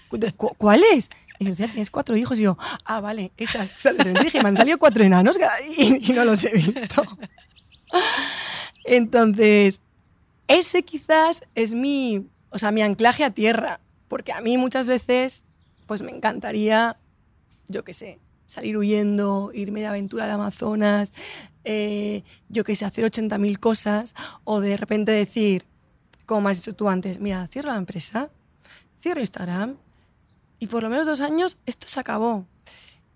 ¿Cu- 0.09 0.55
¿Cuáles? 0.57 1.11
Y 1.37 1.45
Lucía, 1.45 1.67
tienes 1.67 1.91
cuatro 1.91 2.17
hijos. 2.17 2.39
Y 2.39 2.43
yo, 2.43 2.57
ah, 2.85 2.99
vale, 2.99 3.31
esas. 3.37 3.69
O 3.77 3.79
sea, 3.79 3.93
de 3.93 3.99
repente 3.99 4.23
dije, 4.23 4.41
me 4.41 4.49
han 4.49 4.55
salido 4.55 4.79
cuatro 4.79 5.03
enanos 5.03 5.37
y, 5.77 6.09
y 6.11 6.13
no 6.13 6.25
los 6.25 6.43
he 6.45 6.51
visto. 6.51 7.03
Entonces, 8.85 9.81
ese 10.47 10.83
quizás 10.83 11.43
es 11.55 11.73
mi, 11.73 12.27
o 12.49 12.57
sea, 12.57 12.71
mi 12.71 12.81
anclaje 12.81 13.23
a 13.23 13.29
tierra, 13.31 13.79
porque 14.07 14.33
a 14.33 14.41
mí 14.41 14.57
muchas 14.57 14.87
veces, 14.87 15.43
pues 15.87 16.01
me 16.01 16.11
encantaría, 16.11 16.97
yo 17.67 17.83
qué 17.83 17.93
sé, 17.93 18.19
salir 18.53 18.77
huyendo, 18.77 19.51
irme 19.53 19.81
de 19.81 19.87
aventura 19.87 20.25
al 20.25 20.31
Amazonas, 20.31 21.11
eh, 21.63 22.23
yo 22.49 22.63
qué 22.63 22.75
sé, 22.75 22.85
hacer 22.85 23.03
80.000 23.03 23.59
cosas, 23.59 24.13
o 24.43 24.59
de 24.59 24.77
repente 24.77 25.11
decir, 25.11 25.63
como 26.27 26.41
me 26.41 26.51
has 26.51 26.57
dicho 26.57 26.75
tú 26.75 26.87
antes, 26.87 27.19
mira, 27.19 27.47
cierro 27.47 27.71
la 27.71 27.77
empresa, 27.77 28.29
cierro 29.01 29.21
Instagram, 29.21 29.77
y 30.59 30.67
por 30.67 30.83
lo 30.83 30.89
menos 30.89 31.07
dos 31.07 31.21
años 31.21 31.57
esto 31.65 31.87
se 31.87 31.99
acabó. 31.99 32.45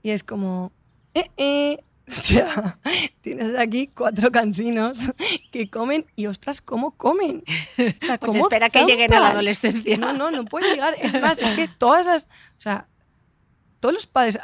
Y 0.01 0.09
es 0.09 0.23
como, 0.23 0.71
eh, 1.13 1.29
eh. 1.37 1.77
O 2.09 2.15
sea, 2.15 2.79
tienes 3.19 3.59
aquí 3.59 3.87
cuatro 3.87 4.31
cansinos 4.31 5.11
que 5.51 5.69
comen 5.69 6.05
y 6.15 6.27
ostras, 6.27 6.61
¿cómo 6.61 6.91
comen? 6.91 7.43
O 7.77 8.05
sea, 8.05 8.17
Pues 8.19 8.31
¿cómo 8.31 8.39
espera 8.39 8.69
que 8.69 8.85
lleguen 8.85 9.13
a 9.13 9.19
la 9.19 9.29
adolescencia. 9.31 9.97
No, 9.97 10.13
no, 10.13 10.31
no 10.31 10.45
puede 10.45 10.71
llegar. 10.71 10.95
Es 11.01 11.21
más, 11.21 11.37
es 11.37 11.51
que 11.51 11.67
todas 11.67 12.05
las. 12.05 12.23
O 12.23 12.61
sea, 12.61 12.87
todos 13.81 13.93
los 13.93 14.07
padres, 14.07 14.39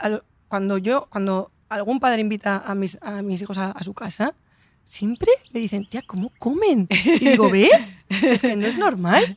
cuando 0.54 0.78
yo, 0.78 1.08
cuando 1.10 1.52
algún 1.68 2.00
padre 2.00 2.22
invita 2.22 2.62
a 2.64 2.76
mis, 2.76 3.00
a 3.02 3.24
mis 3.24 3.42
hijos 3.42 3.58
a, 3.58 3.72
a 3.72 3.82
su 3.82 3.96
casa, 3.96 4.36
siempre 4.84 5.32
le 5.52 5.60
dicen, 5.62 5.90
tía, 5.90 6.04
¿cómo 6.06 6.32
comen? 6.38 6.88
Y 6.92 7.30
digo, 7.30 7.50
¿ves? 7.50 7.96
Es 8.22 8.42
que 8.42 8.56
no 8.56 8.68
es 8.68 8.78
normal. 8.78 9.36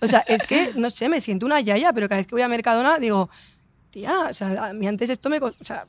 O 0.00 0.08
sea, 0.08 0.20
es 0.20 0.44
que, 0.46 0.70
no 0.74 0.88
sé, 0.88 1.10
me 1.10 1.20
siento 1.20 1.44
una 1.44 1.60
yaya, 1.60 1.92
pero 1.92 2.08
cada 2.08 2.18
vez 2.22 2.26
que 2.26 2.34
voy 2.34 2.40
a 2.40 2.48
Mercadona 2.48 2.98
digo, 2.98 3.28
tía, 3.90 4.20
o 4.30 4.32
sea, 4.32 4.68
a 4.68 4.72
mí 4.72 4.86
antes 4.86 5.10
esto 5.10 5.28
me. 5.28 5.36
O 5.38 5.52
sea, 5.60 5.84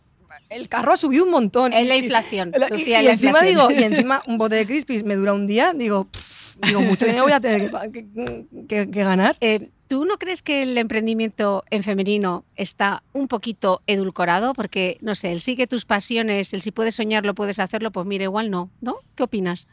el 0.49 0.67
carro 0.67 0.91
ha 0.91 0.97
subido 0.97 1.23
un 1.23 1.31
montón. 1.31 1.71
Es 1.71 1.87
la 1.87 1.95
Y- 1.95 1.99
y- 1.99 2.03
inflación, 2.03 2.51
la- 2.57 2.67
y- 2.67 2.71
Lucía, 2.71 3.01
y, 3.01 3.05
la 3.05 3.11
encima 3.13 3.47
inflación. 3.47 3.69
digo, 3.69 3.79
y 3.79 3.83
encima 3.85 4.23
un 4.27 4.37
bote 4.37 4.55
de 4.55 4.65
Crispies 4.67 5.05
me 5.05 5.15
dura 5.15 5.31
un 5.33 5.47
día, 5.47 5.71
digo, 5.73 6.03
pff, 6.11 6.57
digo, 6.67 6.81
mucho 6.81 7.05
dinero 7.05 7.23
voy 7.23 7.31
a 7.31 7.39
tener 7.39 7.71
que 7.71 7.91
que, 7.93 8.45
que- 8.67 8.91
que 8.91 9.03
ganar. 9.05 9.37
Eh, 9.39 9.69
¿Tú 9.87 10.05
no 10.05 10.17
crees 10.17 10.41
que 10.41 10.63
el 10.63 10.77
emprendimiento 10.77 11.63
en 11.69 11.83
femenino 11.83 12.43
está 12.55 13.03
un 13.13 13.27
poquito 13.27 13.81
edulcorado? 13.85 14.53
Porque, 14.53 14.97
no 15.01 15.13
sé, 15.13 15.31
el 15.31 15.41
sigue 15.41 15.67
tus 15.67 15.85
pasiones, 15.85 16.53
el 16.53 16.61
si 16.61 16.71
puedes 16.71 16.95
soñarlo, 16.95 17.35
puedes 17.35 17.59
hacerlo, 17.59 17.91
pues 17.91 18.07
mira, 18.07 18.23
igual 18.23 18.49
no, 18.49 18.69
¿no? 18.81 18.95
¿Qué 19.15 19.23
opinas? 19.23 19.67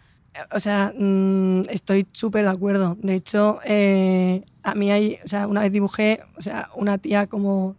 O 0.53 0.61
sea, 0.61 0.93
mm, 0.97 1.63
estoy 1.71 2.07
súper 2.13 2.45
de 2.45 2.51
acuerdo. 2.51 2.97
De 3.01 3.15
hecho, 3.15 3.61
eh, 3.65 4.45
a 4.63 4.75
mí 4.75 4.91
hay, 4.91 5.19
o 5.25 5.29
sea, 5.29 5.47
una 5.47 5.61
vez 5.63 5.73
dibujé, 5.73 6.21
o 6.37 6.43
sea, 6.43 6.69
una 6.75 6.99
tía 6.99 7.27
como 7.27 7.77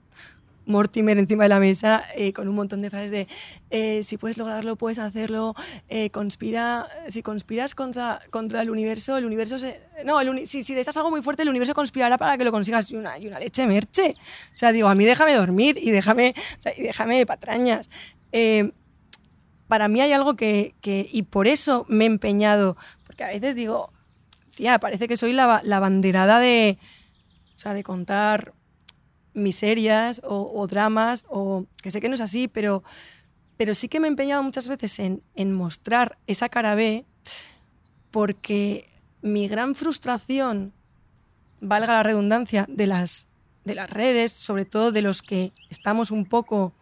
Mortimer 0.66 1.18
encima 1.18 1.43
de 1.43 1.49
la 1.49 1.59
mesa 1.59 2.03
eh, 2.16 2.32
con 2.34 2.47
un 2.47 2.55
montón 2.55 2.82
de 2.82 2.89
frases 2.89 3.11
de 3.11 3.28
eh, 3.70 4.03
si 4.03 4.18
puedes 4.18 4.38
lograrlo, 4.38 4.76
puedes 4.76 4.97
hacerlo, 4.99 5.55
eh, 5.89 6.09
conspira, 6.09 6.88
si 7.07 7.22
conspiras 7.22 7.76
contra, 7.76 8.22
contra 8.30 8.61
el 8.61 8.70
universo, 8.70 9.18
el 9.18 9.26
universo 9.26 9.57
se... 9.57 9.82
No, 10.05 10.20
si, 10.45 10.64
si 10.64 10.74
deseas 10.74 10.95
algo 10.97 11.09
muy 11.11 11.22
fuerte, 11.22 11.43
el 11.43 11.49
universo 11.49 11.74
conspirará 11.74 12.18
para 12.18 12.38
que 12.38 12.43
lo 12.43 12.51
consigas 12.51 12.89
y 12.91 12.95
una, 12.95 13.18
y 13.18 13.28
una 13.28 13.39
leche 13.39 13.66
merche. 13.68 14.16
O 14.18 14.55
sea, 14.55 14.72
digo, 14.72 14.88
a 14.88 14.95
mí 14.95 15.05
déjame 15.05 15.34
dormir 15.36 15.78
y 15.82 15.91
déjame, 15.91 16.34
o 16.66 16.70
y 16.80 16.84
déjame 16.84 17.26
patrañas. 17.26 17.89
Para 19.68 19.88
mí 19.88 20.01
hay 20.01 20.11
algo 20.11 20.36
que, 20.36 20.76
que- 20.82 21.07
y 21.11 21.24
por 21.24 21.47
eso 21.47 21.86
me 21.89 22.03
he 22.03 22.07
empeñado, 22.07 22.78
porque 23.07 23.24
a 23.24 23.28
veces 23.30 23.55
digo, 23.55 23.91
tía, 24.55 24.78
parece 24.80 25.07
que 25.07 25.18
soy 25.18 25.34
la, 25.34 25.61
la 25.64 25.80
banderada 25.80 26.39
de, 26.39 26.78
o 27.55 27.59
sea, 27.59 27.74
de 27.74 27.84
contar 27.84 28.53
miserias 29.34 30.21
o, 30.23 30.67
dramas, 30.67 31.25
o 31.29 31.65
que 31.81 31.91
sé 31.91 32.01
que 32.01 32.09
no 32.09 32.15
es 32.15 32.21
así, 32.21 32.47
pero, 32.47 32.84
pero 33.57 33.73
sí 33.73 33.89
que 33.89 33.99
me 33.99 34.07
he 34.07 34.09
empeñado 34.09 34.43
muchas 34.43 34.67
veces 34.67 34.99
en, 34.99 35.21
en 35.36 35.53
mostrar 35.53 36.17
esa 36.27 36.49
cara 36.49 36.75
B, 36.75 37.05
porque 38.11 38.88
mi 39.21 39.47
gran 39.47 39.75
frustración, 39.75 40.73
valga 41.61 41.93
la 41.93 42.03
redundancia, 42.03 42.65
de 42.67 42.88
las, 42.88 43.27
de 43.63 43.75
las 43.75 43.89
redes, 43.89 44.31
sobre 44.31 44.65
todo 44.65 44.91
de 44.91 45.01
los 45.01 45.21
que 45.21 45.53
estamos 45.69 46.11
un 46.11 46.25
poco 46.25 46.73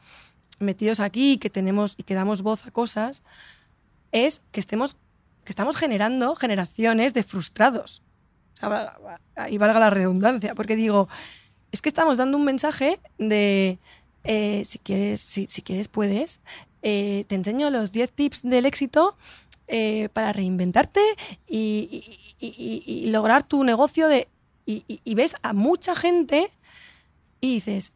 metidos 0.59 0.99
aquí, 0.99 1.37
que 1.37 1.49
tenemos 1.49 1.95
y 1.97 2.03
que 2.03 2.13
damos 2.13 2.41
voz 2.41 2.65
a 2.65 2.71
cosas, 2.71 3.23
es 4.11 4.41
que 4.51 4.59
estemos 4.59 4.97
que 5.43 5.51
estamos 5.51 5.77
generando 5.77 6.35
generaciones 6.35 7.13
de 7.13 7.23
frustrados. 7.23 8.01
O 8.61 8.69
ahí 9.35 9.57
valga 9.57 9.79
la 9.79 9.89
redundancia, 9.89 10.53
porque 10.53 10.75
digo, 10.75 11.09
es 11.71 11.81
que 11.81 11.89
estamos 11.89 12.17
dando 12.17 12.37
un 12.37 12.43
mensaje 12.45 12.99
de 13.17 13.79
eh, 14.23 14.63
si 14.65 14.79
quieres, 14.79 15.19
si, 15.21 15.47
quieres 15.61 15.87
puedes, 15.87 16.41
eh, 16.81 17.25
te 17.27 17.35
enseño 17.35 17.69
los 17.69 17.91
10 17.91 18.11
tips 18.11 18.41
del 18.43 18.65
éxito 18.65 19.17
eh, 19.67 20.09
para 20.13 20.33
reinventarte 20.33 21.01
y, 21.47 23.05
lograr 23.07 23.43
tu 23.43 23.63
negocio 23.63 24.07
de. 24.07 24.27
Y, 24.65 25.15
ves 25.15 25.35
a 25.43 25.53
mucha 25.53 25.95
gente 25.95 26.49
y 27.39 27.55
dices, 27.55 27.93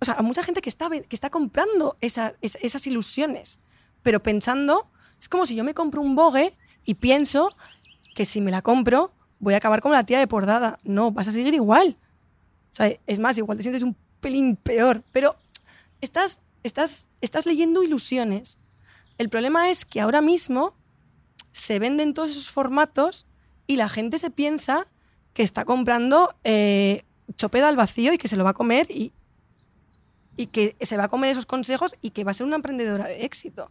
o 0.00 0.04
sea, 0.04 0.14
a 0.14 0.22
mucha 0.22 0.42
gente 0.42 0.62
que 0.62 0.68
está, 0.70 0.88
que 0.88 1.04
está 1.16 1.30
comprando 1.30 1.96
esa- 2.00 2.34
es- 2.40 2.58
esas 2.62 2.86
ilusiones, 2.86 3.60
pero 4.02 4.22
pensando, 4.22 4.90
es 5.20 5.28
como 5.28 5.44
si 5.46 5.54
yo 5.56 5.64
me 5.64 5.74
compro 5.74 6.00
un 6.00 6.14
bogue 6.16 6.54
y 6.84 6.94
pienso 6.94 7.50
que 8.14 8.24
si 8.24 8.40
me 8.40 8.50
la 8.50 8.62
compro 8.62 9.12
voy 9.40 9.54
a 9.54 9.56
acabar 9.58 9.80
como 9.82 9.94
la 9.94 10.04
tía 10.04 10.18
de 10.18 10.26
Pordada. 10.26 10.78
No, 10.84 11.10
vas 11.10 11.28
a 11.28 11.32
seguir 11.32 11.54
igual. 11.54 11.96
Es 13.06 13.18
más, 13.18 13.36
igual 13.36 13.58
te 13.58 13.62
sientes 13.62 13.82
un 13.82 13.96
pelín 14.20 14.56
peor, 14.56 15.02
pero 15.12 15.36
estás, 16.00 16.40
estás, 16.62 17.08
estás 17.20 17.46
leyendo 17.46 17.82
ilusiones. 17.82 18.58
El 19.18 19.28
problema 19.28 19.70
es 19.70 19.84
que 19.84 20.00
ahora 20.00 20.20
mismo 20.20 20.74
se 21.52 21.78
venden 21.78 22.14
todos 22.14 22.30
esos 22.30 22.50
formatos 22.50 23.26
y 23.66 23.76
la 23.76 23.88
gente 23.88 24.18
se 24.18 24.30
piensa 24.30 24.86
que 25.34 25.42
está 25.42 25.64
comprando 25.64 26.34
eh, 26.44 27.02
al 27.64 27.76
vacío 27.76 28.12
y 28.12 28.18
que 28.18 28.28
se 28.28 28.36
lo 28.36 28.44
va 28.44 28.50
a 28.50 28.54
comer 28.54 28.90
y, 28.90 29.12
y 30.36 30.46
que 30.46 30.74
se 30.80 30.96
va 30.96 31.04
a 31.04 31.08
comer 31.08 31.30
esos 31.30 31.46
consejos 31.46 31.94
y 32.00 32.10
que 32.10 32.24
va 32.24 32.30
a 32.30 32.34
ser 32.34 32.46
una 32.46 32.56
emprendedora 32.56 33.06
de 33.06 33.24
éxito. 33.24 33.70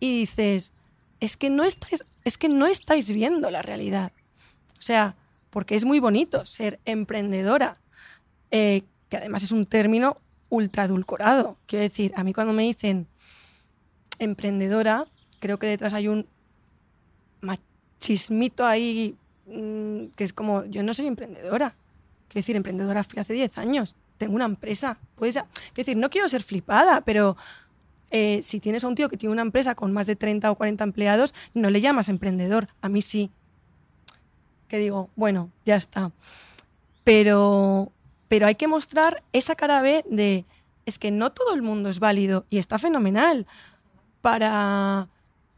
Y 0.00 0.20
dices, 0.20 0.72
es 1.20 1.36
que 1.36 1.50
no 1.50 1.64
estáis, 1.64 2.04
es 2.24 2.38
que 2.38 2.48
no 2.48 2.66
estáis 2.66 3.10
viendo 3.10 3.50
la 3.50 3.62
realidad. 3.62 4.12
O 4.78 4.82
sea, 4.82 5.16
porque 5.50 5.76
es 5.76 5.84
muy 5.84 6.00
bonito 6.00 6.44
ser 6.46 6.80
emprendedora, 6.84 7.78
eh, 8.56 8.84
que 9.08 9.16
además 9.16 9.42
es 9.42 9.50
un 9.50 9.64
término 9.64 10.16
ultra 10.48 10.84
adulcorado. 10.84 11.56
Quiero 11.66 11.82
decir, 11.82 12.12
a 12.14 12.22
mí 12.22 12.32
cuando 12.32 12.52
me 12.52 12.62
dicen 12.62 13.08
emprendedora, 14.20 15.06
creo 15.40 15.58
que 15.58 15.66
detrás 15.66 15.92
hay 15.92 16.06
un 16.06 16.28
machismito 17.40 18.64
ahí 18.64 19.16
mm, 19.46 20.14
que 20.14 20.22
es 20.22 20.32
como, 20.32 20.64
yo 20.66 20.84
no 20.84 20.94
soy 20.94 21.08
emprendedora. 21.08 21.74
Quiero 22.28 22.42
decir, 22.44 22.54
emprendedora 22.54 23.02
fui 23.02 23.18
hace 23.18 23.34
10 23.34 23.58
años. 23.58 23.96
Tengo 24.18 24.36
una 24.36 24.44
empresa. 24.44 24.98
Puedes, 25.16 25.34
quiero 25.34 25.48
decir, 25.74 25.96
no 25.96 26.08
quiero 26.08 26.28
ser 26.28 26.44
flipada, 26.44 27.00
pero 27.00 27.36
eh, 28.12 28.38
si 28.44 28.60
tienes 28.60 28.84
a 28.84 28.86
un 28.86 28.94
tío 28.94 29.08
que 29.08 29.16
tiene 29.16 29.32
una 29.32 29.42
empresa 29.42 29.74
con 29.74 29.92
más 29.92 30.06
de 30.06 30.14
30 30.14 30.48
o 30.48 30.54
40 30.54 30.84
empleados, 30.84 31.34
no 31.54 31.70
le 31.70 31.80
llamas 31.80 32.08
emprendedor. 32.08 32.68
A 32.82 32.88
mí 32.88 33.02
sí. 33.02 33.32
Que 34.68 34.78
digo, 34.78 35.10
bueno, 35.16 35.50
ya 35.64 35.74
está. 35.74 36.12
Pero, 37.02 37.90
pero 38.34 38.48
hay 38.48 38.56
que 38.56 38.66
mostrar 38.66 39.22
esa 39.32 39.54
cara 39.54 39.80
B 39.80 40.02
de, 40.10 40.44
es 40.86 40.98
que 40.98 41.12
no 41.12 41.30
todo 41.30 41.54
el 41.54 41.62
mundo 41.62 41.88
es 41.88 42.00
válido 42.00 42.46
y 42.50 42.58
está 42.58 42.80
fenomenal 42.80 43.46
para 44.22 45.08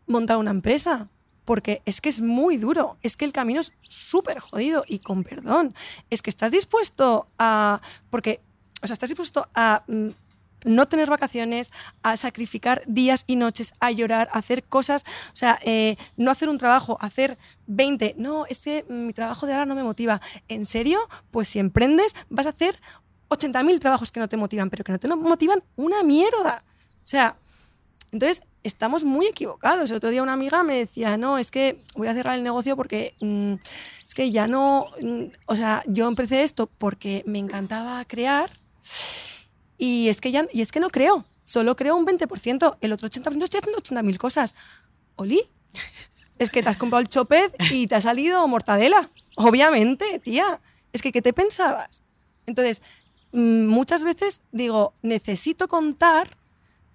montar 0.07 0.37
una 0.37 0.51
empresa. 0.51 1.09
Porque 1.47 1.81
es 1.87 2.03
que 2.03 2.11
es 2.11 2.21
muy 2.21 2.59
duro, 2.59 2.99
es 3.03 3.17
que 3.17 3.25
el 3.25 3.33
camino 3.33 3.61
es 3.61 3.73
súper 3.81 4.41
jodido 4.41 4.85
y 4.87 4.99
con 4.99 5.25
perdón. 5.25 5.75
Es 6.11 6.21
que 6.21 6.29
estás 6.29 6.51
dispuesto 6.51 7.29
a. 7.39 7.81
Porque, 8.11 8.43
o 8.83 8.87
sea, 8.87 8.93
estás 8.93 9.09
dispuesto 9.09 9.49
a 9.55 9.83
mm, 9.87 10.09
no 10.65 10.87
tener 10.87 11.09
vacaciones, 11.09 11.73
a 12.03 12.17
sacrificar 12.17 12.83
días 12.87 13.25
y 13.27 13.37
noches, 13.37 13.75
a 13.81 13.91
llorar, 13.91 14.29
a 14.33 14.39
hacer 14.39 14.65
cosas, 14.65 15.05
o 15.33 15.37
sea, 15.37 15.59
eh, 15.63 15.97
no 16.17 16.31
hacer 16.31 16.49
un 16.49 16.59
trabajo, 16.59 16.99
hacer 17.01 17.39
20. 17.67 18.15
No, 18.19 18.47
es 18.47 18.59
que 18.59 18.85
mi 18.89 19.13
trabajo 19.13 19.47
de 19.47 19.53
ahora 19.53 19.67
no 19.67 19.75
me 19.75 19.83
motiva. 19.83 20.21
¿En 20.49 20.67
serio? 20.67 20.99
Pues 21.31 21.49
si 21.49 21.59
emprendes, 21.59 22.15
vas 22.31 22.47
a 22.47 22.51
hacer 22.51 22.81
80.000 23.29 23.81
trabajos 23.81 24.13
que 24.13 24.21
no 24.21 24.29
te 24.29 24.37
motivan, 24.37 24.71
pero 24.71 24.85
que 24.85 24.93
no 24.93 24.99
te 24.99 25.09
motivan 25.09 25.63
una 25.77 26.03
mierda. 26.03 26.63
O 27.03 27.07
sea, 27.07 27.37
entonces 28.13 28.43
estamos 28.63 29.05
muy 29.05 29.27
equivocados. 29.27 29.91
El 29.91 29.99
otro 29.99 30.11
día 30.11 30.23
una 30.23 30.33
amiga 30.33 30.63
me 30.63 30.79
decía, 30.79 31.17
no, 31.17 31.39
es 31.39 31.51
que 31.51 31.79
voy 31.97 32.09
a 32.09 32.15
cerrar 32.15 32.37
el 32.37 32.43
negocio 32.43 32.77
porque 32.77 33.15
mm, 33.21 33.55
es 34.05 34.15
que 34.15 34.31
ya 34.31 34.49
no, 34.49 34.87
mm, 35.01 35.25
o 35.47 35.57
sea, 35.57 35.83
yo 35.87 36.09
empecé 36.09 36.43
esto 36.43 36.69
porque 36.79 37.23
me 37.27 37.39
encantaba 37.39 38.05
crear 38.05 38.51
y 39.79 40.09
es 40.09 40.21
que 40.21 40.31
ya, 40.31 40.47
y 40.53 40.63
es 40.63 40.73
que 40.73 40.81
no 40.81 40.91
creo, 40.91 41.25
solo 41.45 41.77
creo 41.77 41.97
un 41.97 42.07
20%, 42.07 42.77
el 42.81 42.93
otro 42.93 43.09
80% 43.09 43.43
estoy 43.45 43.61
haciendo 43.61 43.81
80.000 43.81 44.17
cosas. 44.19 44.55
Oli, 45.17 45.43
es 46.39 46.51
que 46.51 46.63
te 46.63 46.69
has 46.69 46.77
comprado 46.77 47.01
el 47.01 47.09
chopet 47.09 47.55
y 47.73 47.87
te 47.87 47.95
ha 47.95 48.01
salido 48.01 48.47
mortadela. 48.49 49.11
Obviamente, 49.37 50.19
tía. 50.19 50.61
Es 50.93 51.03
que, 51.03 51.13
¿qué 51.13 51.23
te 51.23 51.33
pensabas? 51.33 52.03
Entonces, 52.47 52.83
mm, 53.33 53.67
muchas 53.67 54.05
veces 54.05 54.43
digo, 54.53 54.95
necesito 55.03 55.69
contar 55.69 56.37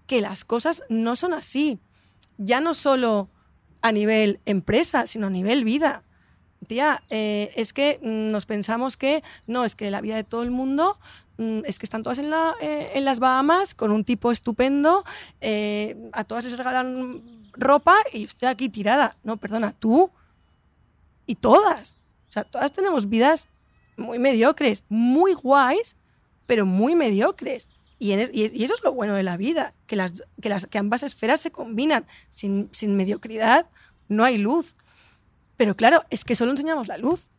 que 0.08 0.22
las 0.22 0.44
cosas 0.46 0.84
no 0.90 1.16
son 1.16 1.34
así. 1.34 1.80
Ya 2.38 2.62
no 2.62 2.74
solo 2.74 3.30
a 3.82 3.92
nivel 3.92 4.40
empresa, 4.46 5.06
sino 5.06 5.28
a 5.28 5.30
nivel 5.30 5.64
vida. 5.64 6.04
Tía, 6.68 7.04
eh, 7.10 7.52
es 7.56 7.74
que 7.74 8.00
mm, 8.02 8.32
nos 8.32 8.46
pensamos 8.46 8.96
que 8.96 9.24
no, 9.48 9.66
es 9.66 9.76
que 9.76 9.90
la 9.90 10.02
vida 10.02 10.16
de 10.16 10.24
todo 10.24 10.44
el 10.44 10.52
mundo 10.52 10.98
mm, 11.38 11.62
es 11.66 11.80
que 11.80 11.86
están 11.86 12.04
todas 12.04 12.20
en, 12.20 12.30
la, 12.30 12.56
eh, 12.62 12.92
en, 12.94 13.06
las 13.06 13.20
Bahamas 13.20 13.74
con 13.74 13.92
un 13.92 14.04
tipo 14.04 14.32
estupendo, 14.32 15.04
eh, 15.42 15.98
a 16.14 16.24
todas 16.24 16.46
les 16.46 16.58
regalan 16.58 17.22
ropa 17.54 17.96
y 18.14 18.22
yo 18.22 18.28
estoy 18.28 18.48
aquí 18.48 18.70
tirada. 18.70 19.18
No, 19.24 19.38
perdona, 19.38 19.72
tú 19.72 20.12
y 21.26 21.36
todas. 21.36 21.98
O 22.30 22.32
sea, 22.32 22.44
todas 22.44 22.72
tenemos 22.72 23.10
vidas 23.10 23.50
muy 23.98 24.20
mediocres, 24.20 24.84
muy 24.90 25.34
guays, 25.34 25.96
pero 26.46 26.66
muy 26.66 26.96
mediocres. 26.96 27.70
Y, 28.00 28.14
eso 28.14 28.74
es 28.74 28.84
lo 28.84 28.94
bueno 28.94 29.14
de 29.14 29.22
la 29.22 29.38
vida, 29.38 29.74
que, 29.86 29.96
las, 29.96 30.24
que, 30.72 30.78
ambas 30.78 31.04
esferas 31.04 31.40
se 31.40 31.52
combinan. 31.52 32.06
Sin 32.30 32.70
mediocridad 32.96 33.68
no 34.08 34.24
hay 34.24 34.38
luz. 34.38 34.76
Pero 35.62 35.76
claro, 35.76 36.04
es 36.10 36.26
que 36.26 36.34
solo 36.34 36.50
enseñamos 36.50 36.88
la 36.88 36.98
luz. 36.98 37.30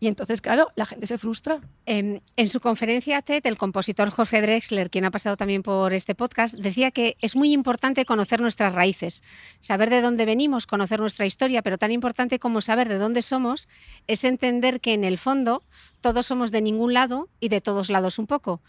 Y 0.00 0.08
entonces, 0.08 0.42
claro, 0.42 0.68
la 0.76 0.84
gente 0.84 1.06
se 1.06 1.16
frustra. 1.16 1.60
En, 1.86 2.20
en, 2.36 2.46
su 2.46 2.60
conferencia 2.60 3.22
TED, 3.22 3.46
el 3.46 3.56
compositor 3.56 4.10
Jorge 4.10 4.42
Drexler, 4.42 4.90
quien 4.90 5.06
ha 5.06 5.10
pasado 5.10 5.38
también 5.38 5.62
por 5.62 5.94
este 5.94 6.14
podcast, 6.14 6.56
decía 6.56 6.90
que 6.90 7.16
es 7.22 7.36
muy 7.36 7.54
importante 7.54 8.04
conocer 8.04 8.42
nuestras 8.42 8.74
raíces, 8.74 9.22
saber 9.60 9.88
de 9.88 10.02
dónde 10.02 10.26
venimos, 10.26 10.66
conocer 10.66 11.00
nuestra 11.00 11.24
historia, 11.24 11.62
pero 11.62 11.78
tan 11.78 11.90
importante 11.90 12.38
como 12.38 12.60
saber 12.60 12.86
de 12.86 12.98
dónde 12.98 13.22
somos 13.22 13.66
es 14.08 14.24
entender 14.24 14.82
que 14.82 14.92
en 14.92 15.02
el 15.02 15.16
fondo 15.16 15.62
todos 16.02 16.26
somos 16.26 16.50
de 16.50 16.60
ningún 16.60 16.92
lado 16.92 17.30
y 17.40 17.48
de 17.48 17.62
todos 17.62 17.88
lados 17.88 18.18
un 18.18 18.26
poco 18.26 18.60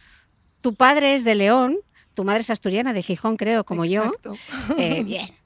tu 0.62 0.76
padre 0.76 1.16
es 1.16 1.26
de 1.26 1.36
León, 1.36 1.76
tu 2.14 2.24
madre 2.24 2.42
es 2.42 2.50
asturiana, 2.50 2.94
de 2.94 3.02
Gijón, 3.02 3.36
creo, 3.36 3.66
como 3.66 3.84
Exacto. 3.84 4.36
yo. 4.70 4.76
Eh, 4.78 5.04
bien. 5.04 5.41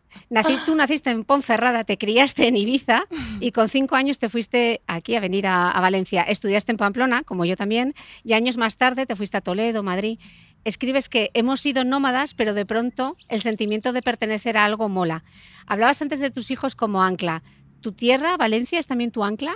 Tú 0.66 0.76
naciste 0.76 1.12
en 1.12 1.24
Ponferrada, 1.24 1.84
te 1.84 1.98
criaste 1.98 2.48
en 2.48 2.58
Ibiza 2.58 3.06
y 3.40 3.52
con 3.52 3.70
cinco 3.70 3.96
años 3.96 4.20
te 4.20 4.30
fuiste 4.30 4.82
aquí 4.88 5.16
a 5.16 5.20
venir 5.20 5.48
a, 5.48 5.72
a, 5.72 5.82
Valencia. 5.82 6.24
Estudiaste 6.24 6.72
en 6.72 6.78
Pamplona, 6.78 7.24
como 7.24 7.46
yo 7.46 7.56
también, 7.56 7.94
y 8.24 8.34
años 8.34 8.58
más 8.58 8.78
tarde 8.78 9.06
te 9.06 9.16
fuiste 9.16 9.38
a 9.38 9.42
Toledo, 9.42 9.84
Madrid. 9.84 10.20
Escribes 10.66 11.10
que 11.10 11.30
hemos 11.36 11.62
sido 11.62 11.84
nómadas, 11.84 12.34
pero 12.34 12.56
de 12.56 12.66
pronto 12.66 13.18
el 13.30 13.40
sentimiento 13.40 13.94
de 13.94 14.02
pertenecer 14.02 14.58
a 14.58 14.66
algo 14.66 14.90
mola. 14.90 15.24
Hablabas 15.68 16.02
antes 16.02 16.20
de 16.20 16.32
tus 16.32 16.50
hijos 16.50 16.74
como 16.76 17.04
ancla. 17.04 17.44
¿Tu 17.82 17.92
tierra, 17.92 18.36
Valencia, 18.36 18.80
es 18.80 18.88
también 18.88 19.12
tu 19.12 19.24
ancla? 19.24 19.56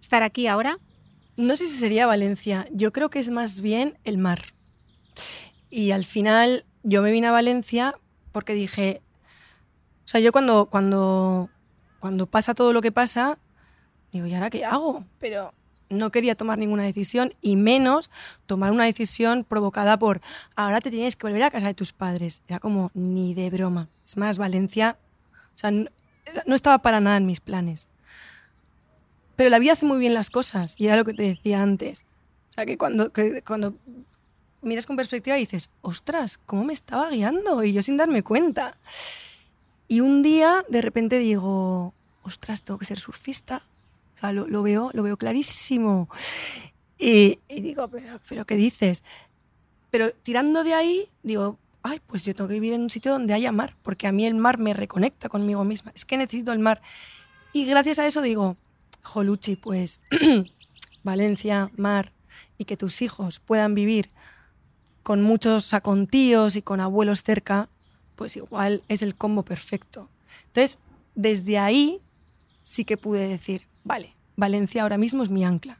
¿Estar 0.00 0.22
aquí 0.22 0.46
ahora? 0.46 0.78
No 1.36 1.56
sé 1.56 1.66
si 1.66 1.76
sería 1.76 2.06
Valencia. 2.06 2.68
Yo 2.70 2.92
creo 2.92 3.10
que 3.10 3.18
es 3.18 3.30
más 3.30 3.60
bien 3.60 3.98
el 4.04 4.18
mar. 4.18 4.54
Y 5.68 5.90
al 5.90 6.04
final 6.04 6.64
yo 6.84 7.02
me 7.02 7.10
vine 7.10 7.26
a 7.26 7.32
Valencia 7.32 7.94
porque 8.30 8.54
dije, 8.54 9.02
sea, 10.10 10.20
yo 10.20 10.32
cuando, 10.32 10.66
cuando, 10.66 11.48
cuando 12.00 12.26
pasa 12.26 12.54
todo 12.54 12.72
lo 12.72 12.82
que 12.82 12.90
pasa, 12.90 13.38
digo, 14.10 14.26
¿y 14.26 14.34
ahora 14.34 14.50
qué 14.50 14.64
hago? 14.64 15.04
Pero 15.20 15.52
no 15.88 16.10
quería 16.10 16.34
tomar 16.34 16.58
ninguna 16.58 16.82
decisión 16.82 17.32
y 17.40 17.54
menos 17.54 18.10
tomar 18.46 18.72
una 18.72 18.84
decisión 18.84 19.44
provocada 19.44 19.98
por, 19.98 20.20
ahora 20.56 20.80
te 20.80 20.90
tienes 20.90 21.14
que 21.14 21.26
volver 21.26 21.44
a 21.44 21.50
casa 21.50 21.68
de 21.68 21.74
tus 21.74 21.92
padres. 21.92 22.42
Era 22.48 22.58
como, 22.58 22.90
ni 22.94 23.34
de 23.34 23.50
broma. 23.50 23.88
Es 24.04 24.16
más, 24.16 24.38
Valencia, 24.38 24.96
o 25.54 25.58
sea, 25.58 25.70
no, 25.70 25.88
no 26.46 26.54
estaba 26.54 26.78
para 26.78 27.00
nada 27.00 27.16
en 27.16 27.26
mis 27.26 27.40
planes. 27.40 27.88
Pero 29.36 29.48
la 29.48 29.58
vida 29.58 29.74
hace 29.74 29.86
muy 29.86 29.98
bien 29.98 30.14
las 30.14 30.30
cosas 30.30 30.74
y 30.76 30.86
era 30.86 30.96
lo 30.96 31.04
que 31.04 31.14
te 31.14 31.22
decía 31.22 31.62
antes. 31.62 32.04
O 32.50 32.52
sea, 32.54 32.66
que 32.66 32.76
cuando, 32.76 33.12
que 33.12 33.42
cuando 33.42 33.74
miras 34.62 34.86
con 34.86 34.96
perspectiva 34.96 35.38
y 35.38 35.42
dices, 35.42 35.70
ostras, 35.82 36.36
¿cómo 36.36 36.64
me 36.64 36.72
estaba 36.72 37.10
guiando? 37.10 37.62
Y 37.64 37.72
yo 37.72 37.82
sin 37.82 37.96
darme 37.96 38.22
cuenta. 38.22 38.76
Y 39.90 40.02
un 40.02 40.22
día 40.22 40.64
de 40.68 40.82
repente 40.82 41.18
digo, 41.18 41.94
ostras, 42.22 42.62
tengo 42.62 42.78
que 42.78 42.84
ser 42.84 43.00
surfista. 43.00 43.60
O 44.14 44.20
sea, 44.20 44.30
lo, 44.30 44.62
veo, 44.62 44.90
lo 44.94 45.02
veo 45.02 45.16
clarísimo. 45.16 46.08
Y, 46.96 47.40
digo, 47.48 47.88
¿Pero, 47.88 48.20
¿pero 48.28 48.44
qué 48.44 48.54
dices? 48.54 49.02
Pero 49.90 50.12
tirando 50.12 50.62
de 50.62 50.74
ahí, 50.74 51.08
digo, 51.24 51.58
ay, 51.82 52.00
pues 52.06 52.24
yo 52.24 52.36
tengo 52.36 52.46
que 52.46 52.54
vivir 52.54 52.72
en 52.72 52.82
un 52.82 52.90
sitio 52.90 53.10
donde 53.10 53.34
haya 53.34 53.50
mar, 53.50 53.74
porque 53.82 54.06
a 54.06 54.12
mí 54.12 54.24
el 54.24 54.36
mar 54.36 54.58
me 54.58 54.74
reconecta 54.74 55.28
conmigo 55.28 55.64
misma. 55.64 55.90
Es 55.92 56.04
que 56.04 56.16
necesito 56.16 56.52
el 56.52 56.60
mar. 56.60 56.80
Y 57.52 57.64
gracias 57.64 57.98
a 57.98 58.06
eso 58.06 58.22
digo, 58.22 58.56
Joluchi, 59.02 59.56
pues 59.56 60.02
Valencia, 61.02 61.72
mar, 61.76 62.12
y 62.58 62.64
que 62.64 62.76
tus 62.76 63.02
hijos 63.02 63.40
puedan 63.40 63.74
vivir 63.74 64.10
con 65.02 65.20
muchos, 65.20 65.74
o 65.74 66.48
y 66.54 66.62
con 66.62 66.78
abuelos 66.78 67.24
cerca, 67.24 67.68
pues 68.20 68.36
igual 68.36 68.82
es 68.88 69.00
el 69.00 69.14
combo 69.14 69.44
perfecto. 69.44 70.10
Entonces, 70.48 70.78
desde 71.14 71.58
ahí 71.58 72.02
sí 72.64 72.84
que 72.84 72.98
pude 72.98 73.26
decir, 73.26 73.62
vale, 73.82 74.14
Valencia 74.36 74.82
ahora 74.82 74.98
mismo 74.98 75.22
es 75.22 75.30
mi 75.30 75.42
ancla. 75.42 75.78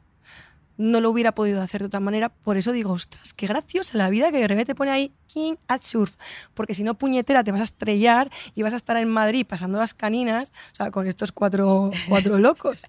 No 0.78 1.02
lo 1.02 1.10
hubiera 1.10 1.32
podido 1.32 1.60
hacer 1.60 1.82
de 1.82 1.88
otra 1.88 2.00
manera, 2.00 2.30
por 2.30 2.56
eso 2.56 2.72
digo, 2.72 2.92
ostras, 2.92 3.34
qué 3.34 3.46
graciosa 3.46 3.98
la 3.98 4.08
vida 4.08 4.32
que 4.32 4.38
de 4.38 4.48
repente 4.48 4.72
te 4.72 4.74
pone 4.74 4.90
ahí 4.90 5.12
King 5.26 5.56
at 5.68 5.82
Surf, 5.82 6.14
porque 6.54 6.72
si 6.72 6.82
no, 6.82 6.94
puñetera, 6.94 7.44
te 7.44 7.52
vas 7.52 7.60
a 7.60 7.64
estrellar 7.64 8.30
y 8.54 8.62
vas 8.62 8.72
a 8.72 8.76
estar 8.76 8.96
en 8.96 9.10
Madrid 9.10 9.44
pasando 9.46 9.78
las 9.78 9.92
caninas, 9.92 10.54
o 10.72 10.76
sea, 10.76 10.90
con 10.90 11.06
estos 11.06 11.32
cuatro, 11.32 11.90
cuatro 12.08 12.38
locos. 12.48 12.86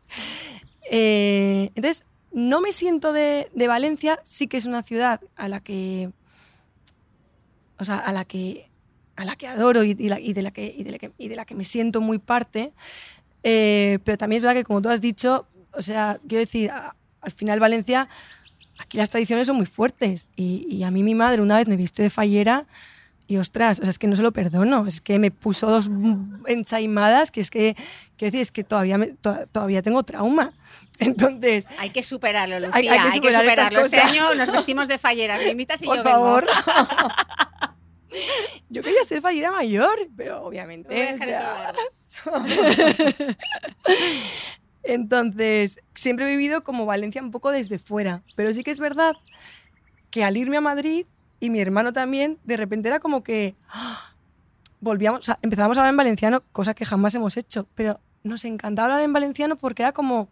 Eh, 0.89 1.71
entonces, 1.75 2.05
no 2.31 2.61
me 2.61 2.71
siento 2.71 3.11
de, 3.11 3.49
de 3.53 3.67
Valencia, 3.67 4.21
sí 4.23 4.47
que 4.47 4.55
es 4.55 4.65
una 4.65 4.81
ciudad 4.81 5.19
a 5.35 5.49
la 5.49 5.59
que 5.59 6.09
o 7.81 7.83
sea, 7.83 7.97
a 7.97 8.11
la 8.11 8.25
que, 8.25 8.67
a 9.15 9.25
la 9.25 9.35
que 9.35 9.47
adoro 9.47 9.83
y, 9.83 9.93
de, 9.93 10.09
la, 10.09 10.15
que, 10.15 10.23
y, 10.23 10.33
de, 10.33 10.41
la 10.41 10.51
que, 10.99 11.11
y 11.17 11.27
de 11.27 11.35
la 11.35 11.45
que 11.45 11.55
me 11.55 11.63
siento 11.63 12.01
muy 12.01 12.17
parte. 12.17 12.71
Eh, 13.43 13.99
pero 14.03 14.17
también 14.17 14.37
es 14.37 14.43
verdad 14.43 14.55
que, 14.55 14.63
como 14.63 14.81
tú 14.81 14.89
has 14.89 15.01
dicho, 15.01 15.47
o 15.73 15.81
sea, 15.81 16.19
quiero 16.27 16.41
decir, 16.41 16.71
al 17.21 17.31
final 17.31 17.59
Valencia, 17.59 18.07
aquí 18.79 18.97
las 18.97 19.09
tradiciones 19.09 19.47
son 19.47 19.57
muy 19.57 19.65
fuertes. 19.65 20.27
Y, 20.35 20.83
a 20.83 20.91
mí 20.91 21.03
mi 21.03 21.15
madre 21.15 21.41
una 21.41 21.57
vez 21.57 21.67
me 21.67 21.77
vistió 21.77 22.03
de 22.03 22.09
fallera 22.09 22.65
y 23.27 23.37
ostras, 23.37 23.79
o 23.79 23.83
sea, 23.83 23.89
es 23.89 23.97
que 23.97 24.07
no 24.07 24.15
se 24.17 24.23
lo 24.23 24.33
perdono, 24.33 24.85
es 24.85 24.99
que 24.99 25.17
me 25.17 25.31
puso 25.31 25.69
dos 25.69 25.89
ensaimadas 26.47 27.31
que 27.31 27.39
es 27.39 27.49
que, 27.49 27.75
quiero 28.17 28.31
decir, 28.31 28.41
es 28.41 28.51
que 28.51 28.65
todavía, 28.65 28.99
todavía 29.51 29.81
tengo 29.81 30.03
trauma. 30.03 30.51
Entonces... 30.99 31.65
Hay 31.77 31.91
que 31.91 32.03
superarlo, 32.03 32.59
Lucía, 32.59 32.75
hay, 32.75 33.09
que, 33.21 33.31
superarlo. 33.31 33.81
Este 33.81 34.01
año 34.01 34.35
nos 34.35 34.51
vestimos 34.51 34.89
de 34.89 34.97
fallera, 34.97 35.37
me 35.37 35.49
invitas 35.49 35.81
y 35.81 35.85
Por 35.85 35.97
yo 35.97 36.03
favor. 36.03 36.45
Yo 38.69 38.81
quería 38.83 39.03
ser 39.03 39.21
fallera 39.21 39.51
mayor, 39.51 39.97
pero 40.15 40.43
obviamente. 40.43 41.15
Entonces, 44.83 45.79
siempre 45.93 46.25
he 46.25 46.29
vivido 46.29 46.63
como 46.63 46.85
Valencia 46.85 47.21
un 47.21 47.31
poco 47.31 47.51
desde 47.51 47.79
fuera. 47.79 48.23
Pero 48.35 48.51
sí 48.53 48.63
que 48.63 48.71
es 48.71 48.79
verdad 48.79 49.13
que 50.09 50.23
al 50.23 50.37
irme 50.37 50.57
a 50.57 50.61
Madrid, 50.61 51.05
y 51.39 51.49
mi 51.49 51.59
hermano 51.59 51.93
también, 51.93 52.37
de 52.43 52.57
repente 52.57 52.89
era 52.89 52.99
como 52.99 53.23
que 53.23 53.55
¡ah! 53.69 54.13
volvíamos, 54.79 55.19
o 55.21 55.23
sea, 55.23 55.37
empezábamos 55.41 55.77
a 55.77 55.81
hablar 55.81 55.91
en 55.93 55.97
valenciano, 55.97 56.41
cosa 56.51 56.73
que 56.73 56.85
jamás 56.85 57.15
hemos 57.15 57.37
hecho, 57.37 57.67
pero 57.75 57.99
nos 58.23 58.43
encantaba 58.45 58.87
hablar 58.87 59.03
en 59.03 59.13
valenciano 59.13 59.55
porque 59.55 59.83
era 59.83 59.91
como 59.93 60.27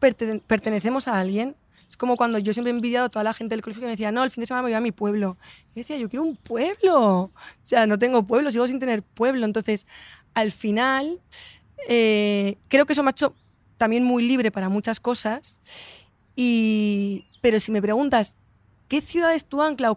pertene- 0.00 0.40
pertenecemos 0.46 1.08
a 1.08 1.18
alguien. 1.18 1.56
Es 1.88 1.96
como 1.96 2.16
cuando 2.16 2.38
yo 2.38 2.52
siempre 2.52 2.70
he 2.70 2.74
envidiado 2.74 3.06
a 3.06 3.08
toda 3.08 3.22
la 3.24 3.34
gente 3.34 3.54
del 3.54 3.62
colegio 3.62 3.80
que 3.80 3.86
me 3.86 3.92
decía, 3.92 4.12
no, 4.12 4.24
el 4.24 4.30
fin 4.30 4.42
de 4.42 4.46
semana 4.46 4.62
me 4.62 4.70
voy 4.70 4.74
a 4.74 4.80
mi 4.80 4.92
pueblo. 4.92 5.36
Yo 5.68 5.80
decía, 5.80 5.96
yo 5.96 6.08
quiero 6.08 6.24
un 6.24 6.36
pueblo. 6.36 6.98
O 6.98 7.30
sea, 7.62 7.86
no 7.86 7.98
tengo 7.98 8.24
pueblo, 8.24 8.50
sigo 8.50 8.66
sin 8.66 8.78
tener 8.80 9.02
pueblo. 9.02 9.44
Entonces, 9.44 9.86
al 10.34 10.52
final, 10.52 11.20
eh, 11.88 12.56
creo 12.68 12.86
que 12.86 12.92
eso 12.92 13.02
me 13.02 13.10
ha 13.10 13.12
hecho 13.12 13.34
también 13.76 14.04
muy 14.04 14.26
libre 14.26 14.50
para 14.50 14.68
muchas 14.68 15.00
cosas. 15.00 15.60
Y, 16.36 17.26
pero 17.40 17.60
si 17.60 17.70
me 17.70 17.82
preguntas, 17.82 18.36
¿qué 18.88 19.00
ciudad 19.00 19.34
es 19.34 19.44
tu 19.44 19.62
ancla? 19.62 19.96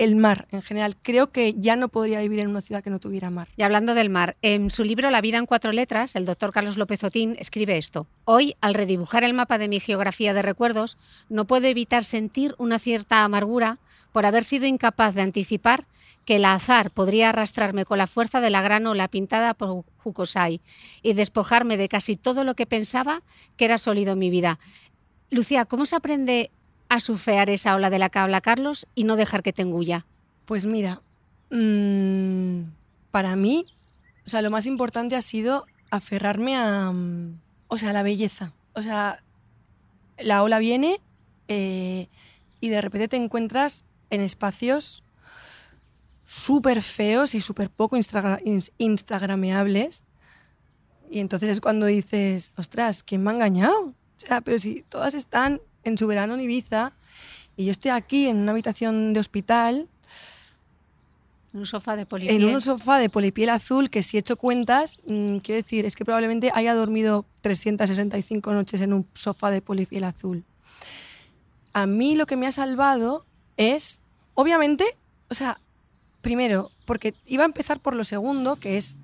El 0.00 0.16
mar, 0.16 0.46
en 0.50 0.62
general. 0.62 0.96
Creo 1.02 1.30
que 1.30 1.52
ya 1.58 1.76
no 1.76 1.90
podría 1.90 2.20
vivir 2.20 2.38
en 2.38 2.48
una 2.48 2.62
ciudad 2.62 2.82
que 2.82 2.88
no 2.88 3.00
tuviera 3.00 3.28
mar. 3.28 3.48
Y 3.58 3.64
hablando 3.64 3.92
del 3.92 4.08
mar, 4.08 4.38
en 4.40 4.70
su 4.70 4.82
libro 4.82 5.10
La 5.10 5.20
vida 5.20 5.36
en 5.36 5.44
cuatro 5.44 5.72
letras, 5.72 6.16
el 6.16 6.24
doctor 6.24 6.54
Carlos 6.54 6.78
López 6.78 7.04
Otín 7.04 7.36
escribe 7.38 7.76
esto. 7.76 8.06
Hoy, 8.24 8.56
al 8.62 8.72
redibujar 8.72 9.24
el 9.24 9.34
mapa 9.34 9.58
de 9.58 9.68
mi 9.68 9.78
geografía 9.78 10.32
de 10.32 10.40
recuerdos, 10.40 10.96
no 11.28 11.44
puedo 11.44 11.66
evitar 11.66 12.02
sentir 12.02 12.54
una 12.56 12.78
cierta 12.78 13.24
amargura 13.24 13.78
por 14.10 14.24
haber 14.24 14.42
sido 14.42 14.64
incapaz 14.64 15.14
de 15.14 15.20
anticipar 15.20 15.84
que 16.24 16.36
el 16.36 16.46
azar 16.46 16.90
podría 16.90 17.28
arrastrarme 17.28 17.84
con 17.84 17.98
la 17.98 18.06
fuerza 18.06 18.40
de 18.40 18.48
la 18.48 18.62
gran 18.62 18.86
ola 18.86 19.06
pintada 19.06 19.52
por 19.52 19.84
Jukosai 19.98 20.62
y 21.02 21.12
despojarme 21.12 21.76
de 21.76 21.90
casi 21.90 22.16
todo 22.16 22.44
lo 22.44 22.54
que 22.54 22.64
pensaba 22.64 23.20
que 23.58 23.66
era 23.66 23.76
sólido 23.76 24.14
en 24.14 24.18
mi 24.18 24.30
vida. 24.30 24.58
Lucía, 25.28 25.66
¿cómo 25.66 25.84
se 25.84 25.96
aprende 25.96 26.50
a 26.90 27.00
surfear 27.00 27.48
esa 27.48 27.74
ola 27.74 27.88
de 27.88 27.98
la 27.98 28.10
que 28.10 28.18
habla 28.18 28.40
Carlos 28.42 28.86
y 28.94 29.04
no 29.04 29.16
dejar 29.16 29.42
que 29.42 29.52
te 29.54 29.62
engulla? 29.62 30.04
Pues 30.44 30.66
mira, 30.66 31.00
mm, 31.50 32.62
para 33.10 33.36
mí, 33.36 33.64
o 34.26 34.28
sea, 34.28 34.42
lo 34.42 34.50
más 34.50 34.66
importante 34.66 35.16
ha 35.16 35.22
sido 35.22 35.64
aferrarme 35.90 36.56
a, 36.56 36.90
mm, 36.92 37.40
o 37.68 37.78
sea, 37.78 37.90
a 37.90 37.92
la 37.92 38.02
belleza. 38.02 38.52
O 38.74 38.82
sea, 38.82 39.22
la 40.18 40.42
ola 40.42 40.58
viene 40.58 41.00
eh, 41.48 42.08
y 42.60 42.68
de 42.68 42.80
repente 42.80 43.08
te 43.08 43.16
encuentras 43.16 43.84
en 44.10 44.20
espacios 44.20 45.02
súper 46.24 46.82
feos 46.82 47.34
y 47.34 47.40
súper 47.40 47.70
poco 47.70 47.96
instagra- 47.96 48.40
ins- 48.44 48.72
instagrameables. 48.78 50.04
Y 51.10 51.20
entonces 51.20 51.50
es 51.50 51.60
cuando 51.60 51.86
dices, 51.86 52.52
ostras, 52.56 53.02
¿quién 53.02 53.22
me 53.22 53.30
ha 53.30 53.34
engañado? 53.34 53.86
O 53.86 53.94
sea, 54.16 54.40
pero 54.40 54.58
si 54.58 54.82
todas 54.82 55.14
están 55.14 55.60
en 55.84 55.96
su 55.98 56.06
verano 56.06 56.34
en 56.34 56.40
Ibiza 56.40 56.92
y 57.56 57.66
yo 57.66 57.72
estoy 57.72 57.90
aquí 57.90 58.26
en 58.26 58.38
una 58.38 58.52
habitación 58.52 59.12
de 59.12 59.20
hospital 59.20 59.88
En 61.52 61.60
un 61.60 61.66
sofá 61.66 61.96
de 61.96 62.06
polipiel. 62.06 62.42
en 62.42 62.54
un 62.54 62.60
sofá 62.60 62.98
de 62.98 63.10
polipiel 63.10 63.50
azul 63.50 63.90
que 63.90 64.02
si 64.02 64.16
he 64.16 64.20
hecho 64.20 64.36
cuentas, 64.36 65.00
mm, 65.06 65.38
quiero 65.38 65.60
decir, 65.62 65.84
es 65.84 65.96
que 65.96 66.04
probablemente 66.04 66.50
haya 66.54 66.74
dormido 66.74 67.24
365 67.42 68.52
noches 68.52 68.80
en 68.80 68.92
un 68.92 69.06
sofá 69.14 69.50
de 69.50 69.60
polipiel 69.60 70.04
azul. 70.04 70.44
A 71.72 71.86
mí 71.86 72.16
lo 72.16 72.26
que 72.26 72.36
me 72.36 72.46
ha 72.46 72.52
salvado 72.52 73.24
es, 73.56 74.00
obviamente, 74.34 74.84
o 75.28 75.34
sea, 75.34 75.60
primero, 76.22 76.70
porque 76.84 77.14
iba 77.26 77.42
a 77.44 77.46
empezar 77.46 77.80
por 77.80 77.94
lo 77.94 78.04
segundo, 78.04 78.56
que 78.56 78.76
es 78.76 78.96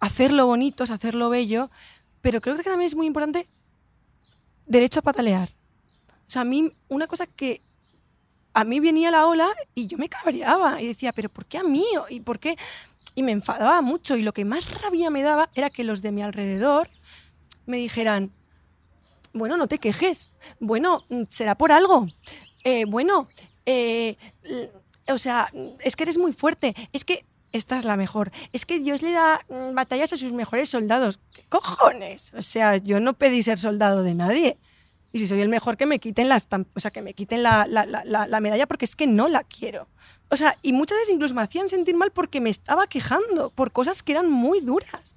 hacerlo 0.00 0.46
bonito, 0.46 0.84
es 0.84 0.90
hacerlo 0.90 1.30
bello, 1.30 1.70
pero 2.22 2.40
creo 2.40 2.56
que 2.56 2.62
también 2.62 2.86
es 2.86 2.96
muy 2.96 3.06
importante 3.06 3.46
derecho 4.70 5.00
a 5.00 5.02
patalear. 5.02 5.50
O 6.26 6.30
sea, 6.30 6.42
a 6.42 6.44
mí 6.44 6.72
una 6.88 7.08
cosa 7.08 7.26
que 7.26 7.60
a 8.54 8.64
mí 8.64 8.78
venía 8.80 9.10
la 9.10 9.26
ola 9.26 9.48
y 9.74 9.88
yo 9.88 9.98
me 9.98 10.08
cabreaba 10.08 10.80
y 10.80 10.86
decía, 10.86 11.12
pero 11.12 11.28
¿por 11.28 11.44
qué 11.44 11.58
a 11.58 11.64
mí? 11.64 11.84
¿Y 12.08 12.20
por 12.20 12.38
qué? 12.38 12.56
Y 13.16 13.22
me 13.22 13.32
enfadaba 13.32 13.82
mucho 13.82 14.16
y 14.16 14.22
lo 14.22 14.32
que 14.32 14.44
más 14.44 14.80
rabia 14.80 15.10
me 15.10 15.22
daba 15.22 15.48
era 15.54 15.70
que 15.70 15.82
los 15.84 16.02
de 16.02 16.12
mi 16.12 16.22
alrededor 16.22 16.88
me 17.66 17.78
dijeran, 17.78 18.32
bueno, 19.32 19.56
no 19.56 19.66
te 19.66 19.78
quejes, 19.78 20.30
bueno, 20.60 21.04
mm, 21.08 21.22
será 21.28 21.56
por 21.56 21.72
algo, 21.72 22.06
Eh, 22.62 22.84
bueno, 22.84 23.26
eh, 23.64 24.16
o 25.08 25.16
sea, 25.16 25.50
es 25.80 25.96
que 25.96 26.02
eres 26.02 26.18
muy 26.18 26.34
fuerte, 26.34 26.74
es 26.92 27.04
que 27.04 27.24
esta 27.52 27.76
es 27.78 27.84
la 27.84 27.96
mejor, 27.96 28.30
es 28.52 28.64
que 28.66 28.78
Dios 28.78 29.02
le 29.02 29.12
da 29.12 29.40
mm, 29.48 29.74
batallas 29.74 30.12
a 30.12 30.16
sus 30.16 30.32
mejores 30.32 30.68
soldados. 30.68 31.18
¿Qué 31.34 31.42
cojones? 31.48 32.32
O 32.34 32.42
sea, 32.42 32.76
yo 32.76 33.00
no 33.00 33.14
pedí 33.14 33.42
ser 33.42 33.58
soldado 33.58 34.02
de 34.02 34.14
nadie. 34.14 34.56
Y 35.12 35.18
si 35.18 35.26
soy 35.26 35.40
el 35.40 35.48
mejor, 35.48 35.76
que 35.76 35.86
me 35.86 35.98
quiten 35.98 36.28
la, 36.28 36.40
o 36.74 36.80
sea, 36.80 36.90
que 36.92 37.02
me 37.02 37.14
quiten 37.14 37.42
la- 37.42 37.66
la 37.66 38.40
medalla 38.40 38.68
porque 38.68 38.84
es 38.84 38.94
que 38.94 39.08
no 39.08 39.28
la 39.28 39.42
quiero. 39.42 39.88
O 40.28 40.36
sea, 40.36 40.56
y 40.62 40.72
muchas 40.72 40.98
veces 40.98 41.12
incluso 41.14 41.34
me 41.34 41.42
hacían 41.42 41.68
sentir 41.68 41.96
mal 41.96 42.12
porque 42.12 42.40
me 42.40 42.50
estaba 42.50 42.86
quejando 42.86 43.50
por 43.50 43.72
cosas 43.72 44.04
que 44.04 44.12
eran 44.12 44.30
muy 44.30 44.60
duras. 44.60 45.16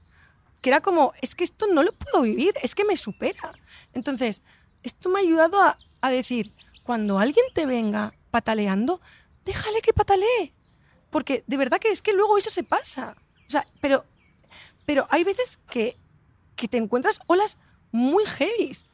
Que 0.61 0.69
era 0.71 0.81
como, 0.81 1.13
es 1.21 1.35
que 1.35 1.43
esto 1.43 1.67
no 1.67 1.83
lo 1.83 1.91
puedo 1.91 2.23
vivir, 2.23 2.55
es 2.63 2.73
que 2.73 2.83
me 2.85 2.97
supera. 2.97 3.53
Entonces, 3.93 4.41
esto 4.81 5.09
me 5.09 5.19
ha 5.19 5.21
ayudado 5.21 5.61
a, 5.61 5.77
a 6.01 6.09
decir, 6.09 6.53
cuando 6.83 7.19
alguien 7.19 7.45
te 7.53 7.67
venga 7.67 8.13
pataleando, 8.31 8.99
déjale 9.45 9.81
que 9.81 9.93
patalee. 9.93 10.53
Porque 11.13 11.43
de 11.45 11.57
verdad 11.57 11.79
que 11.79 11.89
es 11.89 12.01
que 12.01 12.11
luego 12.11 12.39
eso 12.39 12.49
se 12.49 12.63
pasa. 12.63 13.15
O 13.47 13.49
sea, 13.49 13.67
pero, 13.79 14.03
pero 14.85 15.07
hay 15.11 15.23
veces 15.23 15.59
que, 15.69 15.95
que 16.55 16.67
te 16.67 16.77
encuentras 16.77 17.19
olas 17.27 17.59
muy 17.91 18.25
heavies. 18.25 18.85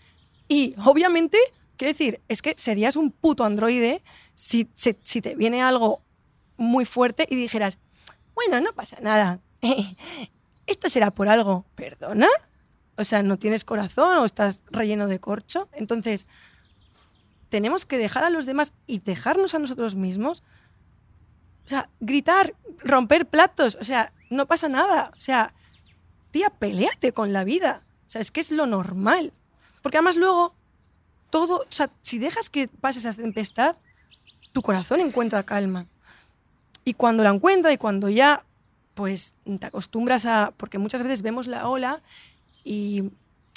Y 0.49 0.75
obviamente, 0.85 1.37
quiero 1.77 1.93
decir, 1.93 2.19
es 2.27 2.41
que 2.41 2.55
serías 2.57 2.97
un 2.97 3.11
puto 3.11 3.45
androide 3.45 4.03
si, 4.35 4.69
si, 4.75 4.97
si 5.01 5.21
te 5.21 5.35
viene 5.35 5.61
algo 5.63 6.01
muy 6.57 6.83
fuerte 6.83 7.25
y 7.29 7.37
dijeras, 7.37 7.77
bueno, 8.35 8.59
no 8.59 8.73
pasa 8.73 8.97
nada. 9.01 9.39
Esto 10.67 10.89
será 10.89 11.11
por 11.11 11.29
algo. 11.29 11.65
¿Perdona? 11.77 12.27
O 12.97 13.05
sea, 13.05 13.23
¿no 13.23 13.39
tienes 13.39 13.63
corazón 13.63 14.17
o 14.17 14.25
estás 14.25 14.63
relleno 14.71 15.07
de 15.07 15.19
corcho? 15.19 15.69
Entonces, 15.71 16.27
tenemos 17.47 17.85
que 17.85 17.97
dejar 17.97 18.25
a 18.25 18.29
los 18.29 18.45
demás 18.45 18.73
y 18.87 18.99
dejarnos 18.99 19.55
a 19.55 19.59
nosotros 19.59 19.95
mismos. 19.95 20.43
O 21.69 21.75
sea, 21.77 21.87
gritar, 21.99 22.55
romper 22.79 23.27
platos, 23.27 23.77
o 23.79 23.83
sea, 23.83 24.11
no 24.31 24.47
pasa 24.47 24.69
nada. 24.69 25.11
O 25.15 25.19
sea, 25.19 25.53
tía, 26.31 26.49
peleate 26.49 27.13
con 27.13 27.31
la 27.31 27.43
vida. 27.43 27.83
O 28.07 28.09
sea, 28.09 28.21
es 28.21 28.31
que 28.31 28.39
es 28.39 28.49
lo 28.49 28.65
normal. 28.65 29.33
Porque 29.83 29.97
además 29.97 30.15
luego, 30.15 30.55
todo, 31.29 31.57
o 31.57 31.65
sea, 31.71 31.91
si 32.01 32.17
dejas 32.17 32.49
que 32.49 32.69
pase 32.69 32.97
esa 32.97 33.13
tempestad, 33.13 33.75
tu 34.51 34.63
corazón 34.63 34.99
encuentra 34.99 35.43
calma. 35.43 35.85
Y 36.85 36.95
cuando 36.95 37.21
la 37.21 37.29
encuentra 37.29 37.71
y 37.71 37.77
cuando 37.77 38.09
ya, 38.09 38.43
pues 38.95 39.35
te 39.59 39.67
acostumbras 39.67 40.25
a, 40.25 40.51
porque 40.57 40.79
muchas 40.79 41.03
veces 41.03 41.21
vemos 41.21 41.45
la 41.45 41.69
ola 41.69 42.01
y, 42.63 43.11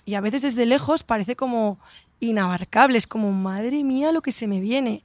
y 0.04 0.16
a 0.16 0.20
veces 0.20 0.42
desde 0.42 0.66
lejos 0.66 1.02
parece 1.02 1.34
como 1.34 1.78
inabarcable, 2.20 2.98
es 2.98 3.06
como, 3.06 3.32
madre 3.32 3.82
mía, 3.84 4.12
lo 4.12 4.20
que 4.20 4.32
se 4.32 4.48
me 4.48 4.60
viene. 4.60 5.02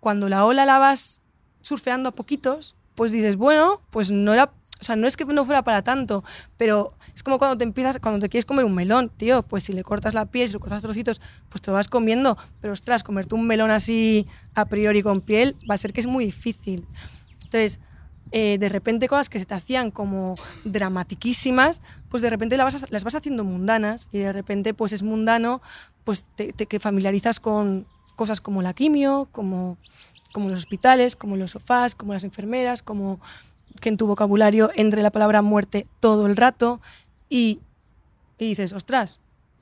Cuando 0.00 0.30
la 0.30 0.46
ola 0.46 0.64
la 0.64 0.78
vas 0.78 1.19
surfeando 1.62 2.08
a 2.08 2.12
poquitos, 2.12 2.76
pues 2.94 3.12
dices, 3.12 3.36
bueno, 3.36 3.80
pues 3.90 4.10
no 4.10 4.32
era, 4.32 4.44
o 4.44 4.84
sea, 4.84 4.96
no 4.96 5.06
es 5.06 5.16
que 5.16 5.24
no 5.24 5.44
fuera 5.44 5.62
para 5.62 5.82
tanto, 5.82 6.24
pero 6.56 6.94
es 7.14 7.22
como 7.22 7.38
cuando 7.38 7.58
te 7.58 7.64
empiezas, 7.64 7.98
cuando 7.98 8.20
te 8.20 8.28
quieres 8.28 8.44
comer 8.44 8.64
un 8.64 8.74
melón, 8.74 9.08
tío, 9.08 9.42
pues 9.42 9.64
si 9.64 9.72
le 9.72 9.82
cortas 9.82 10.14
la 10.14 10.26
piel, 10.26 10.48
si 10.48 10.54
le 10.54 10.60
cortas 10.60 10.82
trocitos, 10.82 11.20
pues 11.48 11.62
te 11.62 11.70
vas 11.70 11.88
comiendo, 11.88 12.36
pero 12.60 12.72
ostras, 12.72 13.02
comerte 13.02 13.34
un 13.34 13.46
melón 13.46 13.70
así 13.70 14.26
a 14.54 14.66
priori 14.66 15.02
con 15.02 15.20
piel 15.20 15.56
va 15.68 15.74
a 15.74 15.78
ser 15.78 15.92
que 15.92 16.00
es 16.00 16.06
muy 16.06 16.24
difícil. 16.24 16.86
Entonces, 17.42 17.80
eh, 18.32 18.58
de 18.58 18.68
repente 18.68 19.08
cosas 19.08 19.28
que 19.28 19.40
se 19.40 19.46
te 19.46 19.54
hacían 19.54 19.90
como 19.90 20.36
dramatiquísimas, 20.64 21.82
pues 22.08 22.22
de 22.22 22.30
repente 22.30 22.56
las 22.56 22.72
vas, 22.72 22.90
las 22.90 23.04
vas 23.04 23.14
haciendo 23.16 23.44
mundanas 23.44 24.08
y 24.12 24.18
de 24.18 24.32
repente 24.32 24.72
pues 24.72 24.92
es 24.92 25.02
mundano, 25.02 25.62
pues 26.04 26.26
te 26.36 26.52
que 26.52 26.80
familiarizas 26.80 27.40
con 27.40 27.86
cosas 28.20 28.42
como 28.42 28.60
la 28.60 28.74
quimio, 28.74 29.28
como, 29.32 29.78
como 30.32 30.48
los 30.48 30.60
hospitales, 30.60 31.16
como 31.16 31.36
los 31.36 31.52
sofás, 31.52 31.94
como 31.94 32.12
las 32.12 32.24
enfermeras, 32.24 32.82
como 32.82 33.20
que 33.80 33.88
en 33.88 33.96
tu 33.96 34.06
vocabulario 34.06 34.70
entre 34.74 35.02
la 35.02 35.10
palabra 35.10 35.42
muerte 35.42 35.86
todo 36.00 36.26
el 36.26 36.36
rato 36.36 36.80
y, 37.28 37.60
dices, 38.38 38.72
ostras, 38.72 39.20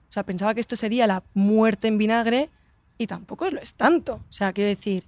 o 0.09 0.13
sea, 0.13 0.23
pensaba 0.23 0.55
que 0.55 0.61
esto 0.61 0.77
sería 0.77 1.07
la 1.07 1.23
muerte 1.35 1.89
en 1.89 1.99
vinagre 1.99 2.51
y 2.97 3.07
tampoco 3.07 3.49
lo 3.51 3.61
es 3.61 3.75
tanto. 3.75 4.15
O 4.15 4.33
sea, 4.33 4.53
quiero 4.53 4.69
decir, 4.69 5.05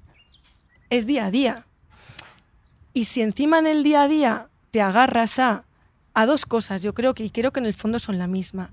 es 0.90 1.06
día 1.06 1.26
a 1.26 1.30
día. 1.30 1.66
Y 2.92 3.04
si 3.04 3.22
encima 3.22 3.58
en 3.58 3.66
el 3.66 3.82
día 3.82 4.02
a 4.02 4.08
día 4.08 4.46
te 4.70 4.82
agarras 4.82 5.38
a, 5.38 5.64
a 6.14 6.26
dos 6.26 6.46
cosas, 6.46 6.82
yo 6.82 6.94
creo 6.94 7.14
que, 7.14 7.24
y 7.24 7.30
creo 7.30 7.52
que 7.52 7.60
en 7.60 7.66
el 7.66 7.74
fondo 7.74 7.98
son 7.98 8.18
la 8.18 8.26
misma, 8.26 8.70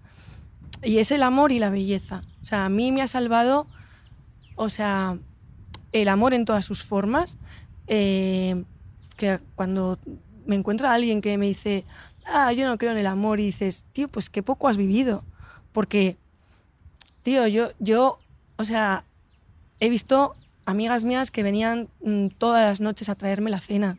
y 0.84 0.98
es 0.98 1.12
el 1.12 1.24
amor 1.24 1.52
y 1.52 1.60
la 1.60 1.70
belleza. 1.70 2.22
O 2.42 2.46
sea, 2.46 2.66
a 2.66 2.70
mí 2.70 2.92
me 2.92 3.02
ha 3.02 3.08
salvado, 3.08 3.68
o 4.56 4.70
sea, 4.70 5.18
el 5.92 6.08
amor 6.10 6.34
en 6.34 6.46
todas 6.46 6.66
sus 6.66 6.84
formas, 6.84 7.38
eh, 7.88 8.64
que 9.16 9.40
cuando 9.56 9.98
me 10.46 10.56
encuentro 10.56 10.88
a 10.88 10.94
alguien 10.94 11.22
que 11.22 11.38
me 11.38 11.48
dice, 11.48 11.86
ah, 12.26 12.52
yo 12.54 12.66
no 12.68 12.78
creo 12.78 12.92
en 12.92 12.98
el 12.98 13.08
amor, 13.08 13.40
y 13.40 13.46
dices, 13.46 13.86
tío, 13.94 14.08
pues 14.08 14.30
qué 14.30 14.44
poco 14.44 14.68
has 14.68 14.78
vivido. 14.78 15.24
porque, 15.74 16.18
tío, 17.22 17.46
yo, 17.48 17.70
yo, 17.80 18.20
o 18.58 18.66
sea, 18.66 19.04
he 19.80 19.90
visto 19.90 20.36
amigas 20.66 21.06
mías 21.06 21.30
que 21.32 21.44
venían 21.44 21.88
mm, 22.02 22.28
todas 22.38 22.64
las 22.64 22.82
noches 22.82 23.10
a 23.10 23.16
traerme 23.16 23.52
la 23.52 23.60
cena. 23.60 23.98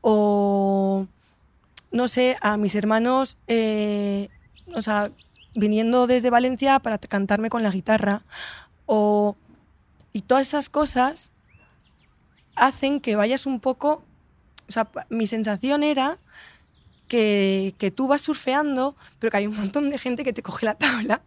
O, 0.00 1.06
no 1.92 2.08
sé, 2.08 2.36
a 2.40 2.56
mis 2.56 2.74
hermanos, 2.74 3.38
eh, 3.46 4.28
o 4.74 4.82
sea, 4.82 5.12
viniendo 5.54 6.06
desde 6.06 6.30
Valencia 6.30 6.78
para 6.80 6.98
cantarme 6.98 7.48
con 7.48 7.62
la 7.62 7.70
guitarra. 7.70 8.22
O, 8.86 9.36
y 10.12 10.22
todas 10.22 10.48
esas 10.48 10.68
cosas 10.68 11.32
hacen 12.54 13.00
que 13.00 13.16
vayas 13.16 13.46
un 13.46 13.60
poco, 13.60 14.04
o 14.68 14.72
sea, 14.72 14.90
mi 15.08 15.26
sensación 15.26 15.82
era 15.82 16.18
que, 17.08 17.74
que, 17.78 17.90
tú 17.90 18.08
vas 18.08 18.22
surfeando, 18.22 18.96
pero 19.18 19.30
que 19.30 19.36
hay 19.38 19.46
un 19.46 19.56
montón 19.56 19.90
de 19.90 19.98
gente 19.98 20.24
que 20.24 20.32
te 20.32 20.42
coge 20.42 20.66
la 20.66 20.74
tabla 20.74 21.22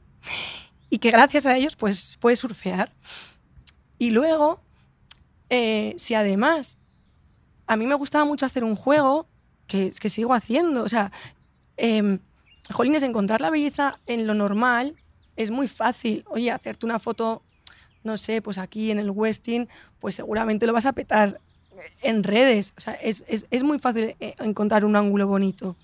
y 0.90 1.00
que 1.00 1.12
gracias 1.12 1.46
a 1.46 1.56
ellos 1.56 1.76
pues 1.76 2.18
puedes 2.20 2.40
surfear. 2.40 2.92
Y 3.98 4.12
luego, 4.12 4.62
eh, 5.50 5.96
si 5.98 6.14
además 6.14 6.78
a 7.68 7.76
mí 7.78 7.86
me 7.88 7.96
gustaba 7.96 8.26
mucho 8.26 8.46
hacer 8.46 8.64
un 8.64 8.76
juego 8.76 9.28
que, 9.68 9.92
que 9.92 10.10
sigo 10.10 10.34
haciendo, 10.34 10.84
o 10.84 10.90
sea, 10.90 11.12
eh, 11.78 12.20
jolines, 12.72 13.04
encontrar 13.04 13.42
la 13.42 13.50
belleza 13.50 14.00
en 14.06 14.28
lo 14.28 14.34
normal 14.34 14.96
es 15.36 15.52
muy 15.52 15.68
fácil. 15.68 16.24
Oye, 16.28 16.52
hacerte 16.52 16.86
una 16.86 17.00
foto, 17.00 17.44
no 18.06 18.18
sé, 18.18 18.42
pues 18.42 18.58
aquí 18.58 18.92
en 18.92 19.00
el 19.00 19.12
Westin, 19.12 19.68
pues 20.00 20.16
seguramente 20.16 20.68
lo 20.68 20.74
vas 20.74 20.86
a 20.86 20.94
petar 20.94 21.42
en 22.02 22.24
redes. 22.24 22.74
O 22.78 22.80
sea, 22.80 22.94
es, 22.94 23.26
es, 23.28 23.48
es 23.52 23.64
muy 23.64 23.80
fácil 23.80 24.16
eh, 24.20 24.36
encontrar 24.40 24.86
un 24.86 24.96
ángulo 24.96 25.28
bonito. 25.28 25.76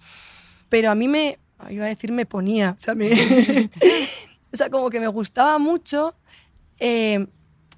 Pero 0.70 0.90
a 0.92 0.96
mí 0.96 1.08
me, 1.08 1.38
iba 1.70 1.86
a 1.86 1.90
decir, 1.90 2.12
me 2.12 2.26
ponía, 2.26 2.76
o 2.78 2.80
sea, 2.80 2.96
me, 2.96 3.10
como 4.72 4.90
que 4.90 5.00
me 5.00 5.08
gustaba 5.08 5.58
mucho 5.58 6.16
eh, 6.80 7.28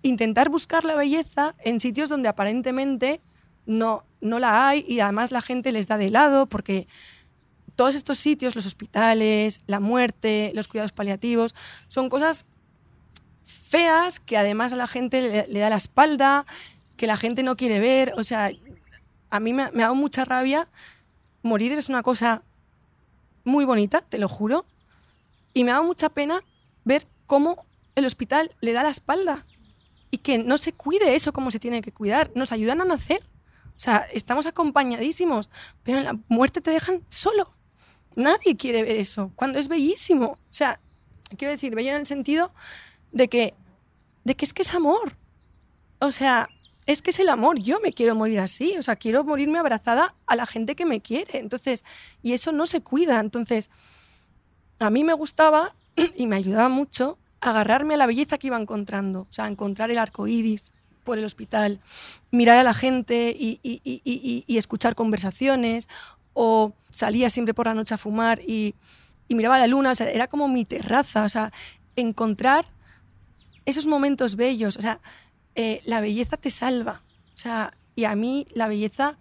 intentar 0.01 0.49
buscar 0.49 0.85
la 0.85 0.95
belleza 0.95 1.55
en 1.63 1.79
sitios 1.79 2.09
donde 2.09 2.29
aparentemente 2.29 3.21
no, 3.65 4.01
no 4.21 4.39
la 4.39 4.67
hay 4.67 4.85
y 4.87 4.99
además 4.99 5.31
la 5.31 5.41
gente 5.41 5.71
les 5.71 5.87
da 5.87 5.97
de 5.97 6.09
lado 6.09 6.47
porque 6.47 6.87
todos 7.75 7.95
estos 7.95 8.19
sitios, 8.19 8.55
los 8.55 8.65
hospitales, 8.65 9.61
la 9.67 9.79
muerte, 9.79 10.51
los 10.53 10.67
cuidados 10.67 10.91
paliativos, 10.91 11.55
son 11.87 12.09
cosas 12.09 12.45
feas 13.73 14.19
que 14.19 14.37
además 14.37 14.71
a 14.71 14.75
la 14.75 14.85
gente 14.85 15.47
le, 15.49 15.59
da 15.59 15.69
la 15.71 15.77
espalda, 15.77 16.45
que 16.95 17.07
la 17.07 17.17
gente 17.17 17.41
no 17.41 17.55
quiere 17.55 17.79
ver. 17.79 18.13
O 18.17 18.23
sea, 18.23 18.51
a 19.31 19.39
mí 19.39 19.51
me, 19.51 19.71
me 19.71 19.81
ha 19.81 19.87
dado 19.87 19.95
mucha 19.95 20.25
rabia. 20.25 20.67
Morir 21.41 21.73
es 21.73 21.89
una 21.89 22.03
cosa 22.03 22.43
muy 23.43 23.65
bonita, 23.65 24.01
te 24.01 24.19
lo 24.19 24.29
juro. 24.29 24.67
Y 25.55 25.63
me 25.63 25.71
ha 25.71 25.75
dado 25.75 25.87
mucha 25.87 26.09
pena 26.09 26.43
ver 26.85 27.07
cómo 27.25 27.65
el 27.95 28.05
hospital 28.05 28.51
le 28.61 28.73
da 28.73 28.83
la 28.83 28.91
espalda 28.91 29.43
y 30.11 30.19
que 30.19 30.37
no 30.37 30.59
se 30.59 30.73
cuide 30.73 31.15
eso 31.15 31.33
como 31.33 31.49
se 31.49 31.59
tiene 31.59 31.81
que 31.81 31.91
cuidar. 31.91 32.29
Nos 32.35 32.51
ayudan 32.51 32.79
a 32.79 32.85
nacer. 32.85 33.23
O 33.75 33.79
sea, 33.79 34.05
estamos 34.13 34.45
acompañadísimos, 34.45 35.49
pero 35.81 35.97
en 35.97 36.03
la 36.03 36.19
muerte 36.27 36.61
te 36.61 36.69
dejan 36.69 37.01
solo. 37.09 37.49
Nadie 38.15 38.55
quiere 38.55 38.83
ver 38.83 38.97
eso, 38.97 39.31
cuando 39.35 39.57
es 39.57 39.67
bellísimo. 39.67 40.25
O 40.27 40.37
sea, 40.51 40.79
quiero 41.39 41.51
decir, 41.51 41.73
bello 41.73 41.89
en 41.89 42.01
el 42.01 42.05
sentido 42.05 42.51
de 43.11 43.27
que, 43.27 43.55
de 44.23 44.35
que 44.35 44.45
es 44.45 44.53
que 44.53 44.61
es 44.61 44.73
amor. 44.73 45.17
O 45.99 46.11
sea, 46.11 46.49
es 46.85 47.01
que 47.01 47.11
es 47.11 47.19
el 47.19 47.29
amor. 47.29 47.59
Yo 47.59 47.79
me 47.81 47.93
quiero 47.93 48.15
morir 48.15 48.39
así. 48.39 48.75
O 48.77 48.81
sea, 48.81 48.95
quiero 48.95 49.23
morirme 49.23 49.59
abrazada 49.59 50.13
a 50.27 50.35
la 50.35 50.45
gente 50.45 50.75
que 50.75 50.85
me 50.85 51.01
quiere. 51.01 51.39
Entonces, 51.39 51.83
y 52.21 52.33
eso 52.33 52.51
no 52.51 52.65
se 52.65 52.81
cuida. 52.81 53.19
Entonces, 53.19 53.69
a 54.79 54.89
mí 54.89 55.03
me 55.03 55.13
gustaba 55.13 55.75
y 56.15 56.27
me 56.27 56.35
ayudaba 56.35 56.69
mucho 56.69 57.17
agarrarme 57.41 57.95
a 57.95 57.97
la 57.97 58.05
belleza 58.05 58.37
que 58.37 58.47
iba 58.47 58.59
encontrando. 58.59 59.21
O 59.21 59.33
sea, 59.33 59.47
encontrar 59.47 59.91
el 59.91 59.97
arco 59.97 60.27
iris 60.27 60.71
por 61.03 61.17
el 61.17 61.25
hospital, 61.25 61.81
mirar 62.31 62.57
a 62.57 62.63
la 62.63 62.73
gente 62.73 63.35
y, 63.37 63.59
y, 63.61 63.81
y, 63.83 64.45
y 64.47 64.57
escuchar 64.57 64.95
conversaciones, 64.95 65.89
o 66.33 66.73
salía 66.89 67.29
siempre 67.29 67.53
por 67.53 67.67
la 67.67 67.73
noche 67.73 67.93
a 67.93 67.97
fumar 67.97 68.39
y, 68.41 68.75
miraba 69.29 69.57
la 69.57 69.65
luna, 69.65 69.91
o 69.91 69.95
sea, 69.95 70.11
era 70.11 70.27
como 70.27 70.47
mi 70.47 70.63
terraza, 70.63 71.23
o 71.23 71.29
sea, 71.29 71.51
encontrar 71.95 72.67
esos 73.65 73.85
momentos 73.85 74.35
bellos, 74.35 74.77
o 74.77 74.81
sea, 74.81 74.99
eh, 75.55 75.81
la 75.85 76.01
belleza 76.01 76.37
te 76.37 76.49
salva, 76.49 77.01
o 77.33 77.37
sea, 77.37 77.73
y 77.95 78.05
a 78.05 78.15
mí 78.15 78.47
la 78.53 78.67
belleza 78.67 79.17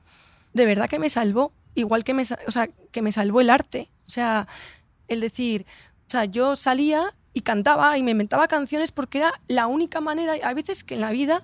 de 0.54 0.66
verdad 0.66 0.88
que 0.88 0.98
me 0.98 1.10
salvó, 1.10 1.52
igual 1.74 2.04
que 2.04 2.14
me, 2.14 2.22
o 2.46 2.50
sea, 2.50 2.68
que 2.90 3.02
me 3.02 3.12
salvó 3.12 3.40
el 3.40 3.50
arte, 3.50 3.88
o 4.06 4.10
sea, 4.10 4.48
el 5.08 5.20
decir, 5.20 5.66
o 6.06 6.10
sea, 6.10 6.24
yo 6.24 6.56
salía 6.56 7.14
y 7.34 7.42
cantaba 7.42 7.96
y 7.96 8.02
me 8.02 8.10
inventaba 8.10 8.48
canciones 8.48 8.92
porque 8.92 9.18
era 9.18 9.32
la 9.48 9.66
única 9.66 10.00
manera, 10.00 10.34
hay 10.42 10.54
veces 10.54 10.84
que 10.84 10.94
en 10.94 11.00
la 11.00 11.10
vida 11.10 11.42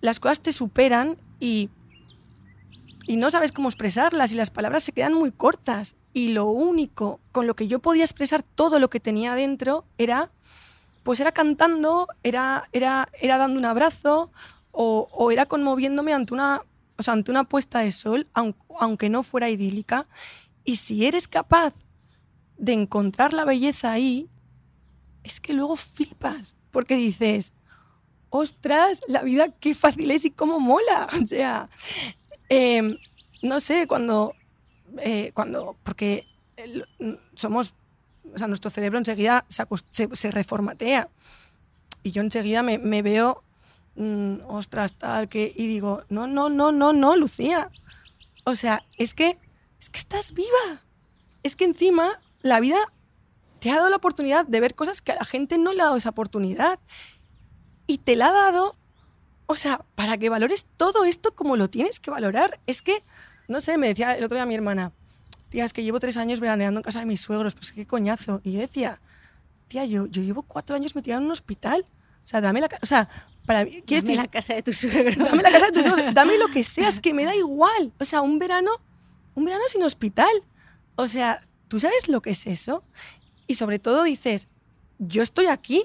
las 0.00 0.20
cosas 0.20 0.40
te 0.40 0.52
superan 0.52 1.16
y 1.40 1.70
y 3.06 3.16
no 3.16 3.30
sabes 3.30 3.52
cómo 3.52 3.68
expresarlas 3.68 4.32
y 4.32 4.36
las 4.36 4.50
palabras 4.50 4.84
se 4.84 4.92
quedan 4.92 5.14
muy 5.14 5.32
cortas. 5.32 5.96
Y 6.14 6.28
lo 6.28 6.46
único 6.46 7.20
con 7.32 7.46
lo 7.46 7.54
que 7.54 7.66
yo 7.66 7.78
podía 7.80 8.04
expresar 8.04 8.42
todo 8.42 8.78
lo 8.78 8.90
que 8.90 9.00
tenía 9.00 9.34
dentro 9.34 9.84
era, 9.98 10.30
pues 11.02 11.20
era 11.20 11.32
cantando, 11.32 12.08
era, 12.22 12.68
era, 12.72 13.08
era 13.20 13.38
dando 13.38 13.58
un 13.58 13.64
abrazo 13.64 14.30
o, 14.70 15.30
era 15.30 15.46
conmoviéndome 15.46 16.12
ante 16.12 16.34
una, 16.34 16.62
o 16.96 17.02
sea, 17.02 17.14
ante 17.14 17.30
una 17.30 17.44
puesta 17.44 17.80
de 17.80 17.90
sol, 17.90 18.26
aunque, 18.32 19.08
no 19.08 19.22
fuera 19.22 19.50
idílica. 19.50 20.06
Y 20.64 20.76
si 20.76 21.06
eres 21.06 21.28
capaz 21.28 21.74
de 22.56 22.72
encontrar 22.72 23.32
la 23.32 23.44
belleza 23.44 23.92
ahí, 23.92 24.28
es 25.24 25.40
que 25.40 25.52
luego 25.52 25.76
flipas, 25.76 26.56
porque 26.72 26.96
dices, 26.96 27.52
ostras, 28.30 29.00
la 29.08 29.22
vida 29.22 29.48
qué 29.48 29.74
fácil 29.74 30.10
es 30.10 30.24
y 30.24 30.30
cómo 30.30 30.58
mola. 30.58 31.08
O 31.22 31.26
sea, 31.26 31.68
eh, 32.48 32.98
no 33.42 33.60
sé, 33.60 33.86
cuando, 33.86 34.34
eh, 34.98 35.32
cuando 35.34 35.76
porque 35.82 36.26
somos, 37.34 37.74
o 38.34 38.38
sea, 38.38 38.48
nuestro 38.48 38.70
cerebro 38.70 38.98
enseguida 38.98 39.44
se, 39.48 39.64
se, 39.90 40.14
se 40.14 40.30
reformatea. 40.30 41.08
Y 42.02 42.10
yo 42.10 42.22
enseguida 42.22 42.62
me, 42.62 42.78
me 42.78 43.02
veo, 43.02 43.42
mmm, 43.96 44.36
ostras, 44.48 44.94
tal, 44.94 45.28
que, 45.28 45.52
y 45.54 45.66
digo, 45.66 46.02
no, 46.08 46.26
no, 46.26 46.48
no, 46.48 46.72
no, 46.72 46.92
no, 46.92 47.16
Lucía. 47.16 47.70
O 48.44 48.56
sea, 48.56 48.84
es 48.98 49.14
que, 49.14 49.38
es 49.80 49.90
que 49.90 49.98
estás 49.98 50.32
viva. 50.32 50.82
Es 51.42 51.56
que 51.56 51.64
encima 51.64 52.20
la 52.42 52.60
vida 52.60 52.78
te 53.60 53.70
ha 53.70 53.76
dado 53.76 53.90
la 53.90 53.96
oportunidad 53.96 54.46
de 54.46 54.60
ver 54.60 54.74
cosas 54.74 55.00
que 55.00 55.12
a 55.12 55.16
la 55.16 55.24
gente 55.24 55.58
no 55.58 55.72
le 55.72 55.82
ha 55.82 55.86
dado 55.86 55.96
esa 55.96 56.10
oportunidad. 56.10 56.78
Y 57.86 57.98
te 57.98 58.16
la 58.16 58.28
ha 58.28 58.32
dado 58.32 58.74
o 59.52 59.54
sea, 59.54 59.82
para 59.96 60.16
que 60.16 60.30
valores 60.30 60.66
todo 60.78 61.04
esto 61.04 61.32
como 61.32 61.56
lo 61.56 61.68
tienes 61.68 62.00
que 62.00 62.10
valorar. 62.10 62.58
Es 62.66 62.80
que, 62.80 63.02
no 63.48 63.60
sé, 63.60 63.76
me 63.76 63.88
decía 63.88 64.16
el 64.16 64.24
otro 64.24 64.36
día 64.36 64.46
mi 64.46 64.54
hermana, 64.54 64.92
tía, 65.52 65.66
es 65.66 65.74
que 65.74 65.84
llevo 65.84 66.00
tres 66.00 66.16
años 66.16 66.40
veraneando 66.40 66.80
en 66.80 66.82
casa 66.82 67.00
de 67.00 67.06
mis 67.06 67.20
suegros, 67.20 67.54
pues 67.54 67.72
qué 67.72 67.86
coñazo. 67.86 68.40
Y 68.42 68.52
yo 68.52 68.60
decía, 68.60 69.00
tía, 69.68 69.84
yo, 69.84 70.06
yo 70.06 70.22
llevo 70.22 70.42
cuatro 70.42 70.74
años 70.74 70.94
metida 70.96 71.16
en 71.16 71.24
un 71.24 71.30
hospital. 71.30 71.84
O 72.24 72.26
sea, 72.26 72.40
dame 72.40 72.62
la 72.62 72.70
O 72.80 72.86
sea, 72.86 73.06
para 73.44 73.66
mí. 73.66 73.82
Dame 73.86 74.00
decir, 74.00 74.16
la 74.16 74.28
casa 74.28 74.54
de 74.54 74.62
tu 74.62 74.72
suegro. 74.72 75.24
Dame 75.24 75.42
la 75.42 75.52
casa 75.52 75.66
de 75.66 75.72
tus 75.72 75.84
suegros. 75.84 76.14
Dame 76.14 76.38
lo 76.38 76.48
que 76.48 76.64
seas, 76.64 77.00
que 77.00 77.12
me 77.12 77.26
da 77.26 77.36
igual. 77.36 77.92
O 78.00 78.04
sea, 78.06 78.22
un 78.22 78.38
verano, 78.38 78.70
un 79.34 79.44
verano 79.44 79.62
sin 79.68 79.82
hospital. 79.82 80.32
O 80.96 81.06
sea, 81.06 81.46
¿tú 81.68 81.78
sabes 81.78 82.08
lo 82.08 82.22
que 82.22 82.30
es 82.30 82.46
eso? 82.46 82.82
Y 83.46 83.56
sobre 83.56 83.78
todo 83.78 84.04
dices, 84.04 84.48
yo 84.98 85.22
estoy 85.22 85.46
aquí, 85.46 85.84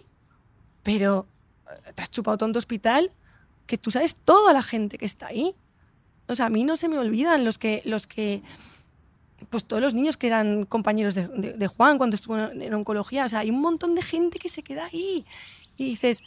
pero 0.82 1.28
eh, 1.70 1.92
te 1.94 2.04
has 2.04 2.10
chupado 2.10 2.38
tonto 2.38 2.58
hospital 2.58 3.12
que 3.66 3.78
tú 3.78 3.92
sabes 3.92 4.16
toda 4.16 4.54
la 4.54 4.64
gente 4.64 4.98
que 4.98 5.06
está 5.06 5.28
ahí. 5.28 5.54
O 6.28 6.36
sea, 6.36 6.46
a 6.46 6.50
mí 6.50 6.64
no 6.64 6.78
se 6.78 6.88
me 6.88 6.98
olvidan 6.98 7.44
los 7.44 7.58
que, 7.58 7.82
los 7.84 8.08
que 8.08 8.44
pues 9.50 9.66
todos 9.66 9.82
los 9.82 9.94
niños 9.94 10.18
que 10.18 10.28
eran 10.28 10.66
compañeros 10.66 11.16
de, 11.16 11.68
Juan 11.68 11.98
cuando 11.98 12.16
estuvo 12.16 12.38
en 12.38 12.74
oncología. 12.74 13.26
O 13.26 13.30
sea, 13.30 13.40
hay 13.40 13.50
un 13.50 13.62
montón 13.62 13.96
de 13.96 14.02
gente 14.02 14.40
que 14.40 14.50
se 14.50 14.64
queda 14.64 14.86
ahí. 14.86 15.26
Y 15.78 15.86
dices, 15.86 16.24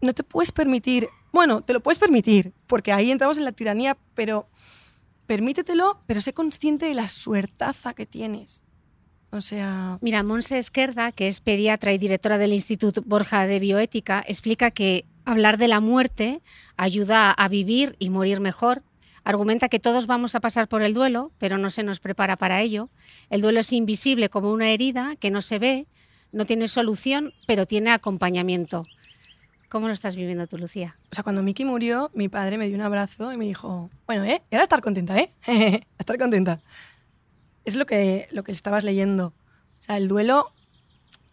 no 0.00 0.12
te 0.12 0.22
puedes 0.22 0.52
permitir, 0.52 1.08
bueno, 1.32 1.62
te 1.62 1.72
lo 1.72 1.80
puedes 1.80 1.98
permitir, 1.98 2.52
porque 2.66 2.92
ahí 2.92 3.10
entramos 3.10 3.38
en 3.38 3.44
la 3.44 3.52
tiranía, 3.52 3.96
pero 4.14 4.46
permítetelo, 5.26 6.00
pero 6.06 6.20
sé 6.20 6.32
consciente 6.32 6.86
de 6.86 6.94
la 6.94 7.08
suertaza 7.08 7.94
que 7.94 8.06
tienes. 8.06 8.62
O 9.30 9.40
sea... 9.40 9.98
Mira, 10.00 10.22
Monse 10.22 10.58
Esquerda, 10.58 11.10
que 11.10 11.26
es 11.28 11.40
pediatra 11.40 11.92
y 11.92 11.98
directora 11.98 12.38
del 12.38 12.52
Instituto 12.52 13.02
Borja 13.04 13.46
de 13.46 13.58
Bioética, 13.58 14.22
explica 14.26 14.70
que 14.70 15.06
hablar 15.24 15.58
de 15.58 15.68
la 15.68 15.80
muerte 15.80 16.40
ayuda 16.76 17.32
a 17.32 17.48
vivir 17.48 17.96
y 17.98 18.10
morir 18.10 18.40
mejor. 18.40 18.82
Argumenta 19.24 19.70
que 19.70 19.80
todos 19.80 20.06
vamos 20.06 20.34
a 20.34 20.40
pasar 20.40 20.68
por 20.68 20.82
el 20.82 20.92
duelo, 20.92 21.32
pero 21.38 21.56
no 21.56 21.70
se 21.70 21.82
nos 21.82 21.98
prepara 21.98 22.36
para 22.36 22.60
ello. 22.60 22.88
El 23.30 23.40
duelo 23.40 23.60
es 23.60 23.72
invisible 23.72 24.28
como 24.28 24.52
una 24.52 24.68
herida 24.68 25.16
que 25.16 25.30
no 25.30 25.40
se 25.40 25.58
ve, 25.58 25.86
no 26.30 26.44
tiene 26.44 26.68
solución, 26.68 27.32
pero 27.46 27.66
tiene 27.66 27.90
acompañamiento. 27.90 28.84
¿Cómo 29.70 29.88
lo 29.88 29.94
estás 29.94 30.14
viviendo 30.14 30.46
tú, 30.46 30.58
Lucía? 30.58 30.96
O 31.10 31.14
sea, 31.14 31.24
cuando 31.24 31.42
Miki 31.42 31.64
murió, 31.64 32.10
mi 32.14 32.28
padre 32.28 32.58
me 32.58 32.66
dio 32.66 32.76
un 32.76 32.82
abrazo 32.82 33.32
y 33.32 33.36
me 33.36 33.46
dijo, 33.46 33.90
bueno, 34.06 34.24
¿eh? 34.24 34.42
Era 34.50 34.62
estar 34.62 34.82
contenta, 34.82 35.18
¿eh? 35.18 35.32
estar 35.98 36.18
contenta. 36.18 36.60
Es 37.64 37.76
lo 37.76 37.86
que, 37.86 38.28
lo 38.30 38.44
que 38.44 38.52
estabas 38.52 38.84
leyendo. 38.84 39.28
O 39.28 39.82
sea, 39.82 39.96
el 39.96 40.06
duelo 40.06 40.48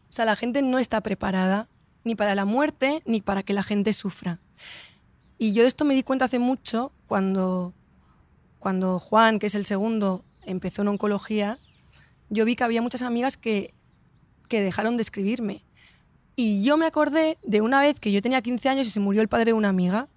O 0.09 0.11
sea, 0.11 0.25
la 0.25 0.35
gente 0.35 0.61
no 0.61 0.79
está 0.79 1.01
preparada 1.01 1.67
ni 2.03 2.15
para 2.15 2.35
la 2.35 2.45
muerte 2.45 3.01
ni 3.05 3.21
para 3.21 3.43
que 3.43 3.53
la 3.53 3.63
gente 3.63 3.93
sufra. 3.93 4.39
Y 5.37 5.53
yo 5.53 5.63
de 5.63 5.67
esto 5.67 5.85
me 5.85 5.93
di 5.93 6.03
cuenta 6.03 6.25
hace 6.25 6.39
mucho 6.39 6.91
cuando, 7.07 7.73
cuando 8.61 8.99
Juan, 8.99 9.39
que 9.39 9.47
es 9.47 9.55
el 9.55 9.65
segundo, 9.65 10.23
empezó 10.45 10.83
en 10.83 10.89
oncología, 10.89 11.57
yo 12.29 12.45
vi 12.45 12.55
que 12.55 12.63
había 12.63 12.83
muchas 12.83 13.01
amigas 13.01 13.35
que, 13.35 13.73
que 14.47 14.61
dejaron 14.61 14.97
de 14.97 15.01
escribirme. 15.01 15.63
Y 16.35 16.63
yo 16.63 16.77
me 16.77 16.85
acordé 16.85 17.39
de 17.43 17.61
una 17.61 17.81
vez 17.81 17.99
que 17.99 18.11
yo 18.11 18.21
tenía 18.21 18.39
15 18.39 18.69
años 18.69 18.87
y 18.87 18.91
se 18.91 18.99
murió 18.99 19.23
el 19.23 19.27
padre 19.27 19.45
de 19.45 19.53
una 19.53 19.69
amiga 19.69 20.07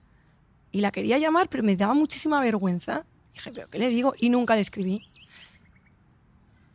y 0.70 0.82
la 0.82 0.92
quería 0.92 1.16
llamar, 1.16 1.48
pero 1.48 1.62
me 1.62 1.74
daba 1.74 1.94
muchísima 1.94 2.38
vergüenza. 2.40 3.06
Dije, 3.32 3.50
¿pero 3.50 3.70
qué 3.70 3.78
le 3.78 3.88
digo? 3.88 4.12
Y 4.18 4.28
nunca 4.28 4.56
le 4.56 4.60
escribí. 4.60 5.08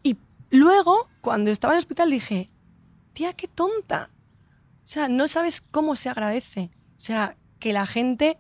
Y 0.01 0.17
luego, 0.49 1.07
cuando 1.21 1.51
estaba 1.51 1.73
en 1.73 1.75
el 1.77 1.83
hospital, 1.83 2.09
dije, 2.09 2.49
tía, 3.13 3.33
qué 3.33 3.47
tonta. 3.47 4.09
O 4.83 4.87
sea, 4.87 5.07
no 5.07 5.27
sabes 5.27 5.61
cómo 5.61 5.95
se 5.95 6.09
agradece. 6.09 6.71
O 6.97 6.99
sea, 6.99 7.37
que 7.59 7.73
la 7.73 7.85
gente, 7.85 8.39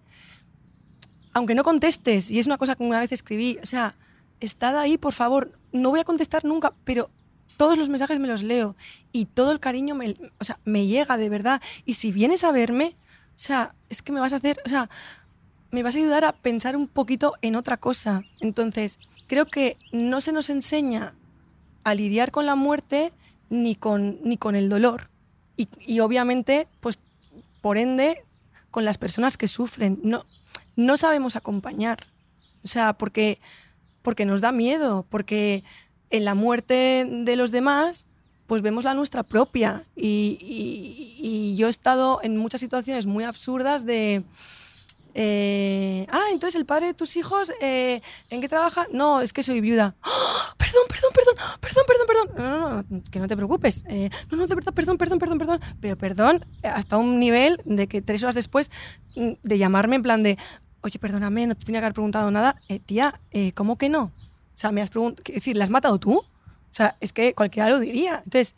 aunque 1.33 1.55
no 1.55 1.63
contestes, 1.63 2.29
y 2.31 2.39
es 2.39 2.45
una 2.45 2.57
cosa 2.57 2.75
que 2.75 2.83
una 2.83 2.99
vez 2.99 3.11
escribí, 3.11 3.59
o 3.61 3.65
sea, 3.65 3.95
estad 4.39 4.77
ahí, 4.77 4.97
por 4.97 5.13
favor, 5.13 5.51
no 5.71 5.89
voy 5.89 5.99
a 5.99 6.05
contestar 6.05 6.45
nunca, 6.45 6.73
pero 6.83 7.09
todos 7.57 7.77
los 7.77 7.89
mensajes 7.89 8.19
me 8.19 8.27
los 8.27 8.41
leo 8.41 8.75
y 9.11 9.25
todo 9.25 9.51
el 9.51 9.59
cariño 9.59 9.93
me, 9.93 10.15
o 10.39 10.43
sea, 10.43 10.59
me 10.63 10.87
llega 10.87 11.17
de 11.17 11.29
verdad. 11.29 11.61
Y 11.85 11.95
si 11.95 12.11
vienes 12.11 12.43
a 12.43 12.51
verme, 12.53 12.93
o 13.35 13.39
sea, 13.39 13.73
es 13.89 14.01
que 14.01 14.11
me 14.11 14.21
vas 14.21 14.33
a 14.33 14.37
hacer, 14.37 14.61
o 14.65 14.69
sea, 14.69 14.89
me 15.71 15.83
vas 15.83 15.95
a 15.95 15.99
ayudar 15.99 16.25
a 16.25 16.31
pensar 16.31 16.75
un 16.75 16.87
poquito 16.87 17.35
en 17.41 17.55
otra 17.55 17.77
cosa. 17.77 18.23
Entonces, 18.39 18.97
creo 19.27 19.45
que 19.45 19.77
no 19.91 20.21
se 20.21 20.31
nos 20.31 20.49
enseña 20.49 21.13
a 21.83 21.95
lidiar 21.95 22.31
con 22.31 22.45
la 22.45 22.55
muerte 22.55 23.11
ni 23.49 23.75
con, 23.75 24.19
ni 24.23 24.37
con 24.37 24.55
el 24.55 24.69
dolor. 24.69 25.09
Y, 25.57 25.67
y 25.85 25.99
obviamente, 25.99 26.67
pues, 26.79 26.99
por 27.61 27.77
ende, 27.77 28.23
con 28.71 28.85
las 28.85 28.97
personas 28.97 29.35
que 29.35 29.47
sufren. 29.47 29.99
No, 30.01 30.25
no 30.79 30.97
sabemos 30.97 31.35
acompañar. 31.35 32.07
O 32.63 32.67
sea, 32.67 32.93
porque, 32.93 33.39
porque 34.01 34.25
nos 34.25 34.41
da 34.41 34.51
miedo, 34.51 35.05
porque 35.09 35.63
en 36.09 36.25
la 36.25 36.35
muerte 36.35 37.05
de 37.09 37.35
los 37.35 37.51
demás, 37.51 38.07
pues 38.47 38.61
vemos 38.61 38.85
la 38.85 38.93
nuestra 38.93 39.23
propia. 39.23 39.83
Y, 39.95 41.55
yo 41.57 41.67
he 41.67 41.69
estado 41.69 42.21
en 42.23 42.37
muchas 42.37 42.61
situaciones 42.61 43.05
muy 43.05 43.25
absurdas 43.25 43.85
de... 43.85 44.23
eh, 45.13 46.07
ah, 46.09 46.27
entonces 46.31 46.55
el 46.55 46.65
padre 46.65 46.87
de 46.87 46.93
tus 46.93 47.17
hijos, 47.17 47.51
eh, 47.59 48.01
¿en 48.29 48.39
qué 48.39 48.47
trabaja? 48.47 48.87
No, 48.93 49.19
es 49.19 49.33
que 49.33 49.43
soy 49.43 49.59
viuda. 49.59 49.95
¡Ah! 50.01 50.55
Perdón, 50.57 50.83
perdón, 50.87 51.11
perdón, 51.13 51.35
perdón, 51.59 51.83
perdón, 51.87 52.07
perdón. 52.07 52.27
No, 52.37 52.59
no, 52.59 52.83
no, 52.89 53.03
que 53.11 53.19
no 53.19 53.27
te 53.27 53.35
preocupes. 53.35 53.83
Eh, 53.89 54.09
no, 54.31 54.37
no, 54.37 54.47
de 54.47 54.55
verdad, 54.55 54.73
perdón, 54.73 54.97
perdón, 54.97 55.19
perdón, 55.19 55.37
perdón. 55.37 55.59
Pero 55.81 55.97
perdón, 55.97 56.45
hasta 56.63 56.97
un 56.97 57.19
nivel 57.19 57.61
de 57.65 57.87
que 57.87 58.01
tres 58.01 58.23
horas 58.23 58.35
después 58.35 58.71
mm, 59.15 59.31
de 59.43 59.57
llamarme 59.57 59.97
en 59.97 60.03
plan 60.03 60.23
de, 60.23 60.37
oye, 60.81 60.99
perdóname, 60.99 61.47
no 61.47 61.55
te 61.55 61.65
tenía 61.65 61.81
que 61.81 61.85
haber 61.85 61.93
preguntado 61.93 62.31
nada. 62.31 62.55
Eh, 62.67 62.79
tía, 62.79 63.19
eh, 63.31 63.51
¿cómo 63.53 63.77
que 63.77 63.89
no? 63.89 64.03
O 64.03 64.57
sea, 64.57 64.71
me 64.71 64.81
has 64.81 64.89
preguntado, 64.89 65.23
es 65.27 65.35
decir, 65.35 65.57
¿la 65.57 65.63
has 65.63 65.69
matado 65.69 65.99
tú? 65.99 66.17
O 66.17 66.73
sea, 66.73 66.97
es 66.99 67.13
que 67.13 67.33
cualquiera 67.33 67.69
lo 67.69 67.79
diría. 67.79 68.17
Entonces, 68.17 68.55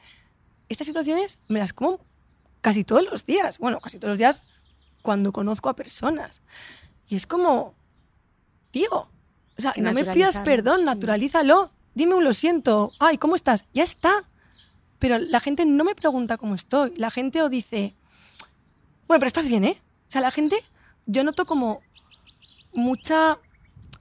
estas 0.70 0.88
situaciones 0.88 1.40
me 1.48 1.60
las 1.60 1.74
como 1.74 2.00
casi 2.62 2.84
todos 2.84 3.04
los 3.04 3.26
días. 3.26 3.58
Bueno, 3.60 3.80
casi 3.80 4.00
todos 4.00 4.12
los 4.12 4.18
días 4.18 4.44
cuando 5.02 5.32
conozco 5.32 5.70
a 5.70 5.76
personas. 5.76 6.42
Y 7.08 7.16
es 7.16 7.28
como, 7.28 7.76
tío, 8.72 8.90
o 8.92 9.62
sea, 9.62 9.74
no 9.78 9.94
me 9.94 10.06
pidas 10.06 10.40
perdón, 10.40 10.86
naturalízalo. 10.86 11.72
Dime 11.94 12.16
un 12.16 12.24
lo 12.24 12.34
siento. 12.34 12.92
Ay, 13.00 13.18
¿cómo 13.18 13.36
estás? 13.36 13.66
Ya 13.74 13.84
está. 13.84 14.24
Pero 15.00 15.18
la 15.18 15.40
gente 15.40 15.66
no 15.66 15.84
me 15.84 15.96
pregunta 15.96 16.38
cómo 16.38 16.56
estoy. 16.56 16.94
La 16.96 17.12
gente 17.12 17.42
o 17.42 17.50
dice, 17.50 17.96
bueno, 19.08 19.20
pero 19.20 19.28
estás 19.28 19.48
bien, 19.48 19.66
¿eh? 19.66 19.78
O 20.08 20.12
sea, 20.12 20.22
la 20.22 20.32
gente, 20.32 20.56
yo 21.06 21.24
noto 21.24 21.46
como 21.46 21.82
mucha, 22.74 23.38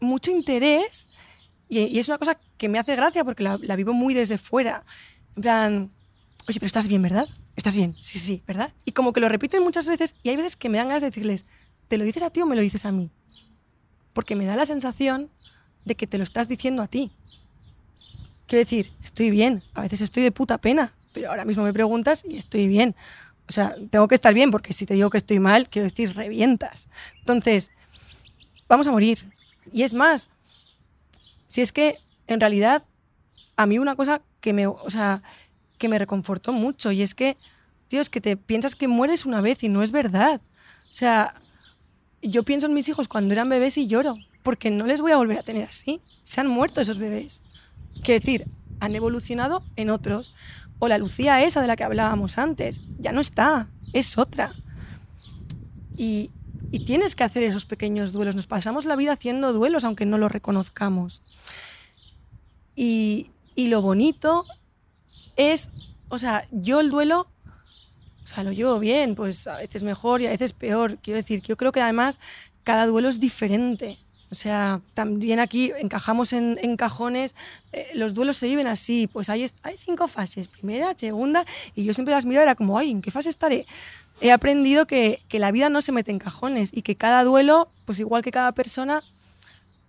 mucho 0.00 0.30
interés 0.30 1.08
y, 1.68 1.80
y 1.80 1.98
es 1.98 2.08
una 2.08 2.18
cosa 2.18 2.38
que 2.56 2.68
me 2.68 2.78
hace 2.78 2.96
gracia 2.96 3.24
porque 3.24 3.42
la, 3.42 3.58
la 3.62 3.76
vivo 3.76 3.92
muy 3.92 4.14
desde 4.14 4.38
fuera. 4.38 4.84
En 5.36 5.42
plan, 5.42 5.90
oye, 6.48 6.58
pero 6.58 6.66
estás 6.66 6.88
bien, 6.88 7.02
¿verdad? 7.02 7.28
Estás 7.56 7.76
bien, 7.76 7.94
sí, 8.00 8.18
sí, 8.18 8.42
¿verdad? 8.46 8.72
Y 8.84 8.92
como 8.92 9.12
que 9.12 9.20
lo 9.20 9.28
repiten 9.28 9.62
muchas 9.62 9.86
veces 9.86 10.16
y 10.22 10.30
hay 10.30 10.36
veces 10.36 10.56
que 10.56 10.68
me 10.68 10.78
dan 10.78 10.88
ganas 10.88 11.02
de 11.02 11.10
decirles, 11.10 11.46
¿te 11.88 11.98
lo 11.98 12.04
dices 12.04 12.22
a 12.22 12.30
ti 12.30 12.40
o 12.40 12.46
me 12.46 12.56
lo 12.56 12.62
dices 12.62 12.86
a 12.86 12.92
mí? 12.92 13.10
Porque 14.12 14.36
me 14.36 14.46
da 14.46 14.56
la 14.56 14.66
sensación 14.66 15.28
de 15.84 15.94
que 15.94 16.06
te 16.06 16.18
lo 16.18 16.24
estás 16.24 16.48
diciendo 16.48 16.82
a 16.82 16.86
ti. 16.86 17.12
Quiero 18.46 18.64
decir, 18.64 18.92
estoy 19.02 19.30
bien, 19.30 19.62
a 19.74 19.82
veces 19.82 20.00
estoy 20.00 20.22
de 20.22 20.32
puta 20.32 20.58
pena, 20.58 20.92
pero 21.12 21.30
ahora 21.30 21.44
mismo 21.44 21.62
me 21.62 21.72
preguntas 21.72 22.24
y 22.28 22.36
estoy 22.36 22.66
bien. 22.66 22.96
O 23.48 23.52
sea, 23.52 23.74
tengo 23.90 24.08
que 24.08 24.14
estar 24.14 24.32
bien 24.32 24.50
porque 24.50 24.72
si 24.72 24.86
te 24.86 24.94
digo 24.94 25.10
que 25.10 25.18
estoy 25.18 25.38
mal, 25.38 25.68
quiero 25.68 25.88
decir, 25.88 26.14
revientas. 26.14 26.88
Entonces, 27.18 27.72
vamos 28.70 28.86
a 28.86 28.92
morir. 28.92 29.18
Y 29.72 29.82
es 29.82 29.92
más, 29.92 30.30
si 31.48 31.60
es 31.60 31.72
que 31.72 31.98
en 32.26 32.40
realidad 32.40 32.84
a 33.56 33.66
mí 33.66 33.78
una 33.78 33.96
cosa 33.96 34.22
que 34.40 34.54
me, 34.54 34.66
o 34.66 34.88
sea, 34.88 35.20
que 35.76 35.88
me 35.88 35.98
reconfortó 35.98 36.52
mucho 36.52 36.92
y 36.92 37.02
es 37.02 37.14
que, 37.14 37.36
tío, 37.88 38.00
es 38.00 38.08
que 38.08 38.20
te 38.20 38.36
piensas 38.36 38.76
que 38.76 38.88
mueres 38.88 39.26
una 39.26 39.40
vez 39.40 39.62
y 39.62 39.68
no 39.68 39.82
es 39.82 39.90
verdad. 39.90 40.40
O 40.90 40.94
sea, 40.94 41.34
yo 42.22 42.44
pienso 42.44 42.66
en 42.66 42.74
mis 42.74 42.88
hijos 42.88 43.08
cuando 43.08 43.34
eran 43.34 43.48
bebés 43.48 43.76
y 43.76 43.86
lloro, 43.86 44.16
porque 44.42 44.70
no 44.70 44.86
les 44.86 45.00
voy 45.00 45.12
a 45.12 45.16
volver 45.16 45.38
a 45.38 45.42
tener 45.42 45.68
así. 45.68 46.00
Se 46.24 46.40
han 46.40 46.46
muerto 46.46 46.80
esos 46.80 46.98
bebés. 46.98 47.42
Quiero 48.04 48.20
decir, 48.20 48.46
han 48.78 48.94
evolucionado 48.94 49.64
en 49.76 49.90
otros. 49.90 50.34
O 50.78 50.88
la 50.88 50.96
Lucía 50.96 51.42
esa 51.42 51.60
de 51.60 51.66
la 51.66 51.76
que 51.76 51.84
hablábamos 51.84 52.38
antes, 52.38 52.84
ya 52.98 53.12
no 53.12 53.20
está, 53.20 53.68
es 53.92 54.16
otra. 54.16 54.52
Y, 55.96 56.30
y 56.70 56.84
tienes 56.84 57.14
que 57.14 57.24
hacer 57.24 57.42
esos 57.42 57.66
pequeños 57.66 58.12
duelos. 58.12 58.36
Nos 58.36 58.46
pasamos 58.46 58.84
la 58.84 58.96
vida 58.96 59.12
haciendo 59.12 59.52
duelos 59.52 59.84
aunque 59.84 60.06
no 60.06 60.18
los 60.18 60.30
reconozcamos. 60.30 61.22
Y, 62.76 63.30
y 63.54 63.68
lo 63.68 63.82
bonito 63.82 64.44
es, 65.36 65.70
o 66.08 66.18
sea, 66.18 66.46
yo 66.50 66.80
el 66.80 66.90
duelo, 66.90 67.28
o 68.22 68.26
sea, 68.26 68.44
lo 68.44 68.52
llevo 68.52 68.78
bien, 68.78 69.14
pues 69.14 69.46
a 69.46 69.58
veces 69.58 69.82
mejor 69.82 70.20
y 70.20 70.26
a 70.26 70.30
veces 70.30 70.52
peor. 70.52 70.98
Quiero 71.02 71.18
decir, 71.18 71.42
yo 71.42 71.56
creo 71.56 71.72
que 71.72 71.80
además 71.80 72.18
cada 72.62 72.86
duelo 72.86 73.08
es 73.08 73.18
diferente. 73.18 73.98
O 74.30 74.34
sea, 74.36 74.80
también 74.94 75.40
aquí 75.40 75.72
encajamos 75.78 76.32
en, 76.32 76.76
cajones, 76.76 77.34
eh, 77.72 77.88
los 77.94 78.14
duelos 78.14 78.36
se 78.36 78.46
viven 78.46 78.68
así, 78.68 79.08
pues 79.08 79.28
hay, 79.28 79.44
hay 79.62 79.76
cinco 79.76 80.06
fases, 80.06 80.46
primera, 80.46 80.94
segunda, 80.96 81.44
y 81.74 81.84
yo 81.84 81.94
siempre 81.94 82.14
las 82.14 82.26
miro, 82.26 82.40
era 82.40 82.54
como, 82.54 82.78
ay, 82.78 82.92
¿en 82.92 83.02
qué 83.02 83.10
fase 83.10 83.28
estaré? 83.28 83.66
He 84.20 84.30
aprendido 84.30 84.86
que, 84.86 85.20
que 85.28 85.40
la 85.40 85.50
vida 85.50 85.68
no 85.68 85.82
se 85.82 85.90
mete 85.90 86.12
en 86.12 86.20
cajones 86.20 86.70
y 86.72 86.82
que 86.82 86.94
cada 86.94 87.24
duelo, 87.24 87.70
pues 87.86 87.98
igual 87.98 88.22
que 88.22 88.30
cada 88.30 88.52
persona, 88.52 89.02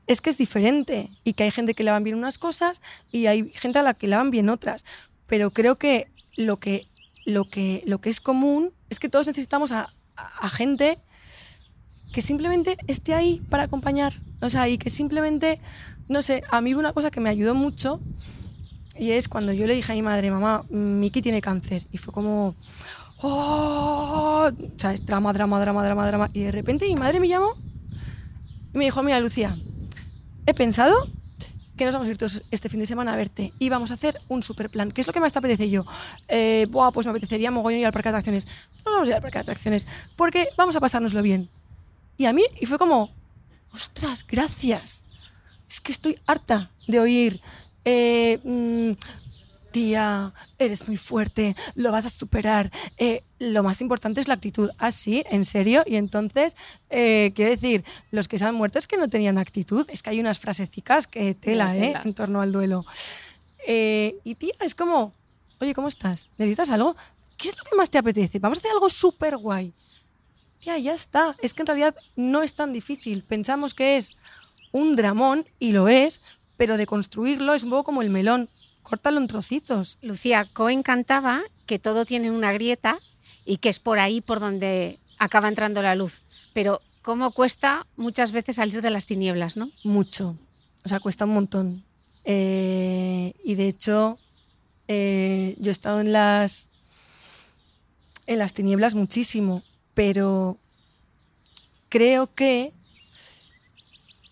es 0.07 0.21
que 0.21 0.31
es 0.31 0.37
diferente 0.37 1.11
y 1.23 1.33
que 1.33 1.43
hay 1.43 1.51
gente 1.51 1.75
que 1.75 1.83
le 1.83 1.91
van 1.91 2.03
bien 2.03 2.17
unas 2.17 2.39
cosas 2.39 2.81
y 3.11 3.27
hay 3.27 3.49
gente 3.51 3.77
a 3.77 3.83
la 3.83 3.93
que 3.93 4.07
le 4.07 4.15
van 4.15 4.31
bien 4.31 4.49
otras. 4.49 4.85
Pero 5.27 5.51
creo 5.51 5.77
que 5.77 6.07
lo 6.35 6.57
que, 6.57 6.87
lo 7.25 7.49
que, 7.49 7.83
lo 7.85 8.01
que 8.01 8.09
es 8.09 8.19
común 8.19 8.73
es 8.89 8.99
que 8.99 9.07
todos 9.07 9.27
necesitamos 9.27 9.71
a 9.71 9.89
gente 10.49 10.97
que 12.11 12.21
simplemente 12.21 12.77
esté 12.87 13.13
ahí 13.13 13.41
para 13.49 13.63
acompañar. 13.63 14.13
O 14.41 14.49
sea, 14.49 14.67
y 14.67 14.77
que 14.77 14.89
simplemente, 14.89 15.59
no 16.09 16.21
sé, 16.21 16.43
a 16.49 16.61
mí 16.61 16.73
hubo 16.73 16.79
una 16.79 16.93
cosa 16.93 17.11
que 17.11 17.21
me 17.21 17.29
ayudó 17.29 17.55
mucho 17.55 17.99
y 18.97 19.11
es 19.11 19.27
cuando 19.27 19.53
yo 19.53 19.67
le 19.67 19.75
dije 19.75 19.91
a 19.91 19.95
mi 19.95 20.01
madre, 20.01 20.29
mamá, 20.31 20.63
Miki 20.69 21.21
tiene 21.21 21.41
cáncer. 21.41 21.87
Y 21.91 21.97
fue 21.97 22.13
como, 22.13 22.55
oh, 23.21 24.49
o 24.51 24.79
sea, 24.79 24.93
es 24.93 25.05
drama, 25.05 25.33
drama, 25.33 25.59
drama, 25.59 25.83
drama, 25.83 26.07
drama. 26.07 26.29
Y 26.33 26.41
de 26.41 26.51
repente 26.51 26.87
mi 26.87 26.95
madre 26.95 27.19
me 27.19 27.27
llamó 27.27 27.53
y 28.73 28.77
me 28.77 28.85
dijo, 28.85 29.01
mira, 29.03 29.19
Lucía, 29.19 29.57
he 30.45 30.53
pensado 30.53 31.07
que 31.77 31.85
nos 31.85 31.93
vamos 31.95 32.07
a 32.07 32.11
ir 32.11 32.17
todos 32.17 32.43
este 32.51 32.69
fin 32.69 32.79
de 32.79 32.85
semana 32.85 33.13
a 33.13 33.15
verte 33.15 33.53
y 33.57 33.69
vamos 33.69 33.89
a 33.91 33.95
hacer 33.95 34.19
un 34.27 34.43
super 34.43 34.69
plan. 34.69 34.91
¿Qué 34.91 35.01
es 35.01 35.07
lo 35.07 35.13
que 35.13 35.19
más 35.19 35.33
te 35.33 35.39
apetece? 35.39 35.69
Yo, 35.69 35.85
eh, 36.27 36.67
Buah, 36.69 36.91
pues 36.91 37.07
me 37.07 37.11
apetecería 37.11 37.49
mogollón 37.49 37.79
ir 37.79 37.85
al 37.85 37.93
parque 37.93 38.09
de 38.09 38.17
atracciones. 38.17 38.47
No 38.85 38.91
vamos 38.91 39.07
a 39.07 39.11
ir 39.11 39.15
al 39.15 39.21
parque 39.21 39.39
de 39.39 39.41
atracciones 39.41 39.87
porque 40.15 40.47
vamos 40.57 40.75
a 40.75 40.79
pasárnoslo 40.79 41.23
bien. 41.23 41.49
Y 42.17 42.25
a 42.25 42.33
mí, 42.33 42.43
y 42.59 42.67
fue 42.67 42.77
como, 42.77 43.09
ostras, 43.74 44.26
gracias. 44.28 45.03
Es 45.69 45.80
que 45.80 45.91
estoy 45.91 46.17
harta 46.28 46.72
de 46.88 46.99
oír, 46.99 47.41
eh, 47.86 48.39
mm, 48.43 48.91
tía, 49.72 50.34
eres 50.59 50.88
muy 50.88 50.97
fuerte, 50.97 51.55
lo 51.76 51.91
vas 51.91 52.05
a 52.05 52.09
superar. 52.09 52.72
Eh, 52.97 53.24
lo 53.39 53.63
más 53.63 53.82
importante 53.82 54.22
es 54.22 54.28
la 54.28 54.36
actitud. 54.36 54.69
Ah, 54.78 54.91
sí, 54.91 55.24
en 55.30 55.45
serio. 55.45 55.84
Y 55.86 55.95
entonces, 55.95 56.55
eh, 56.89 57.32
quiero 57.36 57.51
decir, 57.51 57.84
los 58.11 58.28
que 58.28 58.38
se 58.38 58.45
han 58.45 58.55
muerto 58.55 58.78
es 58.78 58.88
que 58.88 58.97
no 58.97 59.09
tenían 59.09 59.38
actitud. 59.38 59.88
Es 59.89 60.03
que 60.03 60.11
hay 60.11 60.19
unas 60.19 60.39
frasecicas 60.39 61.07
que 61.07 61.34
tela, 61.34 61.76
¿eh? 61.78 61.93
En 62.03 62.13
torno 62.13 62.41
al 62.41 62.51
duelo. 62.51 62.86
Eh, 63.65 64.17
y 64.24 64.36
tía, 64.36 64.53
es 64.59 64.76
como, 64.76 65.13
oye, 65.59 65.74
¿cómo 65.74 65.88
estás? 65.88 66.28
¿Necesitas 66.38 66.69
algo? 66.69 66.95
¿Qué 67.38 67.49
es 67.49 67.57
lo 67.57 67.63
que 67.63 67.76
más 67.76 67.89
te 67.89 67.97
apetece? 67.97 68.39
Vamos 68.39 68.57
a 68.57 68.61
hacer 68.61 68.72
algo 68.72 68.89
súper 68.89 69.38
guay. 69.38 69.74
Ya, 70.62 70.78
ya 70.78 70.93
está. 70.93 71.36
Es 71.41 71.53
que 71.53 71.64
en 71.64 71.68
realidad 71.68 71.95
no 72.16 72.43
es 72.43 72.53
tan 72.53 72.74
difícil. 72.74 73.24
Pensamos 73.24 73.74
que 73.74 73.97
es 73.97 74.12
un 74.72 74.95
dramón, 74.95 75.45
y 75.59 75.72
lo 75.72 75.88
es, 75.88 76.22
pero 76.57 76.78
de 76.78 76.86
construirlo 76.86 77.53
es 77.53 77.64
un 77.64 77.72
poco 77.72 77.84
como 77.86 78.01
el 78.01 78.09
melón. 78.09 78.49
Córtalo 78.84 79.20
en 79.20 79.28
trocitos. 79.28 79.97
Lucía 80.01 80.47
Cohen 80.53 80.84
cantaba 80.84 81.41
que 81.66 81.80
todo 81.80 82.05
tiene 82.05 82.32
una 82.32 82.51
grieta 82.51 82.99
y 83.45 83.57
que 83.57 83.70
es 83.70 83.80
por 83.80 83.99
ahí 83.99 84.22
por 84.22 84.39
donde 84.39 84.99
acaba 85.18 85.47
entrando 85.47 85.82
la 85.82 85.95
luz. 85.95 86.22
Pero 86.53 86.82
cómo 87.01 87.32
cuesta 87.32 87.86
muchas 87.95 88.32
veces 88.32 88.57
salir 88.57 88.82
de 88.82 88.89
las 88.89 89.05
tinieblas, 89.05 89.57
¿no? 89.57 89.70
Mucho. 89.84 90.38
O 90.84 90.89
sea, 90.89 90.99
cuesta 90.99 91.26
un 91.26 91.34
montón. 91.34 91.84
Eh, 92.26 93.34
y 93.43 93.55
de 93.55 93.68
hecho, 93.68 94.20
eh, 94.88 95.55
yo 95.59 95.70
he 95.70 95.72
estado 95.72 96.01
en 96.01 96.12
las, 96.12 96.68
en 98.28 98.39
las 98.39 98.53
tinieblas 98.53 98.93
muchísimo, 98.95 99.64
pero 99.93 100.57
creo 101.89 102.33
que 102.33 102.73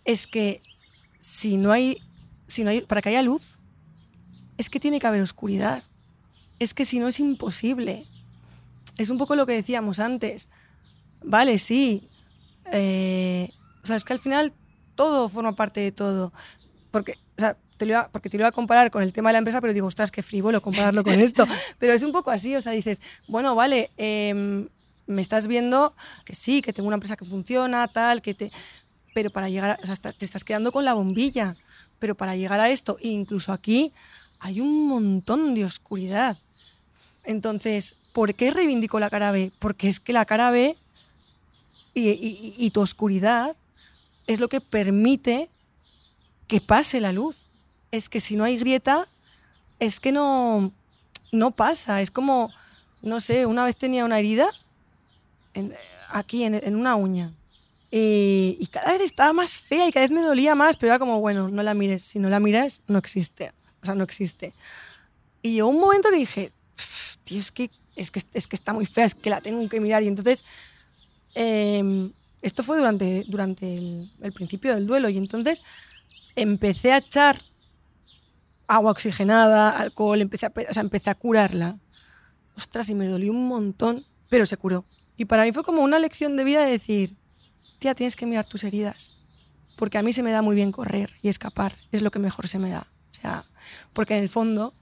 es 0.05 0.27
que 0.27 0.61
si 1.19 1.57
no 1.57 1.71
hay, 1.71 1.97
si 2.47 2.63
no 2.63 2.69
hay, 2.69 2.81
para 2.81 3.01
que 3.01 3.09
haya 3.09 3.21
luz, 3.21 3.57
es 4.57 4.69
que 4.69 4.79
tiene 4.79 4.99
que 4.99 5.07
haber 5.07 5.21
oscuridad. 5.21 5.83
Es 6.59 6.73
que 6.73 6.85
si 6.85 6.99
no 6.99 7.07
es 7.07 7.19
imposible. 7.19 8.05
Es 8.97 9.09
un 9.09 9.17
poco 9.17 9.35
lo 9.35 9.45
que 9.45 9.53
decíamos 9.53 9.99
antes. 9.99 10.49
Vale, 11.23 11.57
sí. 11.57 12.09
Eh, 12.71 13.49
o 13.83 13.87
sea, 13.87 13.95
es 13.95 14.03
que 14.03 14.13
al 14.13 14.19
final 14.19 14.53
todo 14.95 15.29
forma 15.29 15.55
parte 15.55 15.79
de 15.79 15.91
todo. 15.91 16.33
Porque, 16.91 17.13
o 17.37 17.39
sea, 17.39 17.55
te 17.77 17.85
lo 17.85 17.93
iba, 17.93 18.09
porque 18.11 18.29
te 18.29 18.37
lo 18.37 18.41
iba 18.41 18.49
a 18.49 18.51
comparar 18.51 18.91
con 18.91 19.03
el 19.03 19.13
tema 19.13 19.29
de 19.29 19.33
la 19.33 19.39
empresa, 19.39 19.61
pero 19.61 19.73
digo, 19.73 19.87
ostras, 19.87 20.11
qué 20.11 20.21
frívolo 20.21 20.61
compararlo 20.61 21.03
con 21.03 21.13
esto. 21.19 21.47
Pero 21.79 21.93
es 21.93 22.03
un 22.03 22.11
poco 22.11 22.31
así, 22.31 22.55
o 22.55 22.61
sea, 22.61 22.73
dices, 22.73 23.01
bueno, 23.27 23.55
vale, 23.55 23.89
em, 23.95 24.67
me 25.09 25.23
estás 25.23 25.47
viendo 25.47 25.95
que 26.23 26.35
sí, 26.35 26.61
que 26.61 26.71
tengo 26.71 26.87
una 26.87 26.95
empresa 26.95 27.17
que 27.17 27.25
funciona, 27.25 27.87
tal, 27.87 28.21
que 28.21 28.35
te... 28.35 28.51
Pero 29.13 29.31
para 29.31 29.49
llegar, 29.49 29.71
a, 29.71 29.79
o 29.81 29.85
sea, 29.85 29.95
te 29.95 30.23
estás 30.23 30.43
quedando 30.43 30.71
con 30.71 30.85
la 30.85 30.93
bombilla. 30.93 31.55
Pero 31.97 32.15
para 32.15 32.35
llegar 32.35 32.59
a 32.59 32.69
esto, 32.69 32.97
incluso 33.01 33.51
aquí, 33.51 33.91
hay 34.39 34.61
un 34.61 34.87
montón 34.87 35.55
de 35.55 35.65
oscuridad. 35.65 36.37
Entonces, 37.23 37.95
¿por 38.13 38.35
qué 38.35 38.51
reivindico 38.51 38.99
la 38.99 39.09
cara 39.09 39.31
B? 39.31 39.51
Porque 39.57 39.87
es 39.87 39.99
que 39.99 40.13
la 40.13 40.25
cara 40.25 40.51
B 40.51 40.77
y, 41.95 42.09
y, 42.09 42.53
y 42.55 42.69
tu 42.69 42.81
oscuridad 42.81 43.55
es 44.27 44.39
lo 44.39 44.47
que 44.47 44.61
permite 44.61 45.49
que 46.47 46.61
pase 46.61 47.01
la 47.01 47.11
luz. 47.11 47.47
Es 47.91 48.09
que 48.09 48.19
si 48.19 48.35
no 48.35 48.43
hay 48.43 48.59
grieta, 48.59 49.07
es 49.79 49.99
que 49.99 50.11
no, 50.11 50.71
no 51.31 51.49
pasa. 51.49 51.99
Es 51.99 52.11
como, 52.11 52.51
no 53.01 53.19
sé, 53.19 53.47
una 53.47 53.65
vez 53.65 53.75
tenía 53.75 54.05
una 54.05 54.19
herida 54.19 54.47
en, 55.53 55.73
aquí 56.09 56.43
en, 56.43 56.55
en, 56.55 56.75
una 56.75 56.95
uña. 56.95 57.33
Y, 57.91 58.57
y, 58.59 58.67
cada 58.67 58.93
vez 58.93 59.01
estaba 59.01 59.33
más 59.33 59.53
fea 59.53 59.87
y 59.87 59.91
cada 59.91 60.05
vez 60.05 60.11
me 60.11 60.21
dolía 60.21 60.53
más, 60.55 60.77
pero 60.77 60.91
era 60.91 60.99
como, 60.99 61.19
bueno, 61.19 61.49
no 61.49 61.63
la 61.63 61.73
mires. 61.73 62.03
Si 62.03 62.19
no 62.19 62.29
la 62.29 62.39
miras, 62.39 62.81
no 62.87 62.99
existe. 62.99 63.51
O 63.81 63.85
sea, 63.85 63.95
no 63.95 64.03
existe. 64.03 64.53
Y 65.41 65.53
llegó 65.53 65.69
un 65.69 65.79
momento 65.79 66.09
que 66.09 66.17
dije, 66.17 66.51
tío, 67.23 67.39
es 67.39 67.51
que, 67.51 67.71
es, 67.95 68.11
que, 68.11 68.21
es 68.33 68.47
que 68.47 68.55
está 68.55 68.73
muy 68.73 68.85
fea, 68.85 69.05
es 69.05 69.15
que 69.15 69.29
la 69.29 69.41
tengo 69.41 69.67
que 69.69 69.79
mirar. 69.79 70.03
Y 70.03 70.07
entonces, 70.07 70.45
eh, 71.35 72.11
esto 72.41 72.63
fue 72.63 72.77
durante, 72.77 73.23
durante 73.27 73.77
el, 73.77 74.11
el 74.21 74.33
principio 74.33 74.75
del 74.75 74.85
duelo. 74.85 75.09
Y 75.09 75.17
entonces 75.17 75.63
empecé 76.35 76.91
a 76.91 76.97
echar 76.97 77.41
agua 78.69 78.91
oxigenada, 78.91 79.71
alcohol, 79.71 80.21
empecé 80.21 80.45
a, 80.45 80.53
o 80.69 80.73
sea, 80.73 80.81
empecé 80.81 81.09
a 81.09 81.15
curarla. 81.15 81.79
Ostras, 82.55 82.89
y 82.89 82.95
me 82.95 83.07
dolió 83.07 83.31
un 83.31 83.47
montón, 83.47 84.05
pero 84.29 84.45
se 84.45 84.57
curó. 84.57 84.85
Y 85.19 85.25
para 85.25 85.43
mí 85.43 85.51
fue 85.51 85.65
como 85.65 85.81
una 85.83 85.99
lección 85.99 86.37
de 86.37 86.45
vida 86.45 86.63
de 86.63 86.71
decir, 86.71 87.13
tía, 87.77 87.93
tienes 87.93 88.15
que 88.15 88.25
mirar 88.25 88.45
tus 88.45 88.63
heridas. 88.63 89.15
Porque 89.75 89.97
a 89.97 90.01
mí 90.01 90.13
se 90.13 90.23
me 90.23 90.31
da 90.31 90.41
muy 90.41 90.55
bien 90.55 90.71
correr 90.71 91.11
y 91.21 91.27
escapar, 91.27 91.75
es 91.91 92.01
lo 92.01 92.09
que 92.09 92.19
mejor 92.19 92.47
se 92.47 92.57
me 92.57 92.69
da. 92.69 92.87
O 93.11 93.13
sea, 93.13 93.43
porque 93.91 94.15
en 94.15 94.23
el 94.23 94.29
fondo 94.29 94.73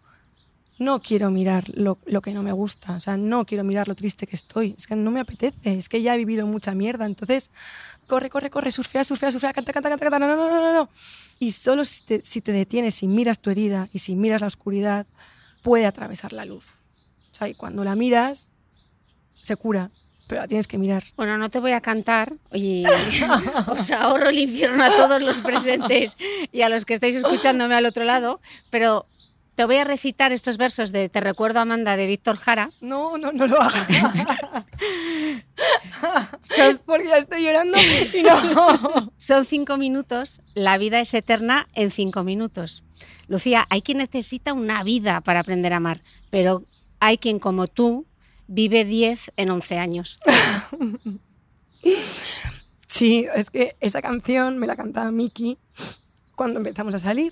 no 0.77 1.01
quiero 1.01 1.31
mirar 1.31 1.63
lo, 1.73 1.97
lo, 2.05 2.21
que 2.21 2.35
no 2.35 2.43
me 2.43 2.51
gusta, 2.51 2.95
o 2.95 2.99
sea, 2.99 3.17
no 3.17 3.47
quiero 3.47 3.63
mirar 3.63 3.87
lo 3.87 3.95
triste 3.95 4.27
que 4.27 4.35
estoy, 4.35 4.75
es 4.77 4.85
que 4.85 4.95
no 4.95 5.09
me 5.09 5.21
apetece, 5.21 5.57
es 5.73 5.89
que 5.89 6.03
ya 6.03 6.13
he 6.13 6.19
vivido 6.19 6.45
mucha 6.45 6.75
mierda, 6.75 7.07
entonces 7.07 7.49
corre, 8.05 8.29
corre, 8.29 8.51
corre, 8.51 8.69
surfea, 8.69 9.03
surfea, 9.03 9.31
surfea, 9.31 9.53
canta, 9.53 9.73
canta, 9.73 9.89
canta, 9.89 10.07
canta, 10.07 10.19
no, 10.19 10.35
no, 10.35 10.49
no, 10.51 10.61
no, 10.61 10.71
no. 10.71 10.89
Y 11.39 11.49
solo 11.49 11.83
si 11.83 12.03
te, 12.03 12.21
si 12.23 12.41
te 12.41 12.51
detienes 12.51 13.01
y 13.01 13.07
miras 13.07 13.41
tu 13.41 13.49
herida 13.49 13.89
y 13.91 13.99
si 13.99 14.15
miras 14.15 14.41
la 14.41 14.47
oscuridad, 14.47 15.07
puede 15.63 15.87
atravesar 15.87 16.31
la 16.31 16.45
luz. 16.45 16.75
O 17.31 17.35
sea, 17.35 17.49
y 17.49 17.55
cuando 17.55 17.83
la 17.83 17.95
miras, 17.95 18.49
se 19.41 19.55
cura, 19.55 19.89
pero 20.27 20.41
la 20.41 20.47
tienes 20.47 20.67
que 20.67 20.77
mirar. 20.77 21.03
Bueno, 21.15 21.37
no 21.37 21.49
te 21.49 21.59
voy 21.59 21.71
a 21.71 21.81
cantar 21.81 22.33
y 22.53 22.83
os 23.67 23.91
ahorro 23.91 24.29
el 24.29 24.39
infierno 24.39 24.83
a 24.83 24.91
todos 24.91 25.21
los 25.21 25.39
presentes 25.39 26.17
y 26.51 26.61
a 26.61 26.69
los 26.69 26.85
que 26.85 26.93
estáis 26.93 27.15
escuchándome 27.15 27.75
al 27.75 27.85
otro 27.85 28.03
lado, 28.03 28.41
pero 28.69 29.07
te 29.55 29.65
voy 29.65 29.77
a 29.77 29.85
recitar 29.85 30.31
estos 30.31 30.57
versos 30.57 30.91
de 30.91 31.09
Te 31.09 31.19
recuerdo 31.19 31.59
Amanda 31.59 31.97
de 31.97 32.05
Víctor 32.05 32.37
Jara. 32.37 32.69
No, 32.79 33.17
no, 33.17 33.31
no 33.31 33.47
lo 33.47 33.59
hagas. 33.59 33.87
Son, 36.43 36.79
porque 36.85 37.07
ya 37.07 37.17
estoy 37.17 37.43
llorando 37.43 37.75
y 37.79 38.21
no. 38.21 39.11
Son 39.17 39.45
cinco 39.45 39.77
minutos, 39.77 40.41
la 40.53 40.77
vida 40.77 40.99
es 40.99 41.11
eterna 41.15 41.67
en 41.73 41.89
cinco 41.89 42.23
minutos. 42.23 42.83
Lucía, 43.27 43.65
hay 43.71 43.81
quien 43.81 43.97
necesita 43.97 44.53
una 44.53 44.83
vida 44.83 45.21
para 45.21 45.39
aprender 45.39 45.73
a 45.73 45.77
amar, 45.77 46.01
pero 46.29 46.63
hay 46.99 47.17
quien 47.17 47.39
como 47.39 47.65
tú 47.65 48.05
vive 48.47 48.85
10 48.85 49.31
en 49.37 49.51
11 49.51 49.77
años. 49.77 50.19
Sí, 52.87 53.27
es 53.35 53.51
que 53.51 53.75
esa 53.79 54.01
canción 54.01 54.57
me 54.57 54.65
la 54.65 54.75
cantaba 54.75 55.11
Miki 55.11 55.59
cuando 56.35 56.57
empezamos 56.57 56.95
a 56.95 56.99
salir. 56.99 57.31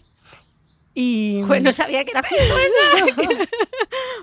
Y... 0.94 1.42
Pues 1.44 1.64
no 1.64 1.74
sabía 1.74 2.06
que 2.06 2.12
era 2.12 2.22
justo 2.22 2.36
esa. 2.38 3.48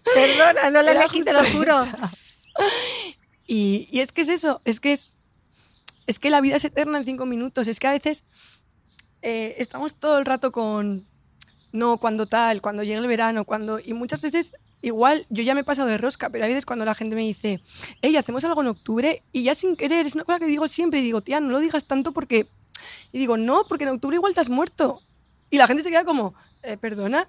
Perdona, 0.14 0.70
no 0.70 0.82
la 0.82 0.92
elegí, 0.92 1.22
te 1.22 1.32
lo 1.32 1.44
juro. 1.44 1.84
Y, 3.48 3.88
y, 3.90 4.00
es 4.00 4.12
que 4.12 4.20
es 4.20 4.28
eso, 4.28 4.60
es 4.64 4.78
que 4.78 4.92
es, 4.92 5.10
es 6.06 6.20
que 6.20 6.30
la 6.30 6.40
vida 6.40 6.56
es 6.56 6.64
eterna 6.64 6.98
en 6.98 7.04
cinco 7.04 7.26
minutos. 7.26 7.66
Es 7.66 7.80
que 7.80 7.88
a 7.88 7.92
veces 7.92 8.24
eh, 9.22 9.56
estamos 9.58 9.94
todo 9.94 10.18
el 10.18 10.24
rato 10.24 10.52
con, 10.52 11.08
no, 11.72 11.98
cuando 11.98 12.26
tal, 12.26 12.60
cuando 12.62 12.82
llegue 12.82 12.98
el 12.98 13.06
verano, 13.06 13.44
cuando... 13.44 13.80
Y 13.80 13.94
muchas 13.94 14.22
veces, 14.22 14.52
igual, 14.82 15.26
yo 15.30 15.42
ya 15.42 15.54
me 15.54 15.62
he 15.62 15.64
pasado 15.64 15.88
de 15.88 15.96
rosca, 15.96 16.28
pero 16.28 16.44
a 16.44 16.48
veces 16.48 16.66
cuando 16.66 16.84
la 16.84 16.94
gente 16.94 17.16
me 17.16 17.22
dice, 17.22 17.60
hey, 18.02 18.16
hacemos 18.16 18.44
algo 18.44 18.60
en 18.60 18.68
octubre, 18.68 19.22
y 19.32 19.44
ya 19.44 19.54
sin 19.54 19.76
querer, 19.76 20.04
es 20.04 20.14
una 20.14 20.24
cosa 20.24 20.40
que 20.40 20.46
digo 20.46 20.68
siempre, 20.68 21.00
y 21.00 21.02
digo, 21.02 21.20
tía, 21.22 21.40
no 21.40 21.50
lo 21.50 21.60
digas 21.60 21.86
tanto 21.86 22.12
porque... 22.12 22.48
Y 23.12 23.18
digo, 23.18 23.36
no, 23.36 23.64
porque 23.68 23.84
en 23.84 23.90
octubre 23.90 24.16
igual 24.16 24.34
te 24.34 24.40
has 24.40 24.48
muerto. 24.48 25.00
Y 25.50 25.58
la 25.58 25.68
gente 25.68 25.82
se 25.82 25.90
queda 25.90 26.04
como, 26.04 26.34
eh, 26.64 26.76
¿perdona? 26.76 27.28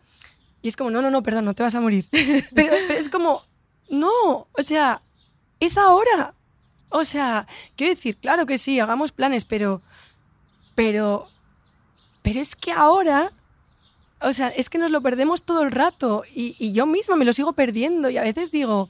Y 0.64 0.70
es 0.70 0.76
como, 0.76 0.89
no, 0.89 1.01
no, 1.01 1.12
no, 1.12 1.22
perdón, 1.22 1.45
no 1.45 1.54
te 1.54 1.62
vas 1.62 1.76
a 1.76 1.82
morir. 1.82 2.08
Pero, 2.56 2.74
pero, 2.88 2.99
es 2.99 3.10
como, 3.10 3.43
no, 3.89 4.47
o 4.51 4.64
sea, 4.64 5.01
es 5.60 5.78
ahora. 5.78 6.34
O 6.89 7.04
sea, 7.04 7.47
quiero 7.76 7.93
decir, 7.93 8.18
claro 8.18 8.45
que 8.45 8.58
sí, 8.58 8.80
hagamos 8.80 9.12
planes, 9.12 9.45
pero, 9.45 9.82
pero, 10.76 11.28
pero 12.22 12.39
es 12.39 12.56
que 12.56 12.72
ahora, 12.72 13.32
o 14.24 14.34
sea, 14.34 14.47
es 14.47 14.69
que 14.69 14.78
nos 14.78 14.91
lo 14.91 15.01
perdemos 15.01 15.43
todo 15.43 15.63
el 15.63 15.71
rato 15.71 16.24
y, 16.34 16.71
yo 16.71 16.86
misma 16.86 17.15
me 17.15 17.26
lo 17.26 17.34
sigo 17.34 17.53
perdiendo 17.53 18.09
y 18.09 18.17
a 18.17 18.21
veces 18.21 18.51
digo, 18.51 18.89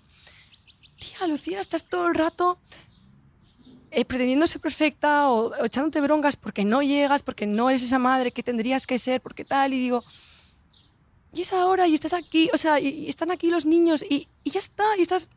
tía, 0.99 1.27
Lucía, 1.27 1.59
estás 1.59 1.89
todo 1.89 2.07
el 2.07 2.15
rato 2.15 2.59
eh, 3.91 4.05
pretendiendo 4.05 4.47
ser 4.47 4.61
perfecta 4.61 5.29
o, 5.29 5.53
echándote 5.65 6.01
broncas 6.01 6.35
porque 6.35 6.65
no 6.65 6.81
llegas, 6.81 7.23
porque 7.23 7.47
no 7.47 7.69
eres 7.69 7.83
esa 7.83 7.99
madre 7.99 8.31
que 8.31 8.43
tendrías 8.43 8.87
que 8.87 8.97
ser, 8.97 9.21
porque 9.21 9.43
tal, 9.43 9.73
y 9.73 9.79
digo, 9.79 10.03
y 11.33 11.41
es 11.41 11.53
ahora, 11.53 11.87
y 11.87 11.93
estás 11.93 12.13
aquí, 12.13 12.49
o 12.53 12.57
sea, 12.57 12.79
y, 12.79 13.09
están 13.09 13.31
aquí 13.31 13.49
los 13.49 13.65
niños, 13.65 14.03
y, 14.07 14.29
ya 14.45 14.59
está, 14.59 14.83
y 14.97 15.01
estás, 15.01 15.29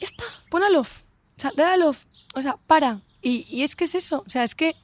ya 0.00 0.06
está, 0.06 0.24
pon 0.50 0.62
a 0.62 0.70
love, 0.70 1.04
o 1.36 1.40
sea, 1.40 1.52
dale 1.54 1.84
a 1.84 1.88
o 1.88 2.42
sea, 2.42 2.56
para. 2.66 3.02
Y, 3.20 3.46
y 3.50 3.62
es 3.62 3.76
que 3.76 3.84
es 3.84 3.94
eso, 3.94 4.22
o 4.26 4.30
sea, 4.30 4.44
es 4.44 4.54
que, 4.54 4.76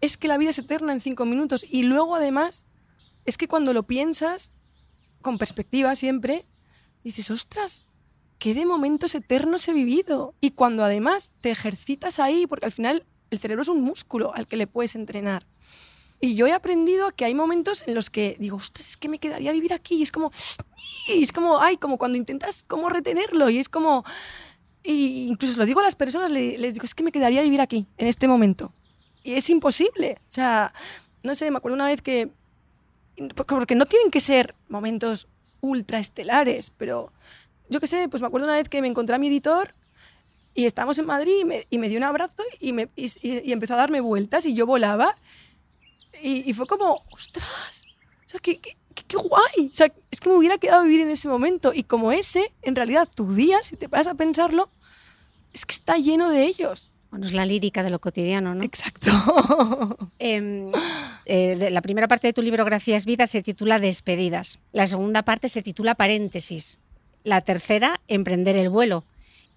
es 0.00 0.16
que 0.16 0.28
la 0.28 0.36
vida 0.36 0.50
es 0.50 0.58
eterna 0.58 0.92
en 0.92 1.00
cinco 1.00 1.24
minutos, 1.24 1.64
y 1.68 1.84
luego 1.84 2.16
además, 2.16 2.66
es 3.24 3.36
que 3.36 3.48
cuando 3.48 3.72
lo 3.72 3.84
piensas, 3.84 4.50
con 5.20 5.38
perspectiva 5.38 5.94
siempre, 5.94 6.44
dices, 7.04 7.30
ostras, 7.30 7.84
qué 8.38 8.54
de 8.54 8.66
momentos 8.66 9.14
eternos 9.14 9.66
he 9.68 9.72
vivido. 9.72 10.34
Y 10.40 10.50
cuando 10.50 10.84
además 10.84 11.32
te 11.40 11.50
ejercitas 11.50 12.18
ahí, 12.18 12.46
porque 12.46 12.66
al 12.66 12.72
final 12.72 13.02
el 13.30 13.38
cerebro 13.38 13.62
es 13.62 13.68
un 13.68 13.80
músculo 13.80 14.34
al 14.34 14.46
que 14.46 14.56
le 14.56 14.66
puedes 14.66 14.94
entrenar. 14.94 15.46
Y 16.20 16.34
yo 16.36 16.46
he 16.46 16.52
aprendido 16.52 17.10
que 17.12 17.24
hay 17.24 17.34
momentos 17.34 17.86
en 17.88 17.94
los 17.94 18.08
que 18.08 18.36
digo, 18.38 18.56
ostras, 18.56 18.90
es 18.90 18.96
que 18.96 19.08
me 19.08 19.18
quedaría 19.18 19.52
vivir 19.52 19.72
aquí. 19.72 19.96
Y 19.96 20.02
es 20.02 20.12
como, 20.12 20.30
y 21.08 21.22
es 21.22 21.32
como, 21.32 21.60
ay, 21.60 21.76
como 21.76 21.98
cuando 21.98 22.18
intentas 22.18 22.64
como 22.66 22.88
retenerlo. 22.88 23.50
Y 23.50 23.58
es 23.58 23.68
como, 23.68 24.04
y 24.84 25.28
incluso 25.28 25.58
lo 25.58 25.66
digo 25.66 25.80
a 25.80 25.84
las 25.84 25.94
personas, 25.94 26.30
les 26.30 26.74
digo, 26.74 26.84
es 26.84 26.94
que 26.94 27.02
me 27.02 27.12
quedaría 27.12 27.42
vivir 27.42 27.60
aquí, 27.60 27.86
en 27.96 28.06
este 28.06 28.28
momento. 28.28 28.72
Y 29.24 29.34
es 29.34 29.50
imposible. 29.50 30.18
O 30.28 30.32
sea, 30.32 30.72
no 31.22 31.34
sé, 31.34 31.50
me 31.50 31.58
acuerdo 31.58 31.76
una 31.76 31.86
vez 31.86 32.02
que, 32.02 32.30
porque 33.46 33.74
no 33.74 33.86
tienen 33.86 34.10
que 34.10 34.20
ser 34.20 34.54
momentos 34.68 35.28
ultra 35.60 35.98
estelares, 35.98 36.70
pero 36.70 37.12
yo 37.68 37.80
qué 37.80 37.86
sé, 37.86 38.08
pues 38.08 38.20
me 38.20 38.28
acuerdo 38.28 38.46
una 38.46 38.56
vez 38.56 38.68
que 38.68 38.82
me 38.82 38.88
encontré 38.88 39.14
a 39.14 39.18
mi 39.18 39.28
editor 39.28 39.74
y 40.54 40.66
estábamos 40.66 40.98
en 40.98 41.06
Madrid 41.06 41.44
y 41.70 41.78
me, 41.78 41.88
dio 41.88 41.98
un 41.98 42.04
abrazo 42.04 42.42
y, 42.60 42.72
me, 42.72 42.88
y, 42.96 43.52
empezó 43.52 43.74
a 43.74 43.78
darme 43.78 44.00
vueltas 44.00 44.44
y 44.44 44.54
yo 44.54 44.66
volaba 44.66 45.16
y, 46.22 46.52
fue 46.52 46.66
como, 46.66 47.02
ostras, 47.10 47.84
o 48.26 48.28
sea, 48.28 48.40
qué, 48.40 48.60
qué 48.60 49.16
guay. 49.16 49.70
O 49.70 49.74
sea, 49.74 49.90
es 50.10 50.20
que 50.20 50.28
me 50.28 50.36
hubiera 50.36 50.58
quedado 50.58 50.84
vivir 50.84 51.00
en 51.00 51.10
ese 51.10 51.26
momento. 51.26 51.72
Y 51.74 51.84
como 51.84 52.12
ese, 52.12 52.52
en 52.60 52.76
realidad, 52.76 53.08
tu 53.12 53.34
día, 53.34 53.62
si 53.62 53.76
te 53.76 53.88
paras 53.88 54.06
a 54.06 54.14
pensarlo, 54.14 54.68
es 55.52 55.64
que 55.64 55.72
está 55.72 55.96
lleno 55.96 56.30
de 56.30 56.44
ellos. 56.44 56.91
Bueno, 57.12 57.26
es 57.26 57.32
la 57.34 57.44
lírica 57.46 57.82
de 57.82 57.90
lo 57.90 58.00
cotidiano, 58.00 58.54
¿no? 58.54 58.64
Exacto. 58.64 59.10
Em, 60.18 60.72
eh, 61.26 61.56
de- 61.56 61.70
la 61.70 61.82
primera 61.82 62.08
parte 62.08 62.26
de 62.28 62.32
tu 62.32 62.40
libro 62.42 62.64
Gracias 62.64 63.04
Vida 63.04 63.26
se 63.26 63.42
titula 63.42 63.78
Despedidas. 63.78 64.60
La 64.72 64.86
segunda 64.86 65.22
parte 65.22 65.48
se 65.48 65.62
titula 65.62 65.94
Paréntesis. 65.94 66.78
La 67.22 67.42
tercera, 67.42 68.00
Emprender 68.08 68.56
el 68.56 68.70
vuelo. 68.70 69.04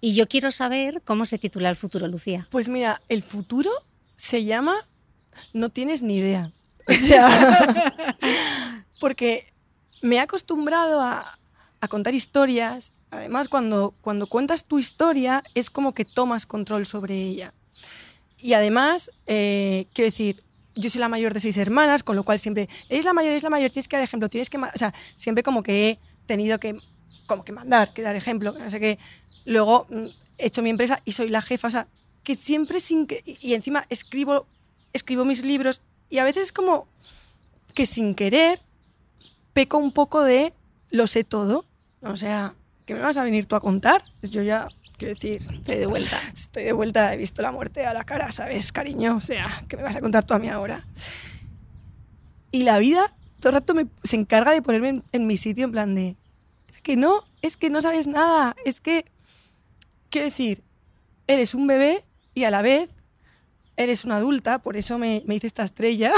Y 0.02 0.12
yo 0.14 0.28
quiero 0.28 0.50
saber 0.50 1.00
cómo 1.04 1.24
se 1.24 1.38
titula 1.38 1.70
el 1.70 1.76
futuro, 1.76 2.06
Lucía. 2.08 2.46
Pues 2.50 2.68
mira, 2.68 3.00
el 3.08 3.22
futuro 3.22 3.70
se 4.16 4.44
llama 4.44 4.74
No 5.54 5.70
tienes 5.70 6.02
ni 6.02 6.18
idea. 6.18 6.52
O 6.86 6.92
sea, 6.92 7.26
porque 9.00 9.46
me 10.02 10.16
he 10.16 10.20
acostumbrado 10.20 11.00
a, 11.00 11.38
a 11.80 11.88
contar 11.88 12.14
historias. 12.14 12.92
Además, 13.10 13.48
cuando, 13.48 13.94
cuando 14.00 14.26
cuentas 14.26 14.64
tu 14.64 14.78
historia 14.78 15.42
es 15.54 15.70
como 15.70 15.94
que 15.94 16.04
tomas 16.04 16.46
control 16.46 16.86
sobre 16.86 17.14
ella. 17.14 17.54
Y 18.38 18.52
además, 18.52 19.10
eh, 19.26 19.86
quiero 19.94 20.10
decir, 20.10 20.42
yo 20.74 20.90
soy 20.90 21.00
la 21.00 21.08
mayor 21.08 21.32
de 21.32 21.40
seis 21.40 21.56
hermanas, 21.56 22.02
con 22.02 22.16
lo 22.16 22.22
cual 22.22 22.38
siempre, 22.38 22.68
eres 22.88 23.04
la 23.04 23.12
mayor, 23.12 23.30
eres 23.30 23.42
la 23.42 23.50
mayor, 23.50 23.70
tienes 23.70 23.88
que 23.88 23.96
dar 23.96 24.04
ejemplo, 24.04 24.28
tienes 24.28 24.50
que... 24.50 24.58
ma-". 24.58 24.72
O 24.74 24.78
sea, 24.78 24.92
siempre 25.14 25.42
como 25.42 25.62
que 25.62 25.88
he 25.88 25.98
tenido 26.26 26.58
que, 26.58 26.78
como 27.26 27.44
que 27.44 27.52
mandar, 27.52 27.92
que 27.92 28.02
dar 28.02 28.16
ejemplo, 28.16 28.54
no 28.58 28.68
sé 28.68 28.80
qué. 28.80 28.98
Luego 29.46 29.86
mm, 29.88 30.06
he 30.38 30.46
hecho 30.46 30.62
mi 30.62 30.70
empresa 30.70 31.00
y 31.04 31.12
soy 31.12 31.28
la 31.28 31.42
jefa, 31.42 31.68
o 31.68 31.70
sea, 31.70 31.86
que 32.22 32.34
siempre 32.34 32.80
sin. 32.80 33.06
Y 33.24 33.54
encima 33.54 33.86
escribo, 33.88 34.46
escribo 34.92 35.24
mis 35.24 35.44
libros 35.44 35.80
y 36.10 36.18
a 36.18 36.24
veces 36.24 36.52
como 36.52 36.88
que 37.74 37.86
sin 37.86 38.14
querer 38.14 38.58
peco 39.52 39.78
un 39.78 39.92
poco 39.92 40.22
de 40.22 40.52
lo 40.90 41.06
sé 41.06 41.24
todo. 41.24 41.64
O 42.02 42.16
sea, 42.16 42.54
¿qué 42.86 42.94
me 42.94 43.00
vas 43.00 43.18
a 43.18 43.24
venir 43.24 43.44
tú 43.46 43.56
a 43.56 43.60
contar? 43.60 44.02
Pues 44.20 44.32
yo 44.32 44.42
ya, 44.42 44.68
quiero 44.96 45.14
decir, 45.14 45.42
Estoy 45.42 45.76
de 45.76 45.86
vuelta. 45.86 46.16
estoy 46.32 46.64
de 46.64 46.72
vuelta, 46.72 47.12
he 47.12 47.16
visto 47.18 47.42
la 47.42 47.52
muerte 47.52 47.84
a 47.84 47.92
la 47.92 48.04
cara, 48.04 48.32
¿sabes, 48.32 48.72
cariño? 48.72 49.16
O 49.16 49.20
sea, 49.20 49.62
¿qué 49.68 49.76
me 49.76 49.82
vas 49.82 49.96
a 49.96 50.00
contar 50.00 50.24
tú 50.24 50.32
a 50.32 50.38
mí 50.38 50.48
ahora? 50.48 50.86
Y 52.52 52.62
la 52.62 52.78
vida 52.78 53.12
todo 53.40 53.50
el 53.50 53.60
rato 53.60 53.74
me, 53.74 53.86
se 54.02 54.16
encarga 54.16 54.52
de 54.52 54.62
ponerme 54.62 54.88
en, 54.88 55.04
en 55.12 55.26
mi 55.26 55.36
sitio 55.36 55.66
en 55.66 55.72
plan 55.72 55.94
de, 55.94 56.16
que 56.82 56.96
no, 56.96 57.24
es 57.42 57.56
que 57.56 57.70
no 57.70 57.80
sabes 57.80 58.06
nada, 58.06 58.56
es 58.64 58.80
que, 58.80 59.04
quiero 60.10 60.26
decir, 60.26 60.62
eres 61.26 61.54
un 61.54 61.66
bebé 61.66 62.02
y 62.34 62.44
a 62.44 62.50
la 62.50 62.62
vez 62.62 62.90
eres 63.76 64.04
una 64.04 64.16
adulta, 64.16 64.58
por 64.58 64.76
eso 64.76 64.98
me, 64.98 65.22
me 65.26 65.34
hice 65.34 65.46
esta 65.46 65.64
estrella, 65.64 66.12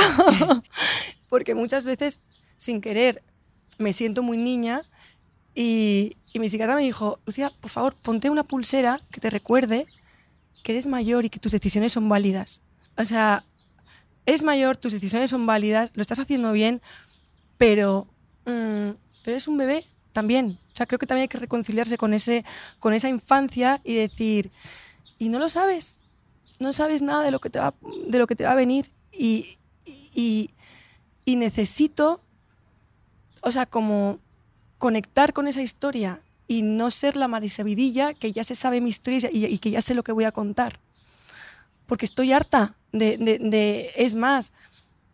porque 1.29 1.55
muchas 1.55 1.87
veces, 1.87 2.21
sin 2.57 2.81
querer, 2.81 3.21
me 3.79 3.93
siento 3.93 4.23
muy 4.23 4.37
niña 4.39 4.83
y, 5.61 6.17
mi 6.39 6.49
psiquiatra 6.49 6.77
me 6.77 6.83
dijo, 6.83 7.19
Lucía, 7.27 7.51
por 7.61 7.69
favor, 7.69 7.97
ponte 7.97 8.31
una 8.31 8.45
pulsera 8.45 9.01
que 9.11 9.21
te 9.21 9.29
recuerde 9.29 9.89
que 10.63 10.71
eres 10.71 10.87
mayor 10.87 11.25
y 11.25 11.31
que 11.31 11.41
tus 11.41 11.51
decisiones 11.51 11.91
son 11.91 12.09
válidas. 12.09 12.63
O 12.97 13.05
sea, 13.05 13.43
eres 14.25 14.45
mayor, 14.45 14.77
tus 14.77 14.93
decisiones 14.93 15.31
son 15.31 15.47
válidas, 15.47 15.91
lo 15.95 16.03
estás 16.03 16.21
haciendo 16.21 16.53
bien, 16.53 16.81
pero, 17.57 18.07
mm, 18.45 18.95
pero 19.25 19.33
eres 19.35 19.49
un 19.49 19.57
bebé 19.57 19.85
también. 20.13 20.61
O 20.75 20.77
sea, 20.77 20.87
creo 20.87 21.01
que 21.01 21.09
también 21.09 21.23
hay 21.23 21.29
que 21.29 21.39
reconciliarse 21.39 21.99
con, 21.99 22.15
ese, 22.15 22.45
con 22.79 22.95
esa 22.95 23.09
infancia 23.09 23.81
y 23.83 23.95
decir, 23.95 24.53
y 25.19 25.29
no 25.29 25.41
lo 25.41 25.49
sabes, 25.49 25.99
no 26.61 26.73
sabes 26.73 27.03
nada 27.03 27.25
de 27.25 27.33
lo 27.33 27.41
que 27.41 27.51
te 27.51 27.59
va, 27.59 27.75
de 28.07 28.19
lo 28.21 28.29
que 28.29 28.37
te 28.37 28.45
va 28.45 28.53
a 28.53 28.55
venir 28.55 28.87
y, 29.11 29.59
y 30.15 30.51
necesito, 31.35 32.21
o 33.41 33.51
sea, 33.51 33.67
como 33.67 34.21
conectar 34.79 35.33
con 35.33 35.49
esa 35.49 35.63
historia 35.63 36.21
y 36.47 36.63
no 36.63 36.91
ser 36.91 37.17
la 37.17 37.29
Marisabidilla 37.29 38.15
que 38.15 38.33
ya 38.33 38.45
se 38.45 38.55
sabe 38.55 38.81
mi 38.81 38.89
historia 38.91 39.29
y, 39.33 39.59
que 39.59 39.71
ya 39.71 39.81
sé 39.83 39.95
lo 39.95 40.03
que 40.03 40.13
voy 40.13 40.25
a 40.25 40.33
contar. 40.33 40.79
Porque 41.87 42.07
estoy 42.07 42.33
harta 42.33 42.75
de, 42.93 43.17
de- 43.19 43.91
Es 43.97 44.15
más, 44.15 44.53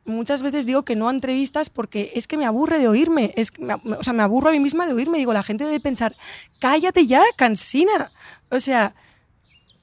muchas 0.04 0.42
veces 0.42 0.66
digo 0.66 0.82
que 0.84 0.96
no 0.96 1.08
a 1.08 1.12
entrevistas 1.12 1.70
porque 1.70 2.12
es 2.14 2.26
que 2.26 2.36
me 2.36 2.46
aburre 2.46 2.78
de 2.78 2.88
oírme. 2.88 3.32
Es 3.36 3.50
que 3.50 3.62
me, 3.64 3.74
o 3.74 4.02
sea, 4.02 4.12
me 4.12 4.22
aburro 4.22 4.48
a 4.48 4.52
mí 4.52 4.60
misma 4.60 4.86
de 4.86 4.92
oírme. 4.92 5.18
Digo, 5.18 5.32
la 5.32 5.42
gente 5.42 5.64
debe 5.64 5.80
pensar, 5.80 6.16
cállate 6.60 7.06
ya, 7.06 7.22
cansina. 7.36 8.12
O 8.50 8.60
sea, 8.60 8.94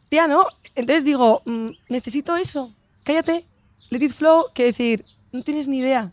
tía, 0.10 0.28
¿no? 0.28 0.46
Entonces 0.76 1.04
digo, 1.06 1.42
mm, 1.46 1.70
necesito 1.90 2.36
eso. 2.38 2.74
Cállate, 3.04 3.46
let 3.90 4.04
it 4.06 4.14
flow. 4.14 4.46
Que 4.54 4.66
decir, 4.66 5.06
no 5.32 5.44
tienes 5.44 5.68
ni 5.68 5.80
idea. 5.80 6.12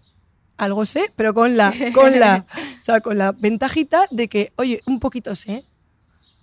Algo 0.59 0.85
sé, 0.85 1.13
pero 1.17 1.33
con 1.33 1.57
la, 1.57 1.73
con 1.95 2.19
la, 2.19 2.45
o 2.81 2.85
sea, 2.85 3.01
con 3.01 3.17
la 3.17 3.33
ventajita 3.33 4.07
de 4.11 4.29
que, 4.29 4.53
oye, 4.57 4.83
un 4.87 5.01
poquito 5.01 5.35
sé. 5.35 5.65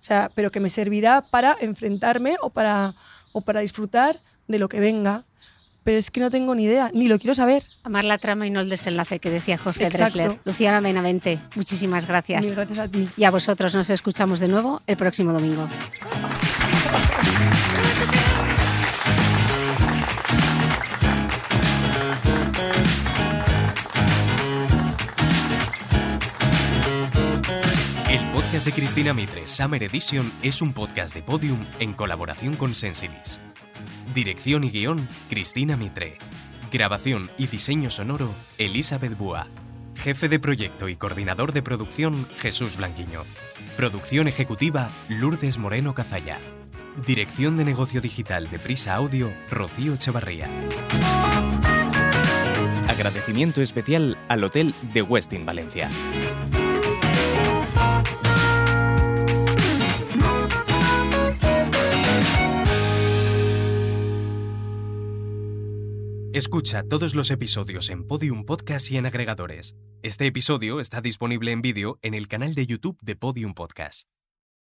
O 0.00 0.04
sea, 0.06 0.30
pero 0.34 0.50
que 0.50 0.60
me 0.60 0.68
servirá 0.68 1.22
para 1.22 1.56
enfrentarme 1.60 2.36
o 2.40 2.50
para, 2.50 2.94
o 3.32 3.40
para 3.42 3.60
disfrutar 3.60 4.18
de 4.48 4.58
lo 4.58 4.68
que 4.68 4.80
venga. 4.80 5.22
Pero 5.84 5.98
es 5.98 6.10
que 6.10 6.18
no 6.18 6.30
tengo 6.30 6.54
ni 6.54 6.64
idea, 6.64 6.90
ni 6.92 7.06
lo 7.06 7.18
quiero 7.18 7.34
saber. 7.34 7.62
Amar 7.84 8.04
la 8.04 8.18
trama 8.18 8.46
y 8.46 8.50
no 8.50 8.60
el 8.60 8.68
desenlace 8.68 9.20
que 9.20 9.30
decía 9.30 9.56
Jorge. 9.56 9.88
Dressler. 9.88 10.40
Luciana 10.44 10.80
Benavente, 10.80 11.38
muchísimas 11.54 12.08
gracias. 12.08 12.44
Mil 12.44 12.56
gracias 12.56 12.78
a 12.78 12.88
ti. 12.88 13.08
Y 13.16 13.24
a 13.24 13.30
vosotros 13.30 13.74
nos 13.74 13.90
escuchamos 13.90 14.40
de 14.40 14.48
nuevo 14.48 14.82
el 14.86 14.96
próximo 14.96 15.32
domingo. 15.32 15.68
De 28.64 28.72
Cristina 28.72 29.12
Mitre, 29.12 29.46
Summer 29.46 29.82
Edition, 29.82 30.32
es 30.42 30.62
un 30.62 30.72
podcast 30.72 31.14
de 31.14 31.22
Podium 31.22 31.58
en 31.78 31.92
colaboración 31.92 32.56
con 32.56 32.74
Sensilis. 32.74 33.40
Dirección 34.14 34.64
y 34.64 34.70
guion, 34.70 35.06
Cristina 35.28 35.76
Mitre. 35.76 36.16
Grabación 36.72 37.28
y 37.36 37.48
diseño 37.48 37.90
sonoro, 37.90 38.32
Elizabeth 38.56 39.16
Búa. 39.16 39.48
Jefe 39.94 40.30
de 40.30 40.38
proyecto 40.38 40.88
y 40.88 40.96
coordinador 40.96 41.52
de 41.52 41.62
producción, 41.62 42.26
Jesús 42.38 42.78
Blanquiño. 42.78 43.24
Producción 43.76 44.26
ejecutiva, 44.26 44.88
Lourdes 45.10 45.58
Moreno 45.58 45.92
Cazalla. 45.94 46.38
Dirección 47.06 47.58
de 47.58 47.66
negocio 47.66 48.00
digital 48.00 48.48
de 48.48 48.58
Prisa 48.58 48.94
Audio, 48.94 49.30
Rocío 49.50 49.94
Echevarría. 49.94 50.48
Agradecimiento 52.88 53.60
especial 53.60 54.16
al 54.28 54.44
Hotel 54.44 54.74
de 54.94 55.02
Westin 55.02 55.44
Valencia. 55.44 55.90
Escucha 66.36 66.82
todos 66.82 67.14
los 67.14 67.30
episodios 67.30 67.88
en 67.88 68.06
Podium 68.06 68.44
Podcast 68.44 68.90
y 68.90 68.98
en 68.98 69.06
agregadores. 69.06 69.74
Este 70.02 70.26
episodio 70.26 70.80
está 70.80 71.00
disponible 71.00 71.50
en 71.50 71.62
vídeo 71.62 71.98
en 72.02 72.12
el 72.12 72.28
canal 72.28 72.54
de 72.54 72.66
YouTube 72.66 72.98
de 73.00 73.16
Podium 73.16 73.54
Podcast. 73.54 74.06